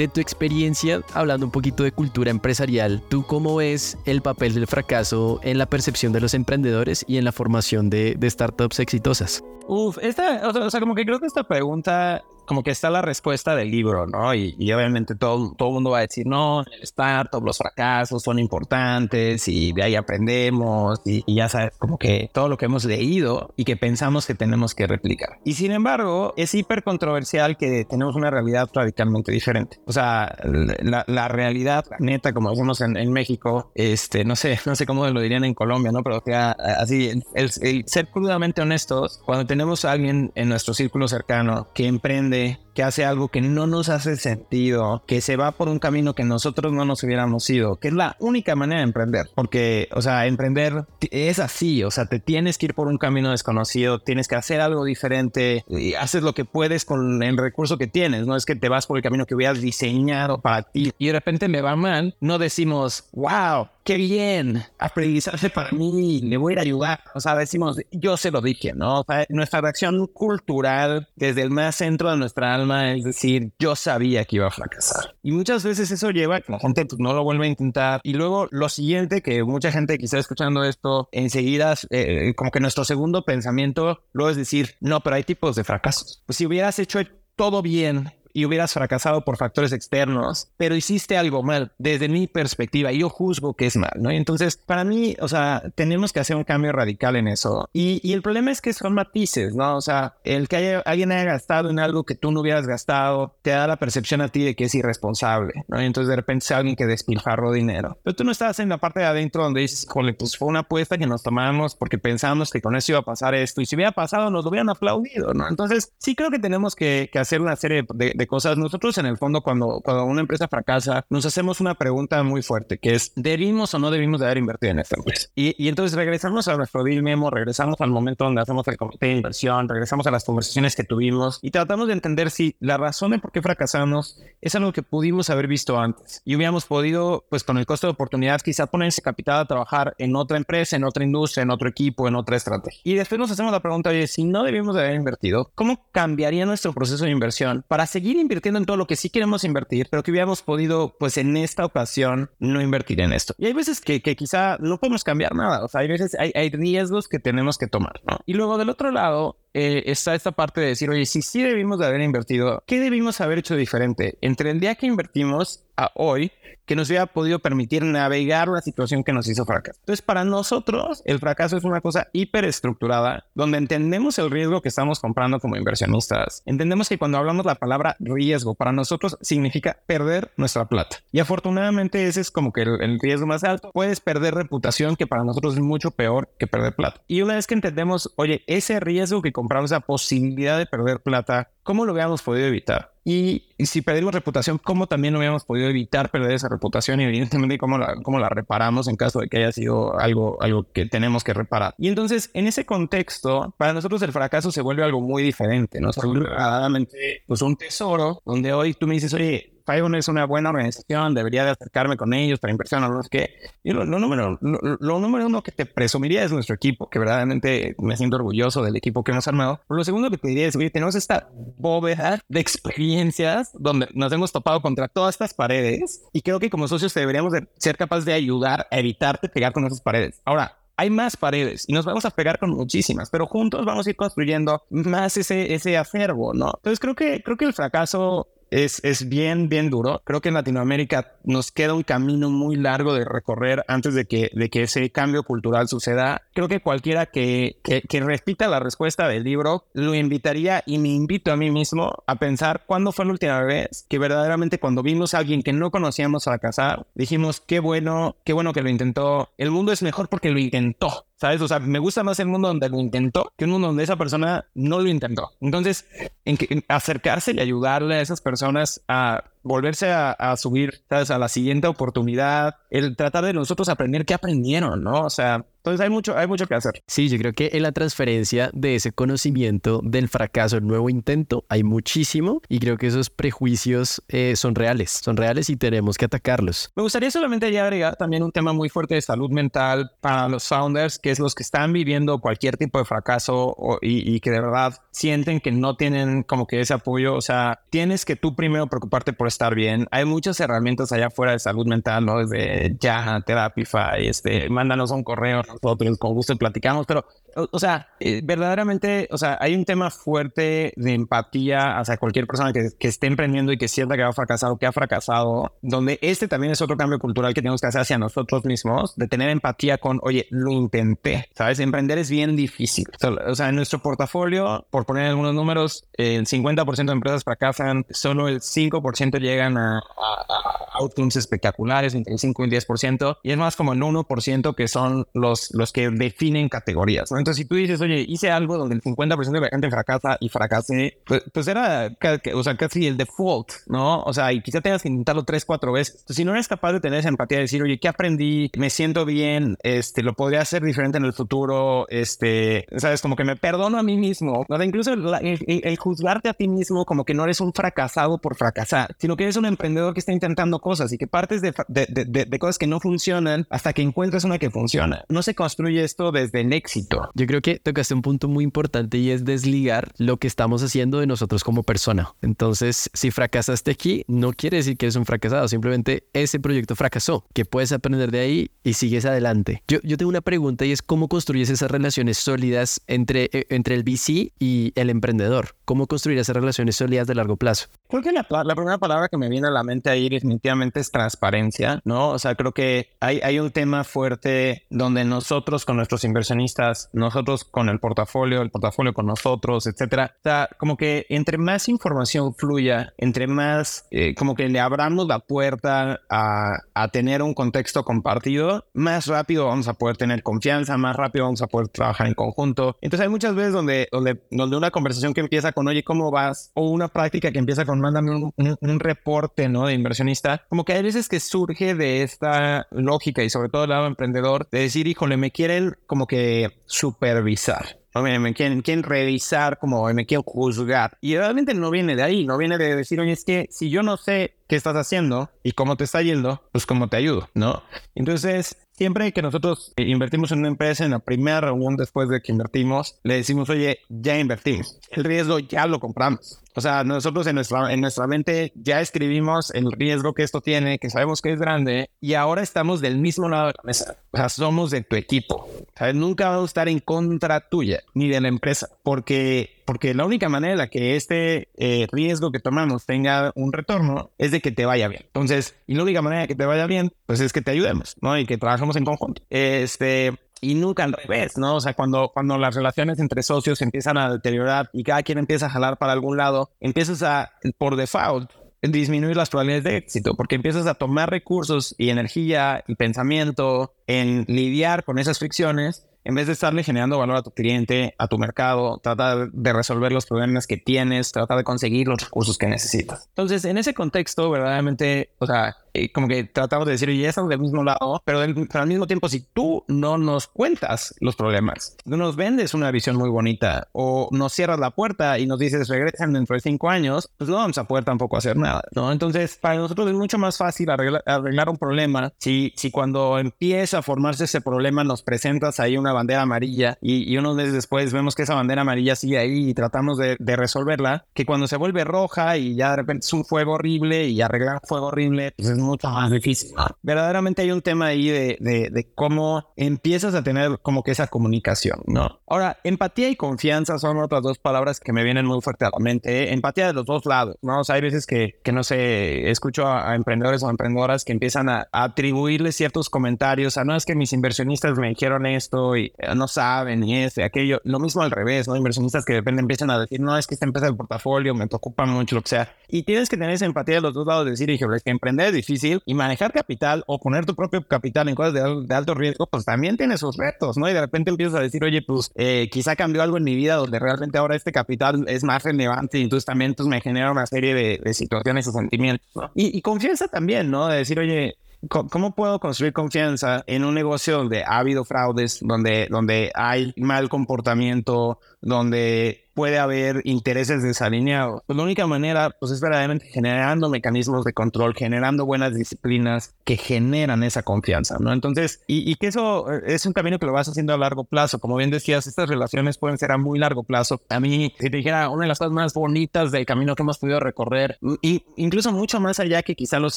De 0.00 0.08
tu 0.08 0.18
experiencia, 0.22 1.02
hablando 1.12 1.44
un 1.44 1.52
poquito 1.52 1.82
de 1.82 1.92
cultura 1.92 2.30
empresarial, 2.30 3.02
¿tú 3.10 3.22
cómo 3.26 3.56
ves 3.56 3.98
el 4.06 4.22
papel 4.22 4.54
del 4.54 4.66
fracaso 4.66 5.40
en 5.42 5.58
la 5.58 5.66
percepción 5.66 6.10
de 6.14 6.20
los 6.22 6.32
emprendedores 6.32 7.04
y 7.06 7.18
en 7.18 7.24
la 7.24 7.32
formación 7.32 7.90
de, 7.90 8.16
startups 8.30 8.80
exitosas? 8.80 9.44
Uf, 9.68 9.98
esta, 10.00 10.48
o 10.48 10.70
sea, 10.70 10.80
como 10.80 10.94
que 10.94 11.04
creo 11.04 11.20
que 11.20 11.26
esta 11.26 11.44
pregunta 11.44 12.24
como 12.50 12.64
que 12.64 12.72
está 12.72 12.90
la 12.90 13.00
respuesta 13.00 13.54
del 13.54 13.70
libro, 13.70 14.08
¿no? 14.08 14.34
Y, 14.34 14.72
obviamente 14.72 15.14
todo, 15.14 15.54
todo 15.56 15.70
mundo 15.70 15.90
va 15.90 15.98
a 15.98 16.00
decir, 16.00 16.26
no, 16.26 16.62
el 16.62 16.82
startup, 16.82 17.44
los 17.44 17.58
fracasos 17.58 18.24
son 18.24 18.40
importantes 18.40 19.46
y 19.46 19.70
de 19.70 19.84
ahí 19.84 19.94
aprendemos 19.94 21.00
y, 21.04 21.22
ya 21.32 21.48
sabes, 21.48 21.74
como 21.78 21.96
que 21.96 22.28
todo 22.34 22.48
lo 22.48 22.56
que 22.56 22.64
hemos 22.64 22.84
leído 22.84 23.54
y 23.54 23.62
que 23.64 23.76
pensamos 23.76 24.26
que 24.26 24.34
tenemos 24.34 24.74
que 24.74 24.88
replicar. 24.88 25.38
Y 25.44 25.52
sin 25.52 25.70
embargo, 25.70 26.34
es 26.36 26.52
hiper 26.52 26.82
controversial 26.82 27.56
que 27.56 27.84
tenemos 27.84 28.16
una 28.16 28.32
realidad 28.32 28.68
radicalmente 28.74 29.30
diferente. 29.30 29.78
O 29.86 29.92
sea, 29.92 30.36
la, 30.42 31.28
realidad 31.28 31.84
neta, 32.00 32.32
como 32.32 32.50
decimos 32.50 32.80
en, 32.80 33.12
México, 33.12 33.70
este, 33.76 34.24
no 34.24 34.34
sé, 34.34 34.58
no 34.66 34.74
sé 34.74 34.86
cómo 34.86 35.06
lo 35.06 35.20
dirían 35.20 35.44
en 35.44 35.54
Colombia, 35.54 35.92
¿no? 35.92 36.02
Pero 36.02 36.24
que 36.24 36.34
así, 36.34 37.10
el, 37.10 37.50
el 37.62 37.84
ser 37.86 38.08
crudamente 38.08 38.60
honestos, 38.60 39.22
cuando 39.24 39.46
tenemos 39.46 39.84
a 39.84 39.92
alguien 39.92 40.32
en 40.34 40.48
nuestro 40.48 40.74
círculo 40.74 41.06
cercano 41.06 41.68
que 41.74 41.86
emprende 41.86 42.39
tarde 42.40 42.69
que 42.80 42.84
hace 42.84 43.04
algo 43.04 43.28
que 43.28 43.42
no 43.42 43.66
nos 43.66 43.90
hace 43.90 44.16
sentido, 44.16 45.02
que 45.06 45.20
se 45.20 45.36
va 45.36 45.52
por 45.52 45.68
un 45.68 45.78
camino 45.78 46.14
que 46.14 46.24
nosotros 46.24 46.72
no 46.72 46.86
nos 46.86 47.02
hubiéramos 47.02 47.50
ido, 47.50 47.76
que 47.76 47.88
es 47.88 47.94
la 47.94 48.16
única 48.20 48.56
manera 48.56 48.80
de 48.80 48.86
emprender. 48.86 49.26
Porque, 49.34 49.90
o 49.92 50.00
sea, 50.00 50.26
emprender 50.26 50.86
es 51.10 51.40
así, 51.40 51.84
o 51.84 51.90
sea, 51.90 52.06
te 52.06 52.20
tienes 52.20 52.56
que 52.56 52.64
ir 52.64 52.74
por 52.74 52.88
un 52.88 52.96
camino 52.96 53.32
desconocido, 53.32 53.98
tienes 53.98 54.28
que 54.28 54.36
hacer 54.36 54.62
algo 54.62 54.86
diferente 54.86 55.62
y 55.68 55.92
haces 55.92 56.22
lo 56.22 56.32
que 56.32 56.46
puedes 56.46 56.86
con 56.86 57.22
el 57.22 57.36
recurso 57.36 57.76
que 57.76 57.86
tienes, 57.86 58.26
no 58.26 58.34
es 58.34 58.46
que 58.46 58.56
te 58.56 58.70
vas 58.70 58.86
por 58.86 58.96
el 58.96 59.02
camino 59.02 59.26
que 59.26 59.34
hubieras 59.34 59.60
diseñado 59.60 60.40
para 60.40 60.62
ti 60.62 60.90
y 60.96 61.08
de 61.08 61.12
repente 61.12 61.48
me 61.48 61.60
va 61.60 61.76
mal, 61.76 62.16
no 62.18 62.38
decimos, 62.38 63.10
wow, 63.12 63.68
qué 63.90 63.96
bien, 63.96 64.62
aprendizaje 64.78 65.50
para 65.50 65.72
mí, 65.72 66.20
le 66.20 66.36
voy 66.36 66.52
a 66.52 66.54
ir 66.54 66.58
a 66.60 66.62
ayudar. 66.62 67.00
O 67.12 67.18
sea, 67.18 67.34
decimos, 67.34 67.80
yo 67.90 68.16
se 68.16 68.30
lo 68.30 68.40
dije, 68.40 68.72
¿no? 68.72 69.00
O 69.00 69.04
sea, 69.04 69.26
nuestra 69.30 69.60
reacción 69.60 70.06
cultural 70.06 71.08
desde 71.16 71.42
el 71.42 71.50
más 71.50 71.74
centro 71.74 72.08
de 72.08 72.16
nuestra 72.16 72.54
alma 72.54 72.69
es 72.72 73.04
decir, 73.04 73.52
yo 73.58 73.76
sabía 73.76 74.24
que 74.24 74.36
iba 74.36 74.46
a 74.46 74.50
fracasar. 74.50 75.16
Y 75.22 75.32
muchas 75.32 75.64
veces 75.64 75.90
eso 75.90 76.10
lleva 76.10 76.36
a 76.36 76.40
que 76.40 76.52
la 76.52 76.58
gente 76.58 76.84
pues, 76.86 76.98
no 76.98 77.12
lo 77.12 77.24
vuelva 77.24 77.44
a 77.44 77.48
intentar. 77.48 78.00
Y 78.04 78.14
luego 78.14 78.48
lo 78.50 78.68
siguiente, 78.68 79.22
que 79.22 79.42
mucha 79.44 79.72
gente 79.72 79.98
que 79.98 80.04
está 80.04 80.18
escuchando 80.18 80.64
esto, 80.64 81.08
enseguida, 81.12 81.74
eh, 81.90 82.34
como 82.36 82.50
que 82.50 82.60
nuestro 82.60 82.84
segundo 82.84 83.24
pensamiento 83.24 84.04
luego 84.12 84.30
es 84.30 84.36
decir, 84.36 84.76
no, 84.80 85.00
pero 85.00 85.16
hay 85.16 85.24
tipos 85.24 85.56
de 85.56 85.64
fracasos. 85.64 86.22
Pues 86.26 86.36
si 86.36 86.46
hubieras 86.46 86.78
hecho 86.78 87.00
todo 87.36 87.62
bien 87.62 88.10
y 88.32 88.44
hubieras 88.44 88.72
fracasado 88.72 89.24
por 89.24 89.36
factores 89.36 89.72
externos, 89.72 90.50
pero 90.56 90.76
hiciste 90.76 91.16
algo 91.16 91.42
mal 91.42 91.72
desde 91.78 92.08
mi 92.08 92.26
perspectiva 92.26 92.92
yo 93.00 93.08
juzgo 93.08 93.54
que 93.54 93.66
es 93.66 93.76
mal, 93.76 93.92
¿no? 93.96 94.10
Entonces, 94.10 94.56
para 94.56 94.84
mí, 94.84 95.16
o 95.20 95.28
sea, 95.28 95.62
tenemos 95.74 96.12
que 96.12 96.20
hacer 96.20 96.36
un 96.36 96.44
cambio 96.44 96.72
radical 96.72 97.16
en 97.16 97.28
eso. 97.28 97.68
Y, 97.72 98.00
y 98.02 98.12
el 98.12 98.22
problema 98.22 98.50
es 98.50 98.60
que 98.60 98.72
son 98.72 98.94
matices, 98.94 99.54
¿no? 99.54 99.76
O 99.76 99.80
sea, 99.80 100.14
el 100.24 100.48
que 100.48 100.56
haya, 100.56 100.80
alguien 100.80 101.12
haya 101.12 101.24
gastado 101.24 101.70
en 101.70 101.78
algo 101.78 102.04
que 102.04 102.14
tú 102.14 102.30
no 102.30 102.40
hubieras 102.40 102.66
gastado, 102.66 103.36
te 103.42 103.50
da 103.50 103.66
la 103.66 103.76
percepción 103.76 104.20
a 104.20 104.28
ti 104.28 104.44
de 104.44 104.54
que 104.54 104.64
es 104.64 104.74
irresponsable, 104.74 105.64
¿no? 105.68 105.80
Y 105.82 105.86
entonces 105.86 106.08
de 106.08 106.16
repente 106.16 106.44
es 106.44 106.50
alguien 106.50 106.76
que 106.76 106.86
despilfarró 106.86 107.52
dinero. 107.52 107.98
Pero 108.02 108.16
tú 108.16 108.24
no 108.24 108.32
estás 108.32 108.58
en 108.60 108.68
la 108.68 108.78
parte 108.78 109.00
de 109.00 109.06
adentro 109.06 109.42
donde 109.42 109.60
dices, 109.60 109.86
joder, 109.88 110.16
pues 110.16 110.36
fue 110.36 110.48
una 110.48 110.60
apuesta 110.60 110.98
que 110.98 111.06
nos 111.06 111.22
tomamos 111.22 111.74
porque 111.74 111.98
pensamos 111.98 112.50
que 112.50 112.60
con 112.60 112.76
eso 112.76 112.92
iba 112.92 113.00
a 113.00 113.04
pasar 113.04 113.34
esto 113.34 113.60
y 113.60 113.66
si 113.66 113.74
hubiera 113.74 113.92
pasado 113.92 114.30
nos 114.30 114.44
lo 114.44 114.50
hubieran 114.50 114.68
aplaudido, 114.68 115.34
¿no? 115.34 115.48
Entonces, 115.48 115.92
sí 115.98 116.14
creo 116.14 116.30
que 116.30 116.38
tenemos 116.38 116.76
que, 116.76 117.08
que 117.12 117.18
hacer 117.18 117.40
una 117.40 117.56
serie 117.56 117.84
de, 117.94 118.12
de 118.14 118.19
cosas. 118.26 118.56
Nosotros 118.56 118.98
en 118.98 119.06
el 119.06 119.18
fondo 119.18 119.42
cuando, 119.42 119.80
cuando 119.84 120.04
una 120.04 120.20
empresa 120.20 120.48
fracasa, 120.48 121.04
nos 121.10 121.26
hacemos 121.26 121.60
una 121.60 121.74
pregunta 121.74 122.22
muy 122.22 122.42
fuerte, 122.42 122.78
que 122.78 122.94
es, 122.94 123.12
¿debimos 123.16 123.74
o 123.74 123.78
no 123.78 123.90
debimos 123.90 124.20
de 124.20 124.26
haber 124.26 124.38
invertido 124.38 124.72
en 124.72 124.80
esta 124.80 124.96
empresa? 124.96 125.28
Y, 125.34 125.54
y 125.62 125.68
entonces 125.68 125.96
regresamos 125.96 126.48
a 126.48 126.56
nuestro 126.56 126.84
deal 126.84 127.02
memo, 127.02 127.30
regresamos 127.30 127.80
al 127.80 127.90
momento 127.90 128.24
donde 128.24 128.42
hacemos 128.42 128.66
el 128.68 128.76
comité 128.76 129.06
de 129.06 129.16
inversión, 129.16 129.68
regresamos 129.68 130.06
a 130.06 130.10
las 130.10 130.24
conversaciones 130.24 130.76
que 130.76 130.84
tuvimos 130.84 131.38
y 131.42 131.50
tratamos 131.50 131.86
de 131.86 131.94
entender 131.94 132.30
si 132.30 132.56
la 132.60 132.76
razón 132.76 133.12
de 133.12 133.18
por 133.18 133.32
qué 133.32 133.42
fracasamos 133.42 134.20
es 134.40 134.54
algo 134.54 134.72
que 134.72 134.82
pudimos 134.82 135.30
haber 135.30 135.46
visto 135.46 135.78
antes 135.78 136.22
y 136.24 136.36
hubiéramos 136.36 136.66
podido, 136.66 137.24
pues 137.28 137.44
con 137.44 137.58
el 137.58 137.66
costo 137.66 137.86
de 137.86 137.92
oportunidad, 137.92 138.40
quizá 138.40 138.66
poner 138.66 138.88
ese 138.88 139.02
capital 139.02 139.40
a 139.40 139.44
trabajar 139.44 139.94
en 139.98 140.16
otra 140.16 140.36
empresa, 140.36 140.76
en 140.76 140.84
otra 140.84 141.04
industria, 141.04 141.42
en 141.42 141.50
otro 141.50 141.68
equipo, 141.68 142.08
en 142.08 142.14
otra 142.14 142.36
estrategia. 142.36 142.80
Y 142.84 142.94
después 142.94 143.18
nos 143.18 143.30
hacemos 143.30 143.52
la 143.52 143.60
pregunta, 143.60 143.90
oye, 143.90 144.06
si 144.06 144.24
no 144.24 144.42
debimos 144.42 144.74
de 144.74 144.82
haber 144.82 144.94
invertido, 144.94 145.50
¿cómo 145.54 145.86
cambiaría 145.92 146.46
nuestro 146.46 146.72
proceso 146.72 147.04
de 147.04 147.10
inversión 147.10 147.64
para 147.68 147.86
seguir 147.86 148.09
invirtiendo 148.18 148.58
en 148.58 148.66
todo 148.66 148.76
lo 148.76 148.86
que 148.86 148.96
sí 148.96 149.10
queremos 149.10 149.44
invertir, 149.44 149.88
pero 149.90 150.02
que 150.02 150.10
hubiéramos 150.10 150.42
podido, 150.42 150.96
pues 150.98 151.16
en 151.18 151.36
esta 151.36 151.64
ocasión, 151.64 152.30
no 152.38 152.60
invertir 152.60 153.00
en 153.00 153.12
esto. 153.12 153.34
Y 153.38 153.46
hay 153.46 153.52
veces 153.52 153.80
que, 153.80 154.02
que 154.02 154.16
quizá 154.16 154.56
no 154.58 154.78
podemos 154.78 155.04
cambiar 155.04 155.34
nada, 155.34 155.64
o 155.64 155.68
sea, 155.68 155.82
hay 155.82 155.88
veces, 155.88 156.16
hay, 156.18 156.32
hay 156.34 156.50
riesgos 156.50 157.08
que 157.08 157.18
tenemos 157.18 157.58
que 157.58 157.66
tomar, 157.66 158.00
¿no? 158.06 158.18
Y 158.26 158.34
luego 158.34 158.58
del 158.58 158.70
otro 158.70 158.90
lado, 158.90 159.38
eh, 159.54 159.84
está 159.86 160.14
esta 160.14 160.32
parte 160.32 160.60
de 160.60 160.68
decir, 160.68 160.90
oye, 160.90 161.06
si 161.06 161.22
sí 161.22 161.42
debimos 161.42 161.78
de 161.78 161.86
haber 161.86 162.00
invertido, 162.00 162.62
¿qué 162.66 162.80
debimos 162.80 163.20
haber 163.20 163.38
hecho 163.38 163.56
diferente 163.56 164.18
entre 164.20 164.50
el 164.50 164.60
día 164.60 164.74
que 164.74 164.86
invertimos 164.86 165.64
a 165.76 165.90
hoy 165.94 166.32
que 166.70 166.76
nos 166.76 166.88
hubiera 166.88 167.06
podido 167.06 167.40
permitir 167.40 167.82
navegar 167.82 168.46
la 168.46 168.60
situación 168.60 169.02
que 169.02 169.12
nos 169.12 169.28
hizo 169.28 169.44
fracaso. 169.44 169.80
Entonces, 169.80 170.02
para 170.02 170.22
nosotros, 170.22 171.02
el 171.04 171.18
fracaso 171.18 171.56
es 171.56 171.64
una 171.64 171.80
cosa 171.80 172.06
hiperestructurada, 172.12 173.24
donde 173.34 173.58
entendemos 173.58 174.20
el 174.20 174.30
riesgo 174.30 174.62
que 174.62 174.68
estamos 174.68 175.00
comprando 175.00 175.40
como 175.40 175.56
inversionistas. 175.56 176.44
Entendemos 176.46 176.88
que 176.88 176.96
cuando 176.96 177.18
hablamos 177.18 177.44
la 177.44 177.56
palabra 177.56 177.96
riesgo, 177.98 178.54
para 178.54 178.70
nosotros 178.70 179.18
significa 179.20 179.78
perder 179.86 180.30
nuestra 180.36 180.66
plata. 180.66 180.98
Y 181.10 181.18
afortunadamente 181.18 182.06
ese 182.06 182.20
es 182.20 182.30
como 182.30 182.52
que 182.52 182.62
el, 182.62 182.80
el 182.80 183.00
riesgo 183.00 183.26
más 183.26 183.42
alto. 183.42 183.72
Puedes 183.72 183.98
perder 183.98 184.36
reputación, 184.36 184.94
que 184.94 185.08
para 185.08 185.24
nosotros 185.24 185.54
es 185.54 185.60
mucho 185.60 185.90
peor 185.90 186.28
que 186.38 186.46
perder 186.46 186.76
plata. 186.76 187.02
Y 187.08 187.22
una 187.22 187.34
vez 187.34 187.48
que 187.48 187.54
entendemos, 187.54 188.12
oye, 188.14 188.44
ese 188.46 188.78
riesgo 188.78 189.22
que 189.22 189.32
compramos, 189.40 189.70
esa 189.70 189.80
posibilidad 189.80 190.58
de 190.58 190.66
perder 190.66 191.00
plata, 191.00 191.48
¿cómo 191.70 191.86
lo 191.86 191.92
habíamos 191.92 192.20
podido 192.22 192.48
evitar? 192.48 192.94
Y, 193.04 193.44
si 193.60 193.80
perdimos 193.80 194.12
reputación, 194.12 194.58
¿cómo 194.58 194.88
también 194.88 195.14
habíamos 195.14 195.44
podido 195.44 195.68
evitar 195.68 196.10
perder 196.10 196.32
esa 196.32 196.48
reputación? 196.48 197.00
Y 197.00 197.04
evidentemente, 197.04 197.58
¿cómo 197.58 197.78
la, 197.78 197.94
cómo 198.02 198.18
la 198.18 198.28
reparamos 198.28 198.88
en 198.88 198.96
caso 198.96 199.20
de 199.20 199.28
que 199.28 199.36
haya 199.36 199.52
sido 199.52 199.96
algo, 200.00 200.42
algo 200.42 200.66
que 200.72 200.86
tenemos 200.86 201.22
que 201.22 201.32
reparar? 201.32 201.76
Y 201.78 201.86
entonces, 201.86 202.28
en 202.34 202.48
ese 202.48 202.66
contexto, 202.66 203.54
para 203.56 203.72
nosotros 203.72 204.02
el 204.02 204.10
fracaso 204.10 204.50
se 204.50 204.62
vuelve 204.62 204.82
algo 204.82 205.00
muy 205.00 205.22
diferente, 205.22 205.80
¿no? 205.80 205.92
Se 205.92 206.04
vuelve 206.04 206.28
verdaderamente 206.28 207.22
pues, 207.28 207.40
un 207.40 207.56
tesoro 207.56 208.20
donde 208.26 208.52
hoy 208.52 208.74
tú 208.74 208.88
me 208.88 208.94
dices, 208.94 209.14
oye, 209.14 209.60
Fiverr 209.70 209.96
es 209.96 210.08
una 210.08 210.24
buena 210.24 210.50
organización, 210.50 211.14
debería 211.14 211.44
de 211.44 211.50
acercarme 211.50 211.96
con 211.96 212.12
ellos 212.12 212.40
para 212.40 212.50
inversión, 212.50 212.82
no 212.82 213.00
que 213.10 213.30
y 213.62 213.72
lo, 213.72 213.84
número, 213.84 214.38
lo, 214.40 214.98
número 214.98 215.26
uno 215.26 215.42
que 215.42 215.52
te 215.52 215.66
presumiría 215.66 216.24
es 216.24 216.32
nuestro 216.32 216.54
equipo, 216.54 216.88
que 216.88 216.98
verdaderamente 216.98 217.74
me 217.78 217.96
siento 217.96 218.16
orgulloso 218.16 218.62
del 218.62 218.76
equipo 218.76 219.04
que 219.04 219.12
hemos 219.12 219.28
armado. 219.28 219.60
Pero 219.68 219.78
lo 219.78 219.84
segundo 219.84 220.10
que 220.10 220.18
te 220.18 220.28
diría 220.28 220.46
es, 220.46 220.56
oye, 220.56 220.70
tenemos 220.70 220.94
esta 220.94 221.28
bóveda 221.60 222.20
de 222.28 222.40
experiencias 222.40 223.50
donde 223.54 223.88
nos 223.94 224.12
hemos 224.12 224.32
topado 224.32 224.60
contra 224.60 224.88
todas 224.88 225.14
estas 225.14 225.34
paredes 225.34 226.02
y 226.12 226.22
creo 226.22 226.40
que 226.40 226.50
como 226.50 226.68
socios 226.68 226.94
deberíamos 226.94 227.32
de 227.32 227.48
ser 227.56 227.76
capaces 227.76 228.04
de 228.04 228.12
ayudar 228.12 228.66
a 228.70 228.78
evitarte 228.78 229.28
pegar 229.28 229.52
con 229.52 229.66
esas 229.66 229.80
paredes. 229.80 230.20
Ahora, 230.24 230.56
hay 230.76 230.88
más 230.88 231.16
paredes 231.16 231.64
y 231.68 231.74
nos 231.74 231.84
vamos 231.84 232.06
a 232.06 232.10
pegar 232.10 232.38
con 232.38 232.50
muchísimas, 232.50 233.10
pero 233.10 233.26
juntos 233.26 233.66
vamos 233.66 233.86
a 233.86 233.90
ir 233.90 233.96
construyendo 233.96 234.62
más 234.70 235.16
ese, 235.18 235.52
ese 235.52 235.76
acervo, 235.76 236.32
¿no? 236.32 236.52
Entonces 236.56 236.80
creo 236.80 236.94
que, 236.94 237.22
creo 237.22 237.36
que 237.36 237.44
el 237.44 237.52
fracaso 237.52 238.28
es, 238.50 238.80
es 238.84 239.08
bien, 239.08 239.48
bien 239.48 239.70
duro. 239.70 240.02
Creo 240.04 240.20
que 240.20 240.28
en 240.28 240.34
Latinoamérica 240.34 241.14
nos 241.24 241.52
queda 241.52 241.74
un 241.74 241.82
camino 241.82 242.30
muy 242.30 242.56
largo 242.56 242.94
de 242.94 243.04
recorrer 243.04 243.64
antes 243.68 243.94
de 243.94 244.06
que, 244.06 244.30
de 244.32 244.50
que 244.50 244.62
ese 244.62 244.90
cambio 244.90 245.22
cultural 245.22 245.68
suceda. 245.68 246.22
Creo 246.34 246.48
que 246.48 246.60
cualquiera 246.60 247.06
que, 247.06 247.58
que, 247.62 247.82
que 247.82 248.00
repita 248.00 248.48
la 248.48 248.60
respuesta 248.60 249.08
del 249.08 249.24
libro 249.24 249.64
lo 249.72 249.94
invitaría 249.94 250.62
y 250.66 250.78
me 250.78 250.88
invito 250.88 251.32
a 251.32 251.36
mí 251.36 251.50
mismo 251.50 252.02
a 252.06 252.16
pensar 252.16 252.64
cuándo 252.66 252.92
fue 252.92 253.04
la 253.04 253.12
última 253.12 253.42
vez 253.42 253.86
que 253.88 253.98
verdaderamente 253.98 254.58
cuando 254.58 254.82
vimos 254.82 255.14
a 255.14 255.18
alguien 255.18 255.42
que 255.42 255.52
no 255.52 255.70
conocíamos 255.70 256.28
a 256.28 256.38
casar, 256.38 256.86
dijimos, 256.94 257.40
qué 257.40 257.60
bueno, 257.60 258.16
qué 258.24 258.32
bueno 258.32 258.52
que 258.52 258.62
lo 258.62 258.68
intentó. 258.68 259.30
El 259.38 259.50
mundo 259.50 259.72
es 259.72 259.82
mejor 259.82 260.08
porque 260.08 260.30
lo 260.30 260.38
intentó. 260.38 261.06
¿Sabes? 261.20 261.42
O 261.42 261.48
sea, 261.48 261.58
me 261.58 261.78
gusta 261.78 262.02
más 262.02 262.18
el 262.18 262.28
mundo 262.28 262.48
donde 262.48 262.70
lo 262.70 262.78
intentó 262.78 263.34
que 263.36 263.44
un 263.44 263.50
mundo 263.50 263.66
donde 263.68 263.84
esa 263.84 263.96
persona 263.96 264.46
no 264.54 264.80
lo 264.80 264.88
intentó. 264.88 265.32
Entonces, 265.40 265.86
en, 266.24 266.38
que, 266.38 266.64
acercarse 266.66 267.32
y 267.32 267.40
ayudarle 267.40 267.96
a 267.96 268.00
esas 268.00 268.22
personas 268.22 268.82
a 268.88 269.24
volverse 269.42 269.90
a, 269.90 270.12
a 270.12 270.36
subir, 270.36 270.82
¿sabes? 270.88 271.10
A 271.10 271.18
la 271.18 271.28
siguiente 271.28 271.66
oportunidad, 271.66 272.56
el 272.70 272.96
tratar 272.96 273.24
de 273.24 273.32
nosotros 273.32 273.68
aprender 273.68 274.04
qué 274.04 274.14
aprendieron, 274.14 274.82
¿no? 274.82 275.04
O 275.04 275.10
sea, 275.10 275.46
entonces 275.60 275.82
hay 275.82 275.90
mucho, 275.90 276.16
hay 276.16 276.26
mucho 276.26 276.46
que 276.46 276.54
hacer. 276.54 276.82
Sí, 276.86 277.10
yo 277.10 277.18
creo 277.18 277.34
que 277.34 277.50
en 277.52 277.62
la 277.62 277.72
transferencia 277.72 278.50
de 278.54 278.76
ese 278.76 278.92
conocimiento 278.92 279.82
del 279.84 280.08
fracaso, 280.08 280.56
el 280.56 280.66
nuevo 280.66 280.88
intento, 280.88 281.44
hay 281.50 281.64
muchísimo 281.64 282.40
y 282.48 282.60
creo 282.60 282.78
que 282.78 282.86
esos 282.86 283.10
prejuicios 283.10 284.02
eh, 284.08 284.36
son 284.36 284.54
reales, 284.54 284.90
son 284.90 285.18
reales 285.18 285.50
y 285.50 285.56
tenemos 285.56 285.98
que 285.98 286.06
atacarlos. 286.06 286.72
Me 286.76 286.82
gustaría 286.82 287.10
solamente 287.10 287.52
ya 287.52 287.64
agregar 287.64 287.96
también 287.96 288.22
un 288.22 288.32
tema 288.32 288.54
muy 288.54 288.70
fuerte 288.70 288.94
de 288.94 289.02
salud 289.02 289.30
mental 289.30 289.92
para 290.00 290.30
los 290.30 290.48
founders, 290.48 290.98
que 290.98 291.10
es 291.10 291.18
los 291.18 291.34
que 291.34 291.42
están 291.42 291.74
viviendo 291.74 292.20
cualquier 292.20 292.56
tipo 292.56 292.78
de 292.78 292.86
fracaso 292.86 293.54
y, 293.82 294.14
y 294.14 294.20
que 294.20 294.30
de 294.30 294.40
verdad 294.40 294.78
sienten 294.92 295.40
que 295.40 295.52
no 295.52 295.76
tienen 295.76 296.22
como 296.22 296.46
que 296.46 296.60
ese 296.60 296.72
apoyo. 296.72 297.14
O 297.14 297.20
sea, 297.20 297.60
tienes 297.68 298.06
que 298.06 298.16
tú 298.16 298.34
primero 298.34 298.66
preocuparte 298.66 299.12
por 299.12 299.28
estar 299.30 299.54
bien. 299.54 299.88
Hay 299.90 300.04
muchas 300.04 300.38
herramientas 300.40 300.92
allá 300.92 301.06
afuera 301.06 301.32
de 301.32 301.38
salud 301.38 301.66
mental, 301.66 302.04
¿no? 302.04 302.18
Desde 302.18 302.76
ya, 302.78 303.22
Therapify, 303.26 304.06
este, 304.06 304.48
mándanos 304.48 304.90
un 304.90 305.02
correo 305.02 305.42
nosotros 305.42 305.98
con 305.98 306.14
gusto 306.14 306.36
platicamos, 306.36 306.86
pero 306.86 307.04
o, 307.36 307.58
sea, 307.58 307.88
eh, 308.00 308.20
verdaderamente, 308.24 309.08
o 309.10 309.18
sea, 309.18 309.38
hay 309.40 309.54
un 309.54 309.64
tema 309.64 309.90
fuerte 309.90 310.72
de 310.76 310.94
empatía 310.94 311.78
hacia 311.78 311.96
cualquier 311.96 312.26
persona 312.26 312.52
que, 312.52 312.70
que, 312.78 312.88
esté 312.88 313.06
emprendiendo 313.06 313.52
y 313.52 313.58
que 313.58 313.68
sienta 313.68 313.96
que 313.96 314.02
va 314.02 314.08
a 314.08 314.12
fracasar 314.12 314.50
o 314.50 314.56
que 314.56 314.66
ha 314.66 314.72
fracasado, 314.72 315.52
donde 315.62 315.98
este 316.02 316.28
también 316.28 316.52
es 316.52 316.60
otro 316.60 316.76
cambio 316.76 316.98
cultural 316.98 317.32
que 317.34 317.40
tenemos 317.40 317.60
que 317.60 317.68
hacer 317.68 317.82
hacia 317.82 317.98
nosotros 317.98 318.44
mismos, 318.44 318.96
de 318.96 319.06
tener 319.06 319.28
empatía 319.28 319.78
con, 319.78 320.00
oye, 320.02 320.26
lo 320.30 320.50
intenté, 320.50 321.28
¿sabes? 321.34 321.60
Emprender 321.60 321.98
es 321.98 322.10
bien 322.10 322.36
difícil. 322.36 322.86
O 323.26 323.34
sea, 323.34 323.48
en 323.48 323.56
nuestro 323.56 323.80
portafolio, 323.80 324.66
por 324.70 324.86
poner 324.86 325.06
algunos 325.06 325.34
números, 325.34 325.84
el 325.94 326.26
50% 326.26 326.86
de 326.86 326.92
empresas 326.92 327.24
fracasan, 327.24 327.86
solo 327.90 328.28
el 328.28 328.40
5% 328.40 329.19
llegan 329.20 329.56
a, 329.56 329.78
a, 329.78 329.80
a 330.28 330.60
outcomes 330.80 331.16
espectaculares, 331.16 331.94
entre 331.94 332.12
el 332.12 332.18
5 332.18 332.44
y 332.44 332.48
el 332.48 332.52
10%, 332.52 333.18
y 333.22 333.32
es 333.32 333.38
más 333.38 333.56
como 333.56 333.72
el 333.72 333.80
1% 333.80 334.54
que 334.54 334.68
son 334.68 335.06
los, 335.14 335.50
los 335.52 335.72
que 335.72 335.90
definen 335.90 336.48
categorías. 336.48 337.10
Entonces, 337.10 337.36
si 337.36 337.44
tú 337.44 337.54
dices, 337.54 337.80
oye, 337.80 338.04
hice 338.06 338.30
algo 338.30 338.58
donde 338.58 338.74
el 338.74 338.82
50% 338.82 339.30
de 339.30 339.40
la 339.40 339.48
gente 339.48 339.70
fracasa 339.70 340.16
y 340.20 340.28
fracasé, 340.28 340.98
pues, 341.04 341.22
pues 341.32 341.48
era 341.48 341.92
o 342.34 342.42
sea, 342.42 342.56
casi 342.56 342.86
el 342.86 342.96
default, 342.96 343.52
¿no? 343.66 344.02
O 344.02 344.12
sea, 344.12 344.32
y 344.32 344.42
quizá 344.42 344.60
tengas 344.60 344.82
que 344.82 344.88
intentarlo 344.88 345.24
tres, 345.24 345.44
cuatro 345.44 345.72
veces. 345.72 345.96
Entonces, 345.96 346.16
si 346.16 346.24
no 346.24 346.32
eres 346.32 346.48
capaz 346.48 346.72
de 346.72 346.80
tener 346.80 347.00
esa 347.00 347.08
empatía 347.08 347.38
de 347.38 347.42
decir, 347.42 347.62
oye, 347.62 347.78
¿qué 347.78 347.88
aprendí? 347.88 348.50
Me 348.56 348.70
siento 348.70 349.04
bien, 349.04 349.56
este, 349.62 350.02
lo 350.02 350.14
podría 350.14 350.40
hacer 350.40 350.62
diferente 350.62 350.98
en 350.98 351.04
el 351.04 351.12
futuro, 351.12 351.86
este, 351.88 352.66
sabes, 352.76 353.02
como 353.02 353.16
que 353.16 353.24
me 353.24 353.36
perdono 353.36 353.78
a 353.78 353.82
mí 353.82 353.96
mismo. 353.96 354.44
¿no? 354.48 354.62
Incluso 354.62 354.92
el, 354.92 355.40
el, 355.46 355.76
juzgarte 355.76 356.28
a 356.28 356.34
ti 356.34 356.48
mismo 356.48 356.84
como 356.84 357.04
que 357.04 357.14
no 357.14 357.24
eres 357.24 357.40
un 357.40 357.52
fracasado 357.52 358.18
por 358.18 358.36
fracasar, 358.36 358.94
sino 358.98 359.09
que 359.16 359.24
eres 359.24 359.36
un 359.36 359.46
emprendedor 359.46 359.94
que 359.94 360.00
está 360.00 360.12
intentando 360.12 360.60
cosas 360.60 360.92
y 360.92 360.98
que 360.98 361.06
partes 361.06 361.42
de, 361.42 361.52
de, 361.68 361.86
de, 361.86 362.24
de 362.24 362.38
cosas 362.38 362.58
que 362.58 362.66
no 362.66 362.80
funcionan 362.80 363.46
hasta 363.50 363.72
que 363.72 363.82
encuentras 363.82 364.24
una 364.24 364.38
que 364.38 364.50
funciona. 364.50 365.04
No 365.08 365.22
se 365.22 365.34
construye 365.34 365.82
esto 365.84 366.12
desde 366.12 366.40
el 366.40 366.52
éxito. 366.52 367.10
Yo 367.14 367.26
creo 367.26 367.40
que 367.40 367.58
tocaste 367.58 367.94
un 367.94 368.02
punto 368.02 368.28
muy 368.28 368.44
importante 368.44 368.98
y 368.98 369.10
es 369.10 369.24
desligar 369.24 369.92
lo 369.98 370.16
que 370.16 370.26
estamos 370.26 370.62
haciendo 370.62 371.00
de 371.00 371.06
nosotros 371.06 371.44
como 371.44 371.62
persona. 371.62 372.12
Entonces, 372.22 372.90
si 372.94 373.10
fracasaste 373.10 373.70
aquí, 373.70 374.04
no 374.08 374.32
quiere 374.32 374.58
decir 374.58 374.76
que 374.76 374.86
eres 374.86 374.96
un 374.96 375.06
fracasado, 375.06 375.48
simplemente 375.48 376.04
ese 376.12 376.40
proyecto 376.40 376.76
fracasó, 376.76 377.24
que 377.32 377.44
puedes 377.44 377.72
aprender 377.72 378.10
de 378.10 378.20
ahí 378.20 378.50
y 378.62 378.74
sigues 378.74 379.04
adelante. 379.04 379.62
Yo, 379.68 379.78
yo 379.82 379.96
tengo 379.96 380.08
una 380.08 380.20
pregunta 380.20 380.64
y 380.64 380.72
es 380.72 380.82
cómo 380.82 381.08
construyes 381.08 381.50
esas 381.50 381.70
relaciones 381.70 382.18
sólidas 382.18 382.80
entre, 382.86 383.30
eh, 383.32 383.46
entre 383.50 383.74
el 383.74 383.82
VC 383.82 384.32
y 384.38 384.72
el 384.74 384.90
emprendedor. 384.90 385.54
¿Cómo 385.70 385.86
construir 385.86 386.18
esas 386.18 386.34
relaciones 386.34 386.74
sólidas 386.74 387.06
de 387.06 387.14
largo 387.14 387.36
plazo? 387.36 387.68
Creo 387.88 388.02
que 388.02 388.10
la, 388.10 388.26
la, 388.28 388.56
primera 388.56 388.78
palabra 388.78 389.08
que 389.08 389.16
me 389.16 389.28
viene 389.28 389.46
a 389.46 389.52
la 389.52 389.62
mente 389.62 389.88
ahí 389.88 390.08
definitivamente 390.08 390.80
es 390.80 390.90
transparencia, 390.90 391.80
¿no? 391.84 392.08
O 392.08 392.18
sea, 392.18 392.34
creo 392.34 392.50
que 392.50 392.88
hay, 392.98 393.20
hay 393.22 393.38
un 393.38 393.52
tema 393.52 393.84
fuerte 393.84 394.64
donde 394.68 395.04
nosotros 395.04 395.64
con 395.64 395.76
nuestros 395.76 396.02
inversionistas 396.02 396.90
nosotros 396.92 397.44
con 397.44 397.68
el 397.68 397.78
portafolio, 397.78 398.42
el 398.42 398.50
portafolio 398.50 398.92
con 398.92 399.06
nosotros, 399.06 399.68
etcétera. 399.68 400.16
O 400.16 400.22
sea, 400.24 400.48
como 400.58 400.76
que 400.76 401.06
entre 401.08 401.38
más 401.38 401.68
información 401.68 402.34
fluya, 402.34 402.92
entre 402.98 403.28
más 403.28 403.86
eh, 403.92 404.16
como 404.16 404.34
que 404.34 404.48
le 404.48 404.58
abramos 404.58 405.06
la 405.06 405.20
puerta 405.20 406.00
a, 406.10 406.64
a, 406.74 406.88
tener 406.88 407.22
un 407.22 407.32
contexto 407.32 407.84
compartido, 407.84 408.66
más 408.74 409.06
rápido 409.06 409.46
vamos 409.46 409.68
a 409.68 409.74
poder 409.74 409.96
tener 409.96 410.24
confianza, 410.24 410.76
más 410.76 410.96
rápido 410.96 411.26
vamos 411.26 411.42
a 411.42 411.46
poder 411.46 411.68
trabajar 411.68 412.08
en 412.08 412.14
conjunto. 412.14 412.76
Entonces 412.80 413.04
hay 413.04 413.08
muchas 413.08 413.36
veces 413.36 413.52
donde, 413.52 413.86
donde, 413.92 414.20
donde 414.32 414.56
una 414.56 414.72
conversación 414.72 415.14
que 415.14 415.20
empieza 415.20 415.52
con, 415.52 415.59
oye, 415.66 415.82
¿cómo 415.84 416.10
vas? 416.10 416.50
O 416.54 416.70
una 416.70 416.88
práctica 416.88 417.30
que 417.32 417.38
empieza 417.38 417.64
con, 417.64 417.80
mándame 417.80 418.32
un 418.36 418.80
reporte, 418.80 419.48
¿no? 419.48 419.66
De 419.66 419.74
inversionista. 419.74 420.44
Como 420.48 420.64
que 420.64 420.72
hay 420.72 420.82
veces 420.82 421.08
que 421.08 421.20
surge 421.20 421.74
de 421.74 422.02
esta 422.02 422.66
lógica 422.70 423.22
y 423.22 423.30
sobre 423.30 423.48
todo 423.48 423.64
el 423.64 423.70
lado 423.70 423.86
emprendedor 423.86 424.48
de 424.50 424.60
decir, 424.60 424.86
híjole, 424.86 425.16
me 425.16 425.30
quieren 425.30 425.76
como 425.86 426.06
que 426.06 426.60
supervisar. 426.66 427.80
¿no? 427.94 428.02
Me, 428.02 428.18
me, 428.18 428.34
quieren, 428.34 428.62
quieren 428.62 428.82
revisar, 428.82 429.58
como 429.58 429.92
me 429.92 430.06
quieren 430.06 430.22
juzgar. 430.24 430.96
Y 431.00 431.16
realmente 431.16 431.54
no 431.54 431.70
viene 431.70 431.96
de 431.96 432.02
ahí, 432.02 432.24
no 432.24 432.38
viene 432.38 432.58
de 432.58 432.76
decir, 432.76 433.00
oye, 433.00 433.12
es 433.12 433.24
que 433.24 433.46
si 433.50 433.70
yo 433.70 433.82
no 433.82 433.96
sé 433.96 434.36
qué 434.48 434.56
estás 434.56 434.76
haciendo 434.76 435.30
y 435.42 435.52
cómo 435.52 435.76
te 435.76 435.84
está 435.84 436.02
yendo, 436.02 436.42
pues 436.52 436.66
cómo 436.66 436.88
te 436.88 436.96
ayudo, 436.96 437.28
¿no? 437.34 437.62
Entonces, 437.94 438.56
siempre 438.80 439.12
que 439.12 439.20
nosotros 439.20 439.74
invertimos 439.76 440.32
en 440.32 440.38
una 440.38 440.48
empresa, 440.48 440.86
en 440.86 440.92
la 440.92 441.00
primera 441.00 441.42
reunión 441.42 441.76
después 441.76 442.08
de 442.08 442.22
que 442.22 442.32
invertimos, 442.32 442.98
le 443.02 443.16
decimos, 443.16 443.50
oye, 443.50 443.80
ya 443.90 444.18
invertimos. 444.18 444.78
El 444.90 445.04
riesgo 445.04 445.38
ya 445.38 445.66
lo 445.66 445.80
compramos. 445.80 446.40
O 446.54 446.60
sea, 446.60 446.84
nosotros 446.84 447.26
en 447.26 447.36
nuestra, 447.36 447.72
en 447.72 447.80
nuestra 447.80 448.06
mente 448.06 448.52
ya 448.54 448.80
escribimos 448.80 449.50
el 449.52 449.70
riesgo 449.72 450.14
que 450.14 450.22
esto 450.22 450.40
tiene, 450.40 450.78
que 450.78 450.90
sabemos 450.90 451.22
que 451.22 451.32
es 451.32 451.38
grande, 451.38 451.90
y 452.00 452.14
ahora 452.14 452.42
estamos 452.42 452.80
del 452.80 452.98
mismo 452.98 453.28
lado 453.28 453.48
de 453.48 453.54
la 453.56 453.62
mesa. 453.64 453.96
O 454.10 454.16
sea, 454.16 454.28
somos 454.28 454.70
de 454.70 454.82
tu 454.82 454.96
equipo. 454.96 455.48
Sea, 455.76 455.92
nunca 455.92 456.28
vamos 456.28 456.42
a 456.42 456.46
estar 456.46 456.68
en 456.68 456.80
contra 456.80 457.48
tuya 457.48 457.82
ni 457.94 458.08
de 458.08 458.20
la 458.20 458.28
empresa, 458.28 458.68
porque, 458.82 459.62
porque 459.64 459.94
la 459.94 460.04
única 460.04 460.28
manera 460.28 460.68
que 460.68 460.96
este 460.96 461.48
eh, 461.56 461.86
riesgo 461.90 462.32
que 462.32 462.40
tomamos 462.40 462.86
tenga 462.86 463.32
un 463.34 463.52
retorno 463.52 464.10
es 464.18 464.30
de 464.30 464.40
que 464.40 464.50
te 464.50 464.66
vaya 464.66 464.88
bien. 464.88 465.04
Entonces, 465.06 465.54
y 465.66 465.74
la 465.74 465.84
única 465.84 466.02
manera 466.02 466.26
que 466.26 466.34
te 466.34 466.46
vaya 466.46 466.66
bien, 466.66 466.92
pues 467.06 467.20
es 467.20 467.32
que 467.32 467.42
te 467.42 467.52
ayudemos, 467.52 467.96
¿no? 468.00 468.18
Y 468.18 468.26
que 468.26 468.38
trabajemos 468.38 468.76
en 468.76 468.84
conjunto. 468.84 469.22
Este, 469.30 470.18
y 470.40 470.54
nunca 470.54 470.84
al 470.84 470.92
revés, 470.92 471.36
¿no? 471.36 471.56
O 471.56 471.60
sea, 471.60 471.74
cuando, 471.74 472.10
cuando 472.12 472.38
las 472.38 472.54
relaciones 472.54 472.98
entre 472.98 473.22
socios 473.22 473.62
empiezan 473.62 473.98
a 473.98 474.10
deteriorar 474.10 474.70
y 474.72 474.82
cada 474.82 475.02
quien 475.02 475.18
empieza 475.18 475.46
a 475.46 475.50
jalar 475.50 475.78
para 475.78 475.92
algún 475.92 476.16
lado, 476.16 476.50
empiezas 476.60 477.02
a, 477.02 477.32
por 477.58 477.76
default, 477.76 478.30
disminuir 478.62 479.16
las 479.16 479.30
probabilidades 479.30 479.64
de 479.64 479.76
éxito, 479.76 480.14
porque 480.14 480.34
empiezas 480.34 480.66
a 480.66 480.74
tomar 480.74 481.10
recursos 481.10 481.74
y 481.78 481.90
energía 481.90 482.62
y 482.66 482.74
pensamiento 482.74 483.74
en 483.86 484.24
lidiar 484.28 484.84
con 484.84 484.98
esas 484.98 485.18
fricciones 485.18 485.86
en 486.04 486.14
vez 486.14 486.26
de 486.26 486.32
estarle 486.32 486.62
generando 486.62 486.98
valor 486.98 487.16
a 487.16 487.22
tu 487.22 487.30
cliente, 487.32 487.94
a 487.98 488.06
tu 488.08 488.18
mercado, 488.18 488.78
tratar 488.82 489.30
de 489.30 489.52
resolver 489.52 489.92
los 489.92 490.06
problemas 490.06 490.46
que 490.46 490.56
tienes, 490.56 491.12
tratar 491.12 491.36
de 491.36 491.44
conseguir 491.44 491.88
los 491.88 492.02
recursos 492.02 492.38
que 492.38 492.46
necesitas. 492.46 493.08
Entonces, 493.08 493.44
en 493.44 493.58
ese 493.58 493.74
contexto, 493.74 494.30
verdaderamente, 494.30 495.10
o 495.18 495.26
sea, 495.26 495.56
eh, 495.72 495.92
como 495.92 496.08
que 496.08 496.24
tratamos 496.24 496.66
de 496.66 496.72
decir, 496.72 496.88
oye, 496.88 497.06
estamos 497.06 497.30
del 497.30 497.38
mismo 497.38 497.62
lado, 497.62 498.02
pero, 498.04 498.20
del, 498.20 498.34
pero, 498.34 498.62
al 498.62 498.68
mismo 498.68 498.86
tiempo, 498.86 499.08
si 499.08 499.20
tú 499.20 499.64
no 499.68 499.98
nos 499.98 500.26
cuentas 500.26 500.94
los 501.00 501.16
problemas, 501.16 501.76
no 501.84 501.96
nos 501.96 502.16
vendes 502.16 502.54
una 502.54 502.70
visión 502.70 502.96
muy 502.96 503.08
bonita 503.08 503.68
o 503.72 504.08
nos 504.10 504.32
cierras 504.32 504.58
la 504.58 504.70
puerta 504.70 505.18
y 505.18 505.26
nos 505.26 505.38
dices, 505.38 505.68
regresan 505.68 506.12
dentro 506.12 506.34
de 506.34 506.40
cinco 506.40 506.70
años, 506.70 507.10
pues 507.16 507.30
no 507.30 507.36
vamos 507.36 507.58
a 507.58 507.64
poder 507.64 507.84
tampoco 507.84 508.16
hacer 508.16 508.36
nada, 508.36 508.62
¿no? 508.72 508.90
Entonces, 508.90 509.36
para 509.36 509.56
nosotros 509.56 509.88
es 509.88 509.94
mucho 509.94 510.18
más 510.18 510.36
fácil 510.36 510.70
arreglar, 510.70 511.02
arreglar 511.06 511.48
un 511.48 511.56
problema 511.56 512.12
si, 512.18 512.52
si 512.56 512.70
cuando 512.70 513.18
empieza 513.18 513.78
a 513.78 513.82
formarse 513.82 514.24
ese 514.24 514.40
problema 514.40 514.82
nos 514.82 515.02
presentas 515.02 515.60
ahí 515.60 515.76
una 515.76 515.89
bandera 515.92 516.22
amarilla 516.22 516.78
y, 516.80 517.12
y, 517.12 517.16
unos 517.18 517.36
meses 517.36 517.52
después 517.52 517.92
vemos 517.92 518.14
que 518.14 518.22
esa 518.22 518.34
bandera 518.34 518.62
amarilla 518.62 518.96
sigue 518.96 519.18
ahí 519.18 519.50
y 519.50 519.54
tratamos 519.54 519.98
de, 519.98 520.16
de, 520.18 520.36
resolverla, 520.36 521.06
que 521.14 521.26
cuando 521.26 521.46
se 521.46 521.56
vuelve 521.56 521.84
roja 521.84 522.36
y 522.36 522.54
ya 522.56 522.70
de 522.70 522.76
repente 522.76 523.06
es 523.06 523.12
un 523.12 523.24
fuego 523.24 523.52
horrible 523.52 524.08
y 524.08 524.22
arreglar 524.22 524.60
fuego 524.66 524.86
horrible, 524.86 525.32
pues 525.36 525.48
es 525.48 525.58
mucho 525.58 525.88
más 525.88 526.10
difícil. 526.10 526.50
Verdaderamente 526.82 527.42
hay 527.42 527.52
un 527.52 527.62
tema 527.62 527.86
ahí 527.86 528.08
de, 528.08 528.36
de, 528.40 528.70
de, 528.70 528.92
cómo 528.94 529.52
empiezas 529.56 530.14
a 530.14 530.22
tener 530.22 530.58
como 530.62 530.82
que 530.82 530.90
esa 530.92 531.06
comunicación, 531.06 531.80
¿no? 531.86 532.20
Ahora, 532.26 532.58
empatía 532.64 533.08
y 533.08 533.16
confianza 533.16 533.78
son 533.78 533.98
otras 533.98 534.22
dos 534.22 534.38
palabras 534.38 534.80
que 534.80 534.92
me 534.92 535.04
vienen 535.04 535.26
muy 535.26 535.40
fuerte 535.40 535.64
a 535.64 535.70
la 535.70 535.78
mente. 535.78 536.24
¿eh? 536.24 536.32
Empatía 536.32 536.66
de 536.66 536.72
los 536.72 536.86
dos 536.86 537.06
lados, 537.06 537.36
¿no? 537.42 537.60
O 537.60 537.64
sea, 537.64 537.76
hay 537.76 537.82
veces 537.82 538.06
que, 538.06 538.40
que 538.42 538.52
no 538.52 538.62
sé, 538.62 539.30
escucho 539.30 539.66
a, 539.66 539.90
a 539.90 539.94
emprendedores 539.94 540.42
o 540.42 540.50
emprendedoras 540.50 541.04
que 541.04 541.12
empiezan 541.12 541.48
a, 541.48 541.68
a, 541.72 541.84
atribuirle 541.84 542.52
ciertos 542.52 542.88
comentarios 542.88 543.56
a, 543.56 543.64
no, 543.64 543.76
es 543.76 543.84
que 543.84 543.94
mis 543.94 544.12
inversionistas 544.12 544.78
me 544.78 544.88
dijeron 544.88 545.26
esto 545.26 545.76
y 545.76 545.79
eh, 545.86 546.14
no 546.14 546.28
saben 546.28 546.82
y 546.84 547.02
ese, 547.02 547.22
aquello. 547.24 547.60
Lo 547.64 547.78
mismo 547.78 548.02
al 548.02 548.10
revés, 548.10 548.48
¿no? 548.48 548.56
Inversionistas 548.56 549.04
que 549.04 549.14
de 549.14 549.20
repente 549.20 549.40
empiezan 549.40 549.70
a 549.70 549.78
decir, 549.78 550.00
no, 550.00 550.16
es 550.16 550.26
que 550.26 550.34
esta 550.34 550.46
empresa 550.46 550.66
del 550.66 550.76
portafolio 550.76 551.34
me 551.34 551.46
preocupa 551.46 551.86
mucho, 551.86 552.16
lo 552.16 552.22
que 552.22 552.28
sea. 552.28 552.52
Y 552.68 552.82
tienes 552.84 553.08
que 553.08 553.16
tener 553.16 553.32
esa 553.32 553.46
empatía 553.46 553.76
de 553.76 553.80
los 553.80 553.94
dos 553.94 554.06
lados, 554.06 554.26
decir, 554.26 554.48
dije, 554.48 554.64
es 554.74 554.82
que 554.82 554.90
emprender 554.90 555.28
es 555.28 555.34
difícil 555.34 555.82
y 555.84 555.94
manejar 555.94 556.32
capital 556.32 556.84
o 556.86 556.98
poner 557.00 557.26
tu 557.26 557.34
propio 557.34 557.66
capital 557.66 558.08
en 558.08 558.14
cosas 558.14 558.34
de, 558.34 558.74
alto 558.74 558.94
riesgo, 558.94 559.26
pues 559.26 559.44
también 559.44 559.76
tiene 559.76 559.98
sus 559.98 560.16
retos, 560.16 560.56
¿no? 560.56 560.68
Y 560.68 560.72
de 560.72 560.80
repente 560.80 561.10
empiezas 561.10 561.34
a 561.36 561.42
decir, 561.42 561.64
oye, 561.64 561.82
pues 561.82 562.10
eh, 562.14 562.48
quizá 562.50 562.76
cambió 562.76 563.02
algo 563.02 563.16
en 563.16 563.24
mi 563.24 563.34
vida 563.34 563.56
donde 563.56 563.78
realmente 563.78 564.18
ahora 564.18 564.36
este 564.36 564.52
capital 564.52 565.04
es 565.08 565.24
más 565.24 565.42
relevante 565.42 565.98
y 565.98 566.02
entonces 566.02 566.24
también 566.24 566.54
pues, 566.54 566.68
me 566.68 566.80
genera 566.80 567.10
una 567.10 567.26
serie 567.26 567.54
de, 567.54 567.94
situaciones 567.94 568.46
y 568.46 568.52
sentimientos, 568.52 569.06
¿no? 569.14 569.30
Y, 569.34 569.56
y 569.56 569.62
confianza 569.62 570.08
también, 570.08 570.50
¿no? 570.50 570.68
De 570.68 570.78
decir, 570.78 570.98
oye, 570.98 571.36
¿Cómo 571.68 572.14
puedo 572.14 572.40
construir 572.40 572.72
confianza 572.72 573.44
en 573.46 573.64
un 573.64 573.74
negocio 573.74 574.16
donde 574.16 574.42
ha 574.44 574.58
habido 574.58 574.84
fraudes, 574.84 575.40
donde, 575.42 575.88
donde 575.90 576.32
hay 576.34 576.72
mal 576.78 577.10
comportamiento, 577.10 578.18
donde 578.40 579.30
puede 579.34 579.58
haber 579.58 580.02
intereses 580.04 580.62
desalineados. 580.62 581.42
Pues 581.46 581.56
la 581.56 581.62
única 581.62 581.86
manera, 581.86 582.28
pues 582.38 582.52
es 582.52 582.60
verdaderamente 582.60 583.06
generando 583.06 583.70
mecanismos 583.70 584.24
de 584.24 584.32
control, 584.32 584.74
generando 584.74 585.24
buenas 585.24 585.54
disciplinas 585.54 586.34
que 586.44 586.58
generan 586.58 587.22
esa 587.22 587.42
confianza, 587.42 587.96
¿no? 587.98 588.12
Entonces, 588.12 588.60
y, 588.66 588.94
que 588.96 589.06
eso 589.06 589.50
eh, 589.50 589.62
es 589.66 589.86
un 589.86 589.92
camino 589.92 590.18
que 590.18 590.26
lo 590.26 590.32
vas 590.32 590.48
haciendo 590.48 590.74
a 590.74 590.76
largo 590.76 591.04
plazo. 591.04 591.38
Como 591.38 591.56
bien 591.56 591.70
decías, 591.70 592.06
estas 592.06 592.28
relaciones 592.28 592.76
pueden 592.76 592.98
ser 592.98 593.12
a 593.12 593.18
muy 593.18 593.38
largo 593.38 593.62
plazo. 593.62 594.00
A 594.08 594.20
mí, 594.20 594.52
si 594.58 594.68
te 594.68 594.76
dijera, 594.76 595.08
una 595.08 595.22
de 595.22 595.28
las 595.28 595.38
cosas 595.38 595.52
más 595.54 595.72
bonitas 595.72 596.32
del 596.32 596.44
camino 596.44 596.74
que 596.74 596.82
hemos 596.82 596.98
podido 596.98 597.20
recorrer, 597.20 597.78
y 598.02 598.24
incluso 598.36 598.72
mucho 598.72 599.00
más 599.00 599.20
allá 599.20 599.42
que 599.42 599.54
quizá 599.54 599.78
los 599.78 599.96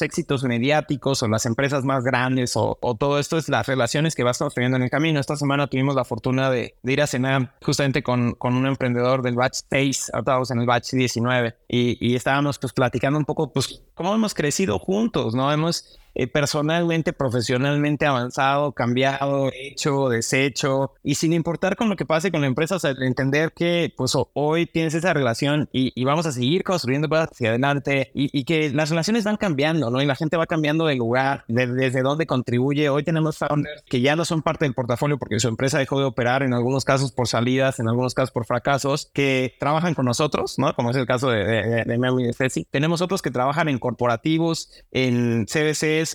éxitos 0.00 0.44
mediáticos 0.44 1.22
o 1.22 1.28
las 1.28 1.44
empresas 1.44 1.84
más 1.84 2.04
grandes 2.04 2.52
o, 2.56 2.78
todo 2.98 3.18
esto, 3.18 3.36
es 3.36 3.48
las 3.48 3.66
relaciones 3.66 4.14
que 4.14 4.22
vas 4.22 4.38
construyendo 4.38 4.76
en 4.76 4.84
el 4.84 4.90
camino. 4.90 5.20
Esta 5.20 5.36
semana 5.36 5.66
tuvimos 5.66 5.94
la 5.94 6.04
fortuna 6.04 6.50
de, 6.50 6.76
de 6.82 6.92
ir 6.92 7.02
a 7.02 7.06
cenar 7.06 7.54
justamente 7.60 8.02
con, 8.02 8.33
con 8.38 8.54
un 8.54 8.66
emprendedor 8.66 9.22
del 9.22 9.34
batch 9.34 9.60
6, 9.70 10.12
estábamos 10.16 10.50
en 10.50 10.60
el 10.60 10.66
batch 10.66 10.92
19 10.92 11.56
y, 11.68 11.96
y 12.06 12.14
estábamos 12.14 12.58
pues 12.58 12.72
platicando 12.72 13.18
un 13.18 13.24
poco 13.24 13.52
pues 13.52 13.82
cómo 13.94 14.14
hemos 14.14 14.34
crecido 14.34 14.78
juntos, 14.78 15.34
¿no? 15.34 15.52
Hemos 15.52 15.98
eh, 16.14 16.26
personalmente, 16.26 17.12
profesionalmente 17.12 18.06
avanzado, 18.06 18.72
cambiado, 18.72 19.50
hecho, 19.52 20.08
deshecho, 20.08 20.92
y 21.02 21.16
sin 21.16 21.32
importar 21.32 21.76
con 21.76 21.88
lo 21.88 21.96
que 21.96 22.04
pase 22.04 22.30
con 22.30 22.40
la 22.40 22.46
empresa, 22.46 22.76
o 22.76 22.78
sea, 22.78 22.94
entender 23.00 23.52
que 23.52 23.92
pues 23.96 24.16
hoy 24.32 24.66
tienes 24.66 24.94
esa 24.94 25.12
relación 25.12 25.68
y, 25.72 26.04
vamos 26.04 26.26
a 26.26 26.32
seguir 26.32 26.64
construyendo 26.64 27.08
hacia 27.16 27.48
adelante 27.48 28.10
y, 28.14 28.44
que 28.44 28.70
las 28.70 28.90
relaciones 28.90 29.24
van 29.24 29.36
cambiando, 29.36 29.90
¿no? 29.90 30.02
Y 30.02 30.06
la 30.06 30.14
gente 30.14 30.36
va 30.36 30.46
cambiando 30.46 30.86
de 30.86 30.96
lugar, 30.96 31.44
desde 31.48 32.02
dónde 32.02 32.26
contribuye. 32.26 32.88
Hoy 32.90 33.02
tenemos 33.02 33.38
founders 33.38 33.82
que 33.88 34.00
ya 34.00 34.16
no 34.16 34.24
son 34.24 34.42
parte 34.42 34.66
del 34.66 34.74
portafolio 34.74 35.18
porque 35.18 35.40
su 35.40 35.48
empresa 35.48 35.78
dejó 35.78 35.98
de 35.98 36.04
operar, 36.04 36.42
en 36.42 36.52
algunos 36.52 36.84
casos 36.84 37.12
por 37.12 37.26
salidas, 37.26 37.80
en 37.80 37.88
algunos 37.88 38.14
casos 38.14 38.30
por 38.30 38.44
fracasos, 38.44 39.10
que 39.12 39.54
trabajan 39.58 39.94
con 39.94 40.04
nosotros, 40.04 40.58
¿no? 40.58 40.74
Como 40.74 40.90
es 40.90 40.96
el 40.96 41.06
caso 41.06 41.30
de, 41.30 41.44
de, 41.44 41.84
de, 41.84 42.14
y 42.20 42.24
de 42.24 42.32
Ceci. 42.32 42.66
Tenemos 42.70 43.00
otros 43.00 43.22
que 43.22 43.30
trabajan 43.30 43.68
en 43.68 43.78
corporativos, 43.78 44.70
en 44.92 45.46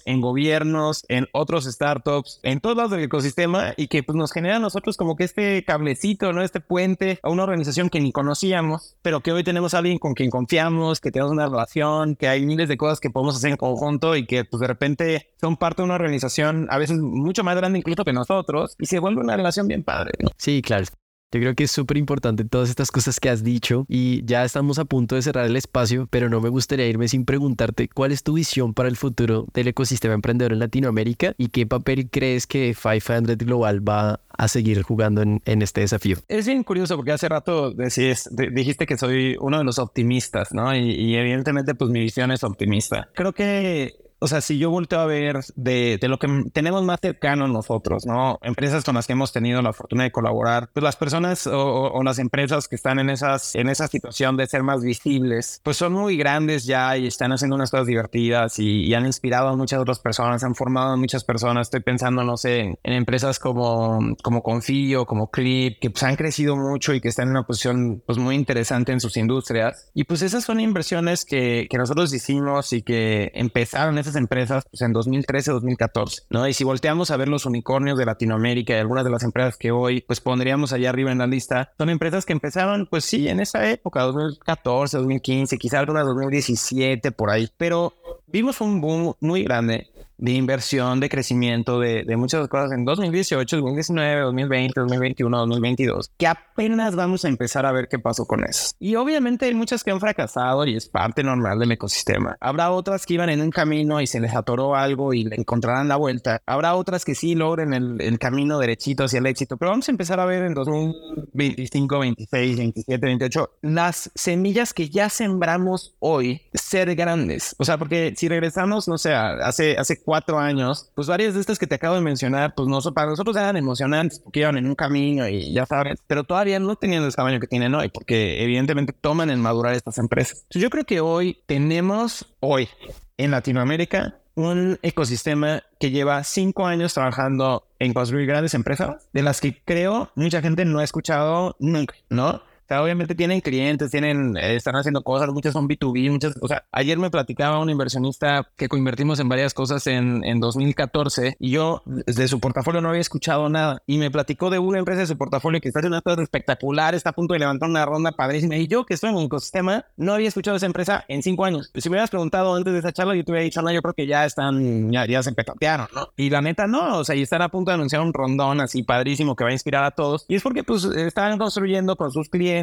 En 0.06 0.22
gobiernos, 0.22 1.06
en 1.08 1.28
otros 1.34 1.66
startups, 1.66 2.40
en 2.44 2.60
todos 2.60 2.76
lados 2.76 2.92
del 2.92 3.04
ecosistema 3.04 3.74
y 3.78 3.88
que 3.88 4.04
pues, 4.04 4.16
nos 4.16 4.32
genera 4.32 4.58
a 4.58 4.60
nosotros 4.60 4.98
como 4.98 5.16
que 5.16 5.24
este 5.24 5.64
cablecito, 5.64 6.34
¿no? 6.34 6.42
Este 6.42 6.60
puente 6.60 7.20
a 7.24 7.30
una 7.30 7.44
organización 7.44 7.90
que 7.90 8.00
ni 8.00 8.12
conocíamos, 8.12 8.96
pero 9.02 9.22
que 9.22 9.32
hoy 9.32 9.44
tenemos 9.44 9.74
a 9.74 9.80
alguien 9.80 9.98
con 9.98 10.14
quien 10.14 10.30
confiamos, 10.30 11.00
que 11.00 11.12
tenemos 11.12 11.32
una 11.32 11.48
relación, 11.48 12.16
que 12.16 12.28
hay 12.28 12.46
miles 12.46 12.70
de 12.70 12.78
cosas 12.78 13.00
que 13.00 13.10
podemos 13.10 13.36
hacer 13.36 13.52
en 13.52 13.58
conjunto 13.58 14.16
y 14.16 14.26
que 14.26 14.46
pues 14.46 14.62
de 14.62 14.68
repente 14.68 15.30
son 15.40 15.58
parte 15.58 15.82
de 15.82 15.86
una 15.86 15.96
organización 15.96 16.68
a 16.70 16.78
veces 16.78 17.00
mucho 17.00 17.44
más 17.44 17.56
grande 17.56 17.80
incluso 17.80 18.06
que 18.06 18.14
nosotros 18.14 18.76
y 18.80 18.86
se 18.86 19.00
vuelve 19.00 19.22
una 19.22 19.36
relación 19.36 19.68
bien 19.68 19.84
padre. 19.84 20.12
Sí, 20.38 20.62
claro. 20.62 20.86
Yo 21.32 21.40
creo 21.40 21.54
que 21.54 21.66
es 21.66 21.72
súper 21.72 21.98
importante 21.98 22.44
todas 22.44 22.72
estas 22.72 22.90
cosas 22.90 23.20
que 23.20 23.30
has 23.30 23.44
dicho 23.44 23.86
y 23.88 24.26
ya 24.26 24.44
estamos 24.44 24.80
a 24.80 24.86
punto 24.86 25.14
de 25.14 25.22
cerrar 25.22 25.46
el 25.46 25.56
espacio, 25.56 26.08
pero 26.10 26.28
no 26.28 26.42
me 26.42 26.50
gustaría 26.50 26.88
irme 26.88 27.08
sin 27.08 27.24
preguntarte 27.24 27.88
cuál 27.88 28.12
es 28.12 28.24
tu 28.24 28.34
visión 28.34 28.74
para 28.74 28.90
el 28.90 28.98
futuro 28.98 29.46
del 29.54 29.68
ecosistema 29.68 30.16
emprendedor 30.16 30.54
en 30.54 30.60
Latinoamérica 30.60 31.36
y 31.38 31.50
qué 31.50 31.68
papel 31.68 32.10
crees 32.10 32.48
que 32.48 32.76
500 32.76 33.38
Global 33.38 33.88
va 33.88 34.22
a 34.36 34.48
seguir 34.48 34.82
jugando 34.82 35.22
en, 35.22 35.62
este 35.62 35.82
desafío. 35.82 36.18
Es 36.30 36.48
bien 36.48 36.64
curioso 36.64 36.96
porque 36.96 37.12
hace 37.12 37.30
rato 37.30 37.72
decís, 37.72 38.28
dijiste 38.32 38.88
que 38.88 38.98
soy 38.98 39.36
uno 39.40 39.60
de 39.60 39.64
los 39.64 39.78
optimistas, 39.78 40.52
¿no? 40.52 40.76
Y, 40.76 40.80
y 40.80 41.16
evidentemente 41.16 41.76
pues 41.76 41.92
mi 41.92 42.00
visión 42.00 42.32
es 42.32 42.44
optimista. 42.44 43.10
Creo 43.14 43.34
que 43.34 44.09
o 44.20 44.28
sea, 44.28 44.42
si 44.42 44.58
yo 44.58 44.70
vuelto 44.70 45.00
a 45.00 45.06
ver 45.06 45.40
de, 45.56 45.98
de, 46.00 46.08
lo 46.10 46.20
que 46.20 46.28
tenemos 46.52 46.84
más 46.84 47.00
cercano 47.02 47.48
nosotros, 47.48 48.06
¿no? 48.06 48.38
Empresas 48.42 48.84
con 48.84 48.96
las 48.96 49.08
que 49.08 49.14
hemos 49.14 49.32
tenido 49.32 49.62
la 49.62 49.72
fortuna 49.72 50.04
de 50.04 50.12
colaborar, 50.12 50.70
pues 50.74 50.84
las 50.84 50.98
personas 50.98 51.48
o, 51.48 52.02
las 52.04 52.20
empresas 52.20 52.68
que 52.68 52.76
están 52.76 53.00
en, 53.00 53.10
esas, 53.10 53.56
en 53.56 53.70
esa 53.70 53.88
situación 53.88 54.36
de 54.36 54.48
ser 54.48 54.64
más 54.64 54.84
visibles, 54.84 55.62
pues 55.64 55.78
son 55.78 55.94
muy 55.94 56.18
grandes 56.18 56.66
ya 56.66 56.98
y 56.98 57.08
están 57.08 57.32
haciendo 57.32 57.56
unas 57.56 57.72
cosas 57.72 57.88
divertidas 57.88 58.60
y, 58.60 58.90
han 58.90 59.06
inspirado 59.06 59.48
a 59.48 59.56
muchas 59.56 59.80
otras 59.80 60.00
personas, 60.00 60.44
han 60.44 60.56
formado 60.56 60.94
a 60.94 60.98
muchas 60.98 61.24
personas. 61.24 61.68
Estoy 61.68 61.82
pensando, 61.82 62.24
no 62.24 62.36
sé, 62.36 62.60
en, 62.60 62.94
empresas 62.94 63.40
como, 63.40 64.00
como 64.24 64.44
Confío, 64.44 65.06
como 65.06 65.30
Clip, 65.30 65.80
que 65.80 65.90
pues 65.92 66.04
han 66.04 66.16
crecido 66.16 66.58
mucho 66.58 66.94
y 66.94 67.00
que 67.00 67.08
están 67.08 67.28
en 67.28 67.32
una 67.32 67.44
posición 67.44 68.04
pues 68.06 68.18
muy 68.18 68.36
interesante 68.36 68.92
en 68.92 69.00
sus 69.00 69.16
industrias. 69.16 69.90
Y 69.94 70.04
pues 70.04 70.22
esas 70.22 70.44
son 70.44 70.60
inversiones 70.60 71.24
que, 71.24 71.68
que 71.70 71.78
nosotros 71.78 72.14
hicimos 72.14 72.74
y 72.74 72.82
que 72.82 73.32
empezaron 73.36 73.98
esas 74.00 74.09
empresas 74.16 74.64
pues, 74.70 74.82
en 74.82 74.94
2013, 74.94 75.52
2014, 75.52 76.24
¿no? 76.30 76.48
Y 76.48 76.54
si 76.54 76.64
volteamos 76.64 77.12
a 77.12 77.18
ver 77.18 77.28
los 77.28 77.46
unicornios 77.46 77.98
de 77.98 78.06
Latinoamérica 78.06 78.74
y 78.74 78.78
algunas 78.78 79.04
de 79.04 79.12
las 79.12 79.24
empresas 79.24 79.58
que 79.58 79.72
hoy 79.72 80.02
pues 80.02 80.22
pondríamos 80.22 80.74
allá 80.74 80.90
arriba 80.90 81.12
en 81.12 81.20
la 81.20 81.28
lista, 81.28 81.72
son 81.78 81.90
empresas 81.90 82.26
que 82.26 82.34
empezaron 82.34 82.88
pues 82.88 83.06
sí 83.06 83.28
en 83.28 83.40
esa 83.40 83.70
época, 83.70 84.02
2014, 84.04 84.98
2015, 84.98 85.58
quizá 85.58 85.80
algunas 85.80 86.06
2017 86.06 87.12
por 87.12 87.30
ahí, 87.30 87.50
pero 87.58 87.94
vimos 88.28 88.62
un 88.62 88.82
boom 88.82 89.14
muy 89.20 89.44
grande 89.44 89.90
de 90.20 90.32
inversión, 90.32 91.00
de 91.00 91.10
crecimiento, 91.10 91.80
de, 91.80 92.04
de, 92.04 92.18
muchas 92.18 92.48
cosas 92.48 92.72
en 92.72 92.86
2018, 92.86 93.58
2019, 93.58 94.22
2020, 94.22 94.80
2021, 94.80 95.38
2022, 95.38 96.12
que 96.18 96.28
apenas 96.28 96.96
vamos 96.96 97.26
a 97.26 97.30
empezar 97.30 97.66
a 97.66 97.72
ver 97.72 97.88
qué 97.88 98.00
pasó 98.00 98.26
con 98.26 98.44
eso. 98.44 98.74
Y 98.80 98.96
obviamente 98.96 99.46
hay 99.46 99.56
muchas 99.56 99.84
que 99.84 99.92
han 99.92 100.00
fracasado 100.00 100.66
y 100.66 100.76
es 100.76 100.88
parte 100.88 101.24
normal 101.24 101.60
del 101.60 101.72
ecosistema. 101.72 102.38
Habrá 102.40 102.72
otras 102.72 103.06
que 103.06 103.16
iban 103.16 103.30
en 103.30 103.42
un 103.42 103.50
camino 103.50 104.02
y 104.02 104.08
se 104.08 104.20
les 104.20 104.36
atoró 104.36 104.76
algo 104.76 105.14
y 105.14 105.24
le 105.24 105.36
encontrarán 105.36 105.88
la 105.88 105.96
vuelta. 105.96 106.42
Habrá 106.46 106.76
otras 106.76 107.06
que 107.06 107.16
sí 107.16 107.36
logren 107.36 107.74
el, 107.74 108.02
el 108.02 108.20
camino 108.20 108.60
derechito 108.60 109.06
hacia 109.06 109.20
el 109.20 109.26
éxito, 109.26 109.58
pero 109.58 109.72
vamos 109.72 109.88
a 109.88 109.92
empezar 109.92 110.20
a 110.20 110.26
ver 110.26 110.44
en 110.44 110.54
2025, 110.54 112.00
26, 112.00 112.58
27, 112.58 113.06
28 113.06 113.50
las 113.62 114.12
semillas 114.16 114.74
que 114.74 114.90
ya 114.90 115.10
sembramos 115.10 115.96
hoy 116.00 116.42
ser 116.54 116.96
grandes. 116.96 117.56
O 117.58 117.66
sea, 117.66 117.78
porque 117.78 118.14
si 118.16 118.28
regresamos, 118.28 118.88
no 118.88 118.98
sé, 118.98 119.14
hace, 119.14 119.78
hace 119.78 120.02
cuatro 120.10 120.40
años, 120.40 120.90
pues 120.96 121.08
varias 121.08 121.36
de 121.36 121.40
estas 121.40 121.60
que 121.60 121.68
te 121.68 121.76
acabo 121.76 121.94
de 121.94 122.02
mencionar, 122.02 122.56
pues 122.56 122.68
no, 122.68 122.82
para 122.96 123.12
nosotros 123.12 123.36
eran 123.36 123.58
emocionantes 123.58 124.18
porque 124.18 124.40
iban 124.40 124.58
en 124.58 124.66
un 124.66 124.74
camino 124.74 125.28
y 125.28 125.54
ya 125.54 125.68
sabes, 125.68 126.00
pero 126.08 126.24
todavía 126.24 126.60
no 126.60 126.76
tenían 126.76 127.04
el 127.04 127.14
tamaño 127.14 127.40
que 127.40 127.46
tienen 127.46 127.76
hoy 127.76 127.90
porque 127.90 128.44
evidentemente 128.44 128.92
toman 128.92 129.30
en 129.30 129.40
madurar 129.40 129.76
estas 129.76 130.00
empresas. 130.00 130.48
yo 130.50 130.72
creo 130.72 130.84
que 130.84 131.00
hoy 131.00 131.38
tenemos, 131.46 132.26
hoy 132.40 132.70
en 133.18 133.30
Latinoamérica, 133.30 134.16
un 134.34 134.80
ecosistema 134.82 135.62
que 135.80 135.92
lleva 135.92 136.24
cinco 136.24 136.66
años 136.66 136.96
trabajando 136.96 137.68
en 137.78 137.94
construir 137.94 138.26
grandes 138.26 138.56
empresas, 138.56 139.08
de 139.14 139.22
las 139.22 139.40
que 139.40 139.62
creo 139.64 140.10
mucha 140.16 140.42
gente 140.42 140.66
no 140.66 140.80
ha 140.80 140.84
escuchado 140.84 141.56
nunca, 141.60 141.94
¿no? 142.10 142.42
Sea, 142.70 142.84
obviamente 142.84 143.16
tienen 143.16 143.42
clientes, 143.42 143.92
tienen, 143.92 144.38
eh, 144.38 144.56
están 144.56 144.76
haciendo 144.76 145.02
cosas, 145.02 145.30
muchas 145.30 145.54
son 145.54 145.68
B2B, 145.68 146.12
muchas, 146.12 146.36
o 146.42 146.48
sea, 146.48 146.66
ayer 146.72 146.98
me 146.98 147.10
platicaba 147.10 147.60
un 147.60 147.70
inversionista 147.70 148.48
que 148.56 148.70
coinvertimos 148.70 149.20
en 149.20 149.28
varias 149.28 149.54
cosas 149.54 149.88
en, 149.88 150.24
en 150.24 150.40
2014 150.40 151.38
y 151.40 151.52
yo 151.52 151.82
desde 151.86 152.28
su 152.28 152.40
portafolio 152.40 152.82
no 152.82 152.90
había 152.90 153.02
escuchado 153.02 153.50
nada 153.50 153.82
y 153.88 153.98
me 153.98 154.12
platicó 154.12 154.50
de 154.50 154.60
una 154.60 154.80
empresa 154.80 155.02
de 155.02 155.08
su 155.08 155.18
portafolio 155.18 155.60
que 155.62 155.70
está 155.70 155.80
haciendo 155.80 155.98
una 155.98 156.02
cosa 156.02 156.22
espectacular, 156.22 156.94
está 156.94 157.10
a 157.10 157.14
punto 157.14 157.34
de 157.34 157.40
levantar 157.40 157.70
una 157.70 157.86
ronda 157.86 158.12
padrísima 158.12 158.56
y 158.56 158.68
yo 158.68 158.86
que 158.86 158.94
estoy 158.94 159.10
en 159.10 159.16
un 159.16 159.24
ecosistema 159.24 159.86
no 159.98 160.14
había 160.14 160.28
escuchado 160.28 160.58
esa 160.58 160.68
empresa 160.68 161.06
en 161.08 161.24
cinco 161.24 161.46
años. 161.46 161.72
Si 161.74 161.90
me 161.90 161.94
hubieras 161.94 162.12
preguntado 162.12 162.56
antes 162.56 162.72
de 162.72 162.80
esa 162.80 162.92
charla, 162.92 163.16
yo 163.16 163.24
te 163.24 163.32
hubiera 163.32 163.44
dicho, 163.44 163.62
no, 163.62 163.72
yo 163.72 163.82
creo 163.82 163.94
que 163.96 164.06
ya 164.06 164.26
están, 164.26 164.92
ya, 164.92 165.08
ya 165.08 165.24
se 165.24 165.32
petatearon, 165.32 165.88
¿no? 165.96 166.10
Y 166.18 166.30
la 166.30 166.42
neta 166.42 166.68
no, 166.68 167.00
o 167.00 167.04
sea, 167.04 167.16
y 167.16 167.24
están 167.24 167.42
a 167.42 167.50
punto 167.50 167.72
de 167.72 167.76
anunciar 167.76 168.02
un 168.02 168.14
rondón 168.14 168.62
así 168.62 168.84
padrísimo 168.84 169.36
que 169.36 169.44
va 169.44 169.50
a 169.50 169.54
inspirar 169.54 169.84
a 169.84 169.92
todos 169.92 170.26
y 170.28 170.36
es 170.36 170.44
porque 170.44 170.64
pues 170.64 170.84
están 170.84 171.38
construyendo 171.40 171.96
con 171.96 172.12
sus 172.12 172.30
clientes 172.30 172.59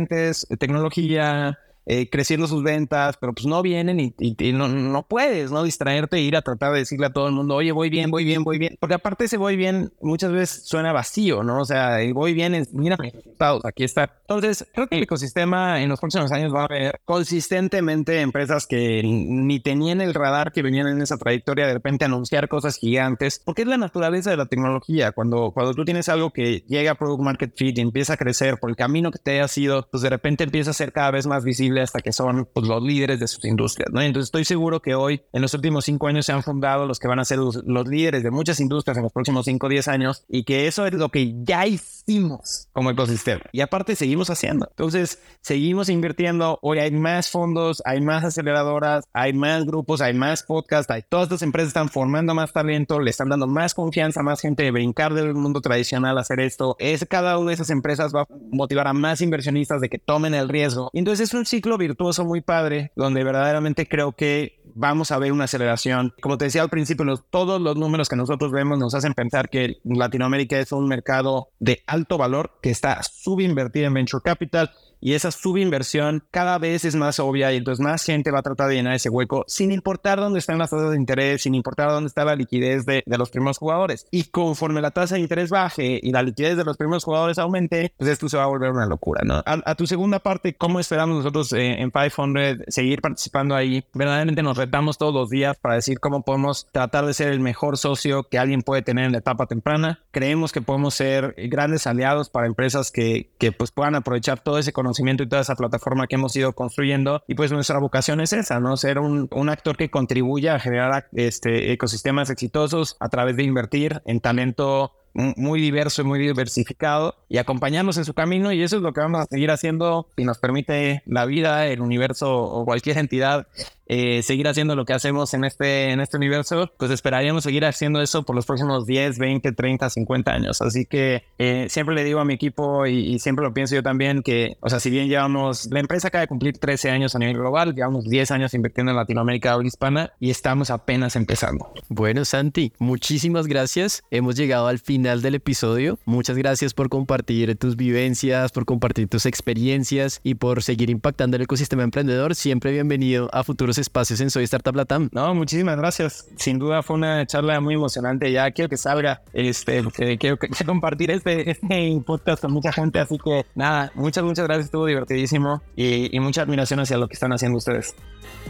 tecnología, 0.59 1.59
eh, 1.89 2.11
creciendo 2.11 2.49
sus 2.49 2.65
ventas, 2.65 3.17
pero 3.17 3.33
pues 3.33 3.47
no 3.47 3.63
vienen 3.63 4.01
y, 4.01 4.53
no, 4.53 4.67
no, 4.67 5.03
puedes, 5.05 5.53
¿no? 5.53 5.63
Distraerte 5.63 6.17
e 6.17 6.21
ir 6.21 6.37
a 6.37 6.43
tratar 6.43 6.73
de 6.73 6.81
decirle 6.81 7.07
a 7.07 7.13
todo 7.13 7.29
el 7.29 7.35
mundo, 7.35 7.55
oye, 7.55 7.71
voy 7.71 7.91
bien, 7.91 8.11
voy 8.11 8.25
bien, 8.25 8.43
voy 8.43 8.59
bien. 8.59 8.77
Porque 8.81 8.95
aparte 8.95 9.27
ese 9.27 9.37
voy 9.37 9.57
bien 9.57 9.93
muchas 10.01 10.33
veces 10.33 10.67
suena 10.67 10.93
vacío, 10.93 11.45
¿no? 11.45 11.61
O 11.61 11.65
sea, 11.65 12.03
el 12.03 12.13
voy 12.13 12.35
bien 12.35 12.57
es, 12.57 12.75
mira 12.75 12.97
resultados, 12.97 13.65
aquí 13.65 13.85
está. 13.85 14.13
Entonces, 14.23 14.67
creo 14.75 14.89
que 14.89 14.97
el 14.97 15.05
ecosistema 15.05 15.81
en 15.81 15.89
los 15.89 16.01
próximos 16.01 16.33
años 16.33 16.53
va 16.53 16.63
a 16.63 16.65
haber 16.65 17.01
consistentemente 17.05 18.21
empresas 18.21 18.67
que 18.67 19.03
ni 19.05 19.61
tenían 19.61 20.01
el 20.01 20.13
radar 20.13 20.51
que 20.51 20.63
venían 20.63 20.89
en 20.89 21.01
esa 21.01 21.17
trayectoria 21.17 21.69
de 21.69 21.75
repente 21.75 22.05
anunciar 22.05 22.49
cosas 22.49 22.79
gigantes, 22.79 23.41
porque 23.45 23.63
es 23.63 23.69
la 23.69 23.77
naturaleza 23.77 24.31
de 24.31 24.37
la 24.37 24.47
tecnología. 24.47 25.13
Cuando, 25.13 25.53
cuando 25.53 25.73
tú 25.75 25.85
tienes 25.85 26.09
algo 26.09 26.33
que 26.33 26.65
llega 26.67 26.91
a 26.91 26.95
Product 26.97 27.23
Market 27.23 27.53
Fit 27.57 27.79
y 27.79 27.81
empieza 27.81 28.15
a 28.15 28.17
crecer 28.17 28.59
por 28.59 28.71
el 28.71 28.77
camino 28.77 29.13
que 29.13 29.21
te 29.21 29.33
haya 29.33 29.47
sido, 29.47 29.87
pues 29.89 30.03
de 30.03 30.11
repente 30.11 30.43
empieza 30.43 30.73
a 30.73 30.75
ser 30.75 30.93
cada 30.93 31.13
vez 31.13 31.29
más 31.29 31.45
visible 31.45 31.76
hasta 31.83 32.01
que 32.01 32.13
son 32.13 32.49
pues, 32.53 32.67
los 32.67 32.83
líderes 32.83 33.21
de 33.21 33.29
sus 33.29 33.45
industrias. 33.45 33.91
¿no? 33.93 34.01
Entonces 34.01 34.29
estoy 34.29 34.45
seguro 34.45 34.81
que 34.81 34.95
hoy, 34.95 35.23
en 35.33 35.43
los 35.43 35.55
últimos 35.55 35.85
cinco 35.85 36.09
años, 36.09 36.27
se 36.27 36.33
han 36.33 36.43
fundado 36.43 36.87
los 36.87 36.99
que 36.99 37.09
van 37.09 37.19
a 37.19 37.25
ser 37.25 37.39
los, 37.39 37.65
líderes 37.87 38.23
de 38.23 38.31
muchas 38.31 38.61
industrias 38.61 38.97
en 38.97 39.05
los 39.05 39.13
próximos 39.13 39.45
cinco 39.45 39.67
o 39.67 39.71
diez 39.71 39.89
años 39.89 40.25
y 40.29 40.45
que 40.45 40.67
eso 40.67 40.87
es 40.87 40.95
lo 40.95 41.11
que 41.11 41.35
ya 41.45 41.67
hicimos 41.67 42.69
como 42.73 42.91
ecosistema. 42.91 43.43
Y 43.53 43.61
aparte 43.61 43.97
seguimos 43.97 44.31
haciendo. 44.31 44.67
Entonces 44.71 45.21
seguimos 45.41 45.89
invirtiendo. 45.89 46.59
Hoy 46.63 46.79
hay 46.79 46.91
más 46.91 47.31
fondos, 47.31 47.83
hay 47.85 48.01
más 48.01 48.25
aceleradoras, 48.25 49.05
hay 49.13 49.33
más 49.33 49.65
grupos, 49.65 50.01
hay 50.01 50.15
más 50.15 50.43
podcasts, 50.43 50.91
hay 50.91 51.03
todas 51.09 51.25
estas 51.25 51.43
empresas 51.43 51.69
están 51.69 51.89
formando 51.89 52.35
más 52.35 52.53
talento, 52.53 53.01
le 53.01 53.11
están 53.11 53.29
dando 53.29 53.47
más 53.47 53.75
confianza 53.75 54.21
a 54.21 54.23
más 54.23 54.41
gente 54.41 54.63
de 54.63 54.71
brincar 54.71 55.15
del 55.15 55.35
mundo 55.35 55.61
tradicional 55.61 56.19
a 56.19 56.21
hacer 56.23 56.41
esto. 56.41 56.77
Es 56.79 57.05
cada 57.09 57.39
una 57.39 57.49
de 57.49 57.55
esas 57.55 57.71
empresas 57.71 58.15
va 58.15 58.23
a 58.23 58.27
motivar 58.51 58.89
a 58.89 58.93
más 58.93 59.21
inversionistas 59.21 59.81
de 59.81 59.89
que 59.89 59.99
tomen 59.99 60.35
el 60.35 60.49
riesgo. 60.49 60.91
Entonces 60.93 61.29
es 61.29 61.35
un 61.35 61.47
ciclo 61.47 61.66
virtuoso 61.77 62.25
muy 62.25 62.41
padre 62.41 62.93
donde 62.95 63.25
verdaderamente 63.25 63.89
creo 63.89 64.13
que 64.13 64.63
vamos 64.75 65.11
a 65.11 65.19
ver 65.19 65.33
una 65.33 65.45
aceleración. 65.45 66.15
Como 66.23 66.39
te 66.39 66.45
decía 66.45 66.63
al 66.63 66.71
principio, 66.71 67.05
todos 67.31 67.61
los 67.61 67.77
números 67.77 68.09
que 68.09 68.17
nosotros 68.17 68.53
vemos 68.53 68.79
nos 68.79 68.95
hacen 68.95 69.15
pensar 69.15 69.49
que 69.49 69.79
Latinoamérica 69.85 70.59
es 70.59 70.71
un 70.71 70.87
mercado 70.87 71.49
de 71.59 71.83
alto 71.87 72.17
valor 72.17 72.59
que 72.63 72.71
está 72.71 73.03
subinvertido 73.03 73.87
en 73.87 73.95
venture 73.95 74.23
capital 74.23 74.71
y 75.01 75.15
esa 75.15 75.31
subinversión 75.31 76.25
cada 76.31 76.59
vez 76.59 76.85
es 76.85 76.95
más 76.95 77.21
obvia 77.21 77.53
y 77.53 77.57
entonces 77.57 77.85
más 77.85 78.05
gente 78.05 78.31
va 78.31 78.41
a 78.41 78.43
tratar 78.43 78.69
de 78.69 78.77
llenar 78.77 78.95
ese 78.95 79.09
hueco 79.09 79.45
sin 79.47 79.73
importar 79.73 80.19
dónde 80.19 80.39
están 80.39 80.59
las 80.59 80.71
tasas 80.71 80.91
de 80.91 80.97
interés, 80.97 81.43
sin 81.43 81.55
importar 81.55 81.91
dónde 81.91 82.09
está 82.09 82.25
la 82.25 82.35
liquidez 82.35 82.87
de, 82.87 83.03
los 83.07 83.31
primeros 83.31 83.59
jugadores. 83.59 84.07
Y 84.11 84.25
conforme 84.25 84.81
la 84.81 84.91
tasa 84.91 85.15
de 85.15 85.23
interés 85.23 85.51
baje 85.51 86.01
y 86.03 86.13
la 86.13 86.23
liquidez 86.23 86.57
de 86.57 86.65
los 86.65 86.77
primeros 86.77 87.05
jugadores 87.05 87.39
aumente, 87.39 87.93
pues 87.97 88.11
esto 88.11 88.29
se 88.29 88.37
va 88.37 88.45
a 88.45 88.49
volver 88.49 88.71
una 88.71 88.87
locura, 88.87 89.23
¿no? 89.25 89.43
A, 89.45 89.75
tu 89.75 89.87
segunda 89.87 90.19
parte, 90.19 90.55
¿cómo 90.55 90.81
esperamos 90.81 91.17
nosotros 91.17 91.53
eh, 91.53 91.81
en 91.81 91.91
500 91.91 92.65
seguir 92.69 93.01
participando 93.01 93.55
ahí? 93.55 93.85
Verdaderamente 93.95 94.43
nos 94.43 94.57
retamos 94.57 94.99
todos 94.99 95.15
los 95.15 95.31
días 95.31 95.57
para 95.61 95.77
decir 95.77 96.01
cómo 96.01 96.23
podemos 96.23 96.67
tratar 96.73 97.07
de 97.07 97.15
ser 97.15 97.29
el 97.29 97.41
mejor 97.41 97.79
socio 97.79 98.25
que 98.25 98.39
alguien 98.39 98.63
puede 98.63 98.83
tener 98.83 99.07
en 99.07 99.13
la 99.13 99.19
etapa 99.19 99.47
temprana. 99.47 100.01
Creemos 100.11 100.53
que 100.53 100.61
podemos 100.61 100.95
ser 100.95 101.35
grandes 101.49 101.87
aliados 101.87 102.29
para 102.29 102.47
empresas 102.47 102.91
que, 102.91 103.31
que 103.39 103.53
pues 103.53 103.71
puedan 103.71 103.95
aprovechar 103.95 104.41
todo 104.41 104.59
ese 104.59 104.73
conocimiento 104.73 104.86
conocimiento 104.87 105.23
y 105.23 105.29
toda 105.29 105.43
esa 105.43 105.57
plataforma 105.57 106.07
que 106.07 106.15
hemos 106.15 106.35
ido 106.37 106.53
construyendo. 106.53 107.23
Y 107.27 107.35
pues 107.35 107.53
nuestra 107.53 107.79
vocación 107.79 108.21
es 108.21 108.33
esa, 108.33 108.61
¿no? 108.61 108.77
Ser 108.77 108.99
un, 108.99 109.29
un 109.33 109.49
actor 109.49 109.77
que 109.77 109.91
contribuya 109.91 110.55
a 110.55 110.59
generar 110.59 111.09
este, 111.13 111.73
ecosistemas 111.73 112.31
exitosos 112.31 112.97
a 113.01 113.09
través 113.09 113.37
de 113.37 113.43
invertir 113.43 114.03
en 114.07 114.21
talento 114.21 114.93
muy 115.37 115.61
diverso 115.61 116.03
y 116.03 116.05
muy 116.05 116.19
diversificado 116.19 117.17
y 117.29 117.39
acompañarnos 117.39 117.97
en 117.97 118.05
su 118.05 118.13
camino 118.13 118.53
y 118.53 118.63
eso 118.63 118.77
es 118.77 118.83
lo 118.83 118.93
que 118.93 119.01
vamos 119.01 119.23
a 119.23 119.25
seguir 119.25 119.51
haciendo 119.51 120.09
si 120.17 120.25
nos 120.25 120.39
permite 120.39 121.03
la 121.07 121.25
vida, 121.25 121.67
el 121.67 121.81
universo 121.81 122.37
o 122.37 122.65
cualquier 122.67 122.99
entidad 122.99 123.47
eh, 123.87 124.23
seguir 124.23 124.49
haciendo 124.49 124.75
lo 124.75 124.85
que 124.85 124.93
hacemos 124.93 125.33
en 125.35 125.45
este, 125.45 125.91
en 125.91 126.01
este 126.01 126.17
universo, 126.17 126.73
pues 126.77 126.91
esperaríamos 126.91 127.45
seguir 127.45 127.65
haciendo 127.65 128.01
eso 128.03 128.25
por 128.25 128.35
los 128.35 128.47
próximos 128.47 128.87
10, 128.87 129.19
20, 129.19 129.53
30, 129.53 129.91
50 129.91 130.33
años. 130.33 130.63
Así 130.63 130.87
que 130.87 131.23
eh, 131.39 131.67
siempre 131.71 131.95
le 131.95 132.05
digo 132.05 132.21
a 132.21 132.25
mi 132.25 132.35
equipo 132.35 132.87
y, 132.87 133.19
siempre 133.19 133.45
lo 133.45 133.55
pienso 133.55 133.75
yo 133.75 133.83
también 133.83 134.23
que, 134.23 134.57
o 134.61 134.69
sea, 134.69 134.79
si 134.79 134.91
bien 134.91 135.09
llevamos, 135.09 135.67
la 135.71 135.81
empresa 135.81 136.09
acaba 136.09 136.21
de 136.21 136.29
cumplir 136.29 136.59
13 136.59 136.91
años 136.91 137.15
a 137.15 137.19
nivel 137.19 137.39
global, 137.39 137.75
llevamos 137.75 138.05
10 138.05 138.31
años 138.31 138.55
invirtiendo 138.55 138.93
en 138.93 138.97
Latinoamérica 138.97 139.57
o 139.57 139.63
hispana 139.63 140.13
y 140.21 140.31
estamos 140.31 140.71
apenas 140.71 141.17
empezando. 141.17 141.73
Bueno, 141.89 142.25
Santi, 142.25 142.73
muchísimas 142.79 143.47
gracias. 143.47 144.03
Hemos 144.11 144.37
llegado 144.37 144.67
al 144.67 144.79
final 144.79 145.23
del 145.23 145.37
episodio. 145.37 145.99
Muchas 146.05 146.37
gracias 146.37 146.75
por 146.75 146.89
compartir 146.89 147.57
tus 147.57 147.77
vivencias, 147.77 148.53
por 148.53 148.65
compartir 148.65 149.09
tus 149.09 149.27
experiencias 149.27 150.21
y 150.23 150.35
por 150.35 150.63
seguir 150.63 150.91
impactando 150.91 151.37
el 151.37 151.43
ecosistema 151.43 151.83
emprendedor. 151.83 152.35
Siempre 152.35 152.73
bienvenido 152.73 153.29
a 153.33 153.45
futuros 153.45 153.76
espacios 153.79 154.21
en 154.21 154.31
Soy 154.31 154.45
Startup 154.45 154.75
Latam. 154.75 155.09
No, 155.13 155.35
muchísimas 155.35 155.77
gracias. 155.77 156.29
Sin 156.37 156.59
duda 156.59 156.83
fue 156.83 156.97
una 156.97 157.27
charla 157.27 157.61
muy 157.61 157.75
emocionante. 157.75 158.31
Ya 158.33 158.51
quiero 158.51 158.69
que 158.69 158.77
salga, 158.77 159.23
este, 159.33 159.83
quiero, 160.19 160.39
que, 160.39 160.49
compartir 160.67 161.11
este, 161.11 161.51
este 161.51 162.03
podcast 162.07 162.43
con 162.43 162.53
mucha 162.53 162.73
gente. 162.73 162.99
Así 162.99 163.19
que 163.19 163.45
nada, 163.55 163.91
muchas, 163.95 164.25
muchas 164.25 164.47
gracias. 164.47 164.67
Estuvo 164.67 164.87
divertidísimo 164.87 165.63
y, 165.75 166.19
mucha 166.21 166.43
admiración 166.43 166.81
hacia 166.81 166.97
lo 166.99 167.07
que 167.09 167.15
están 167.15 167.33
haciendo 167.33 167.59
ustedes. 167.59 167.95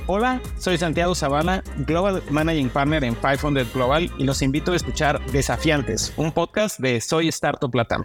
Hola, 0.07 0.41
soy 0.59 0.79
Santiago 0.79 1.15
Zavala, 1.15 1.63
Global 1.87 2.23
Managing 2.31 2.71
Partner 2.71 3.05
en 3.05 3.15
500 3.15 3.73
Global 3.75 4.11
y 4.19 4.25
los 4.25 4.41
invito 4.41 4.73
a 4.73 4.77
escuchar 4.77 5.25
Desafiantes, 5.27 6.13
un 6.17 6.33
podcast 6.33 6.79
de 6.81 7.01
Soy 7.01 7.29
Startup 7.29 7.75
Latam. 7.75 8.05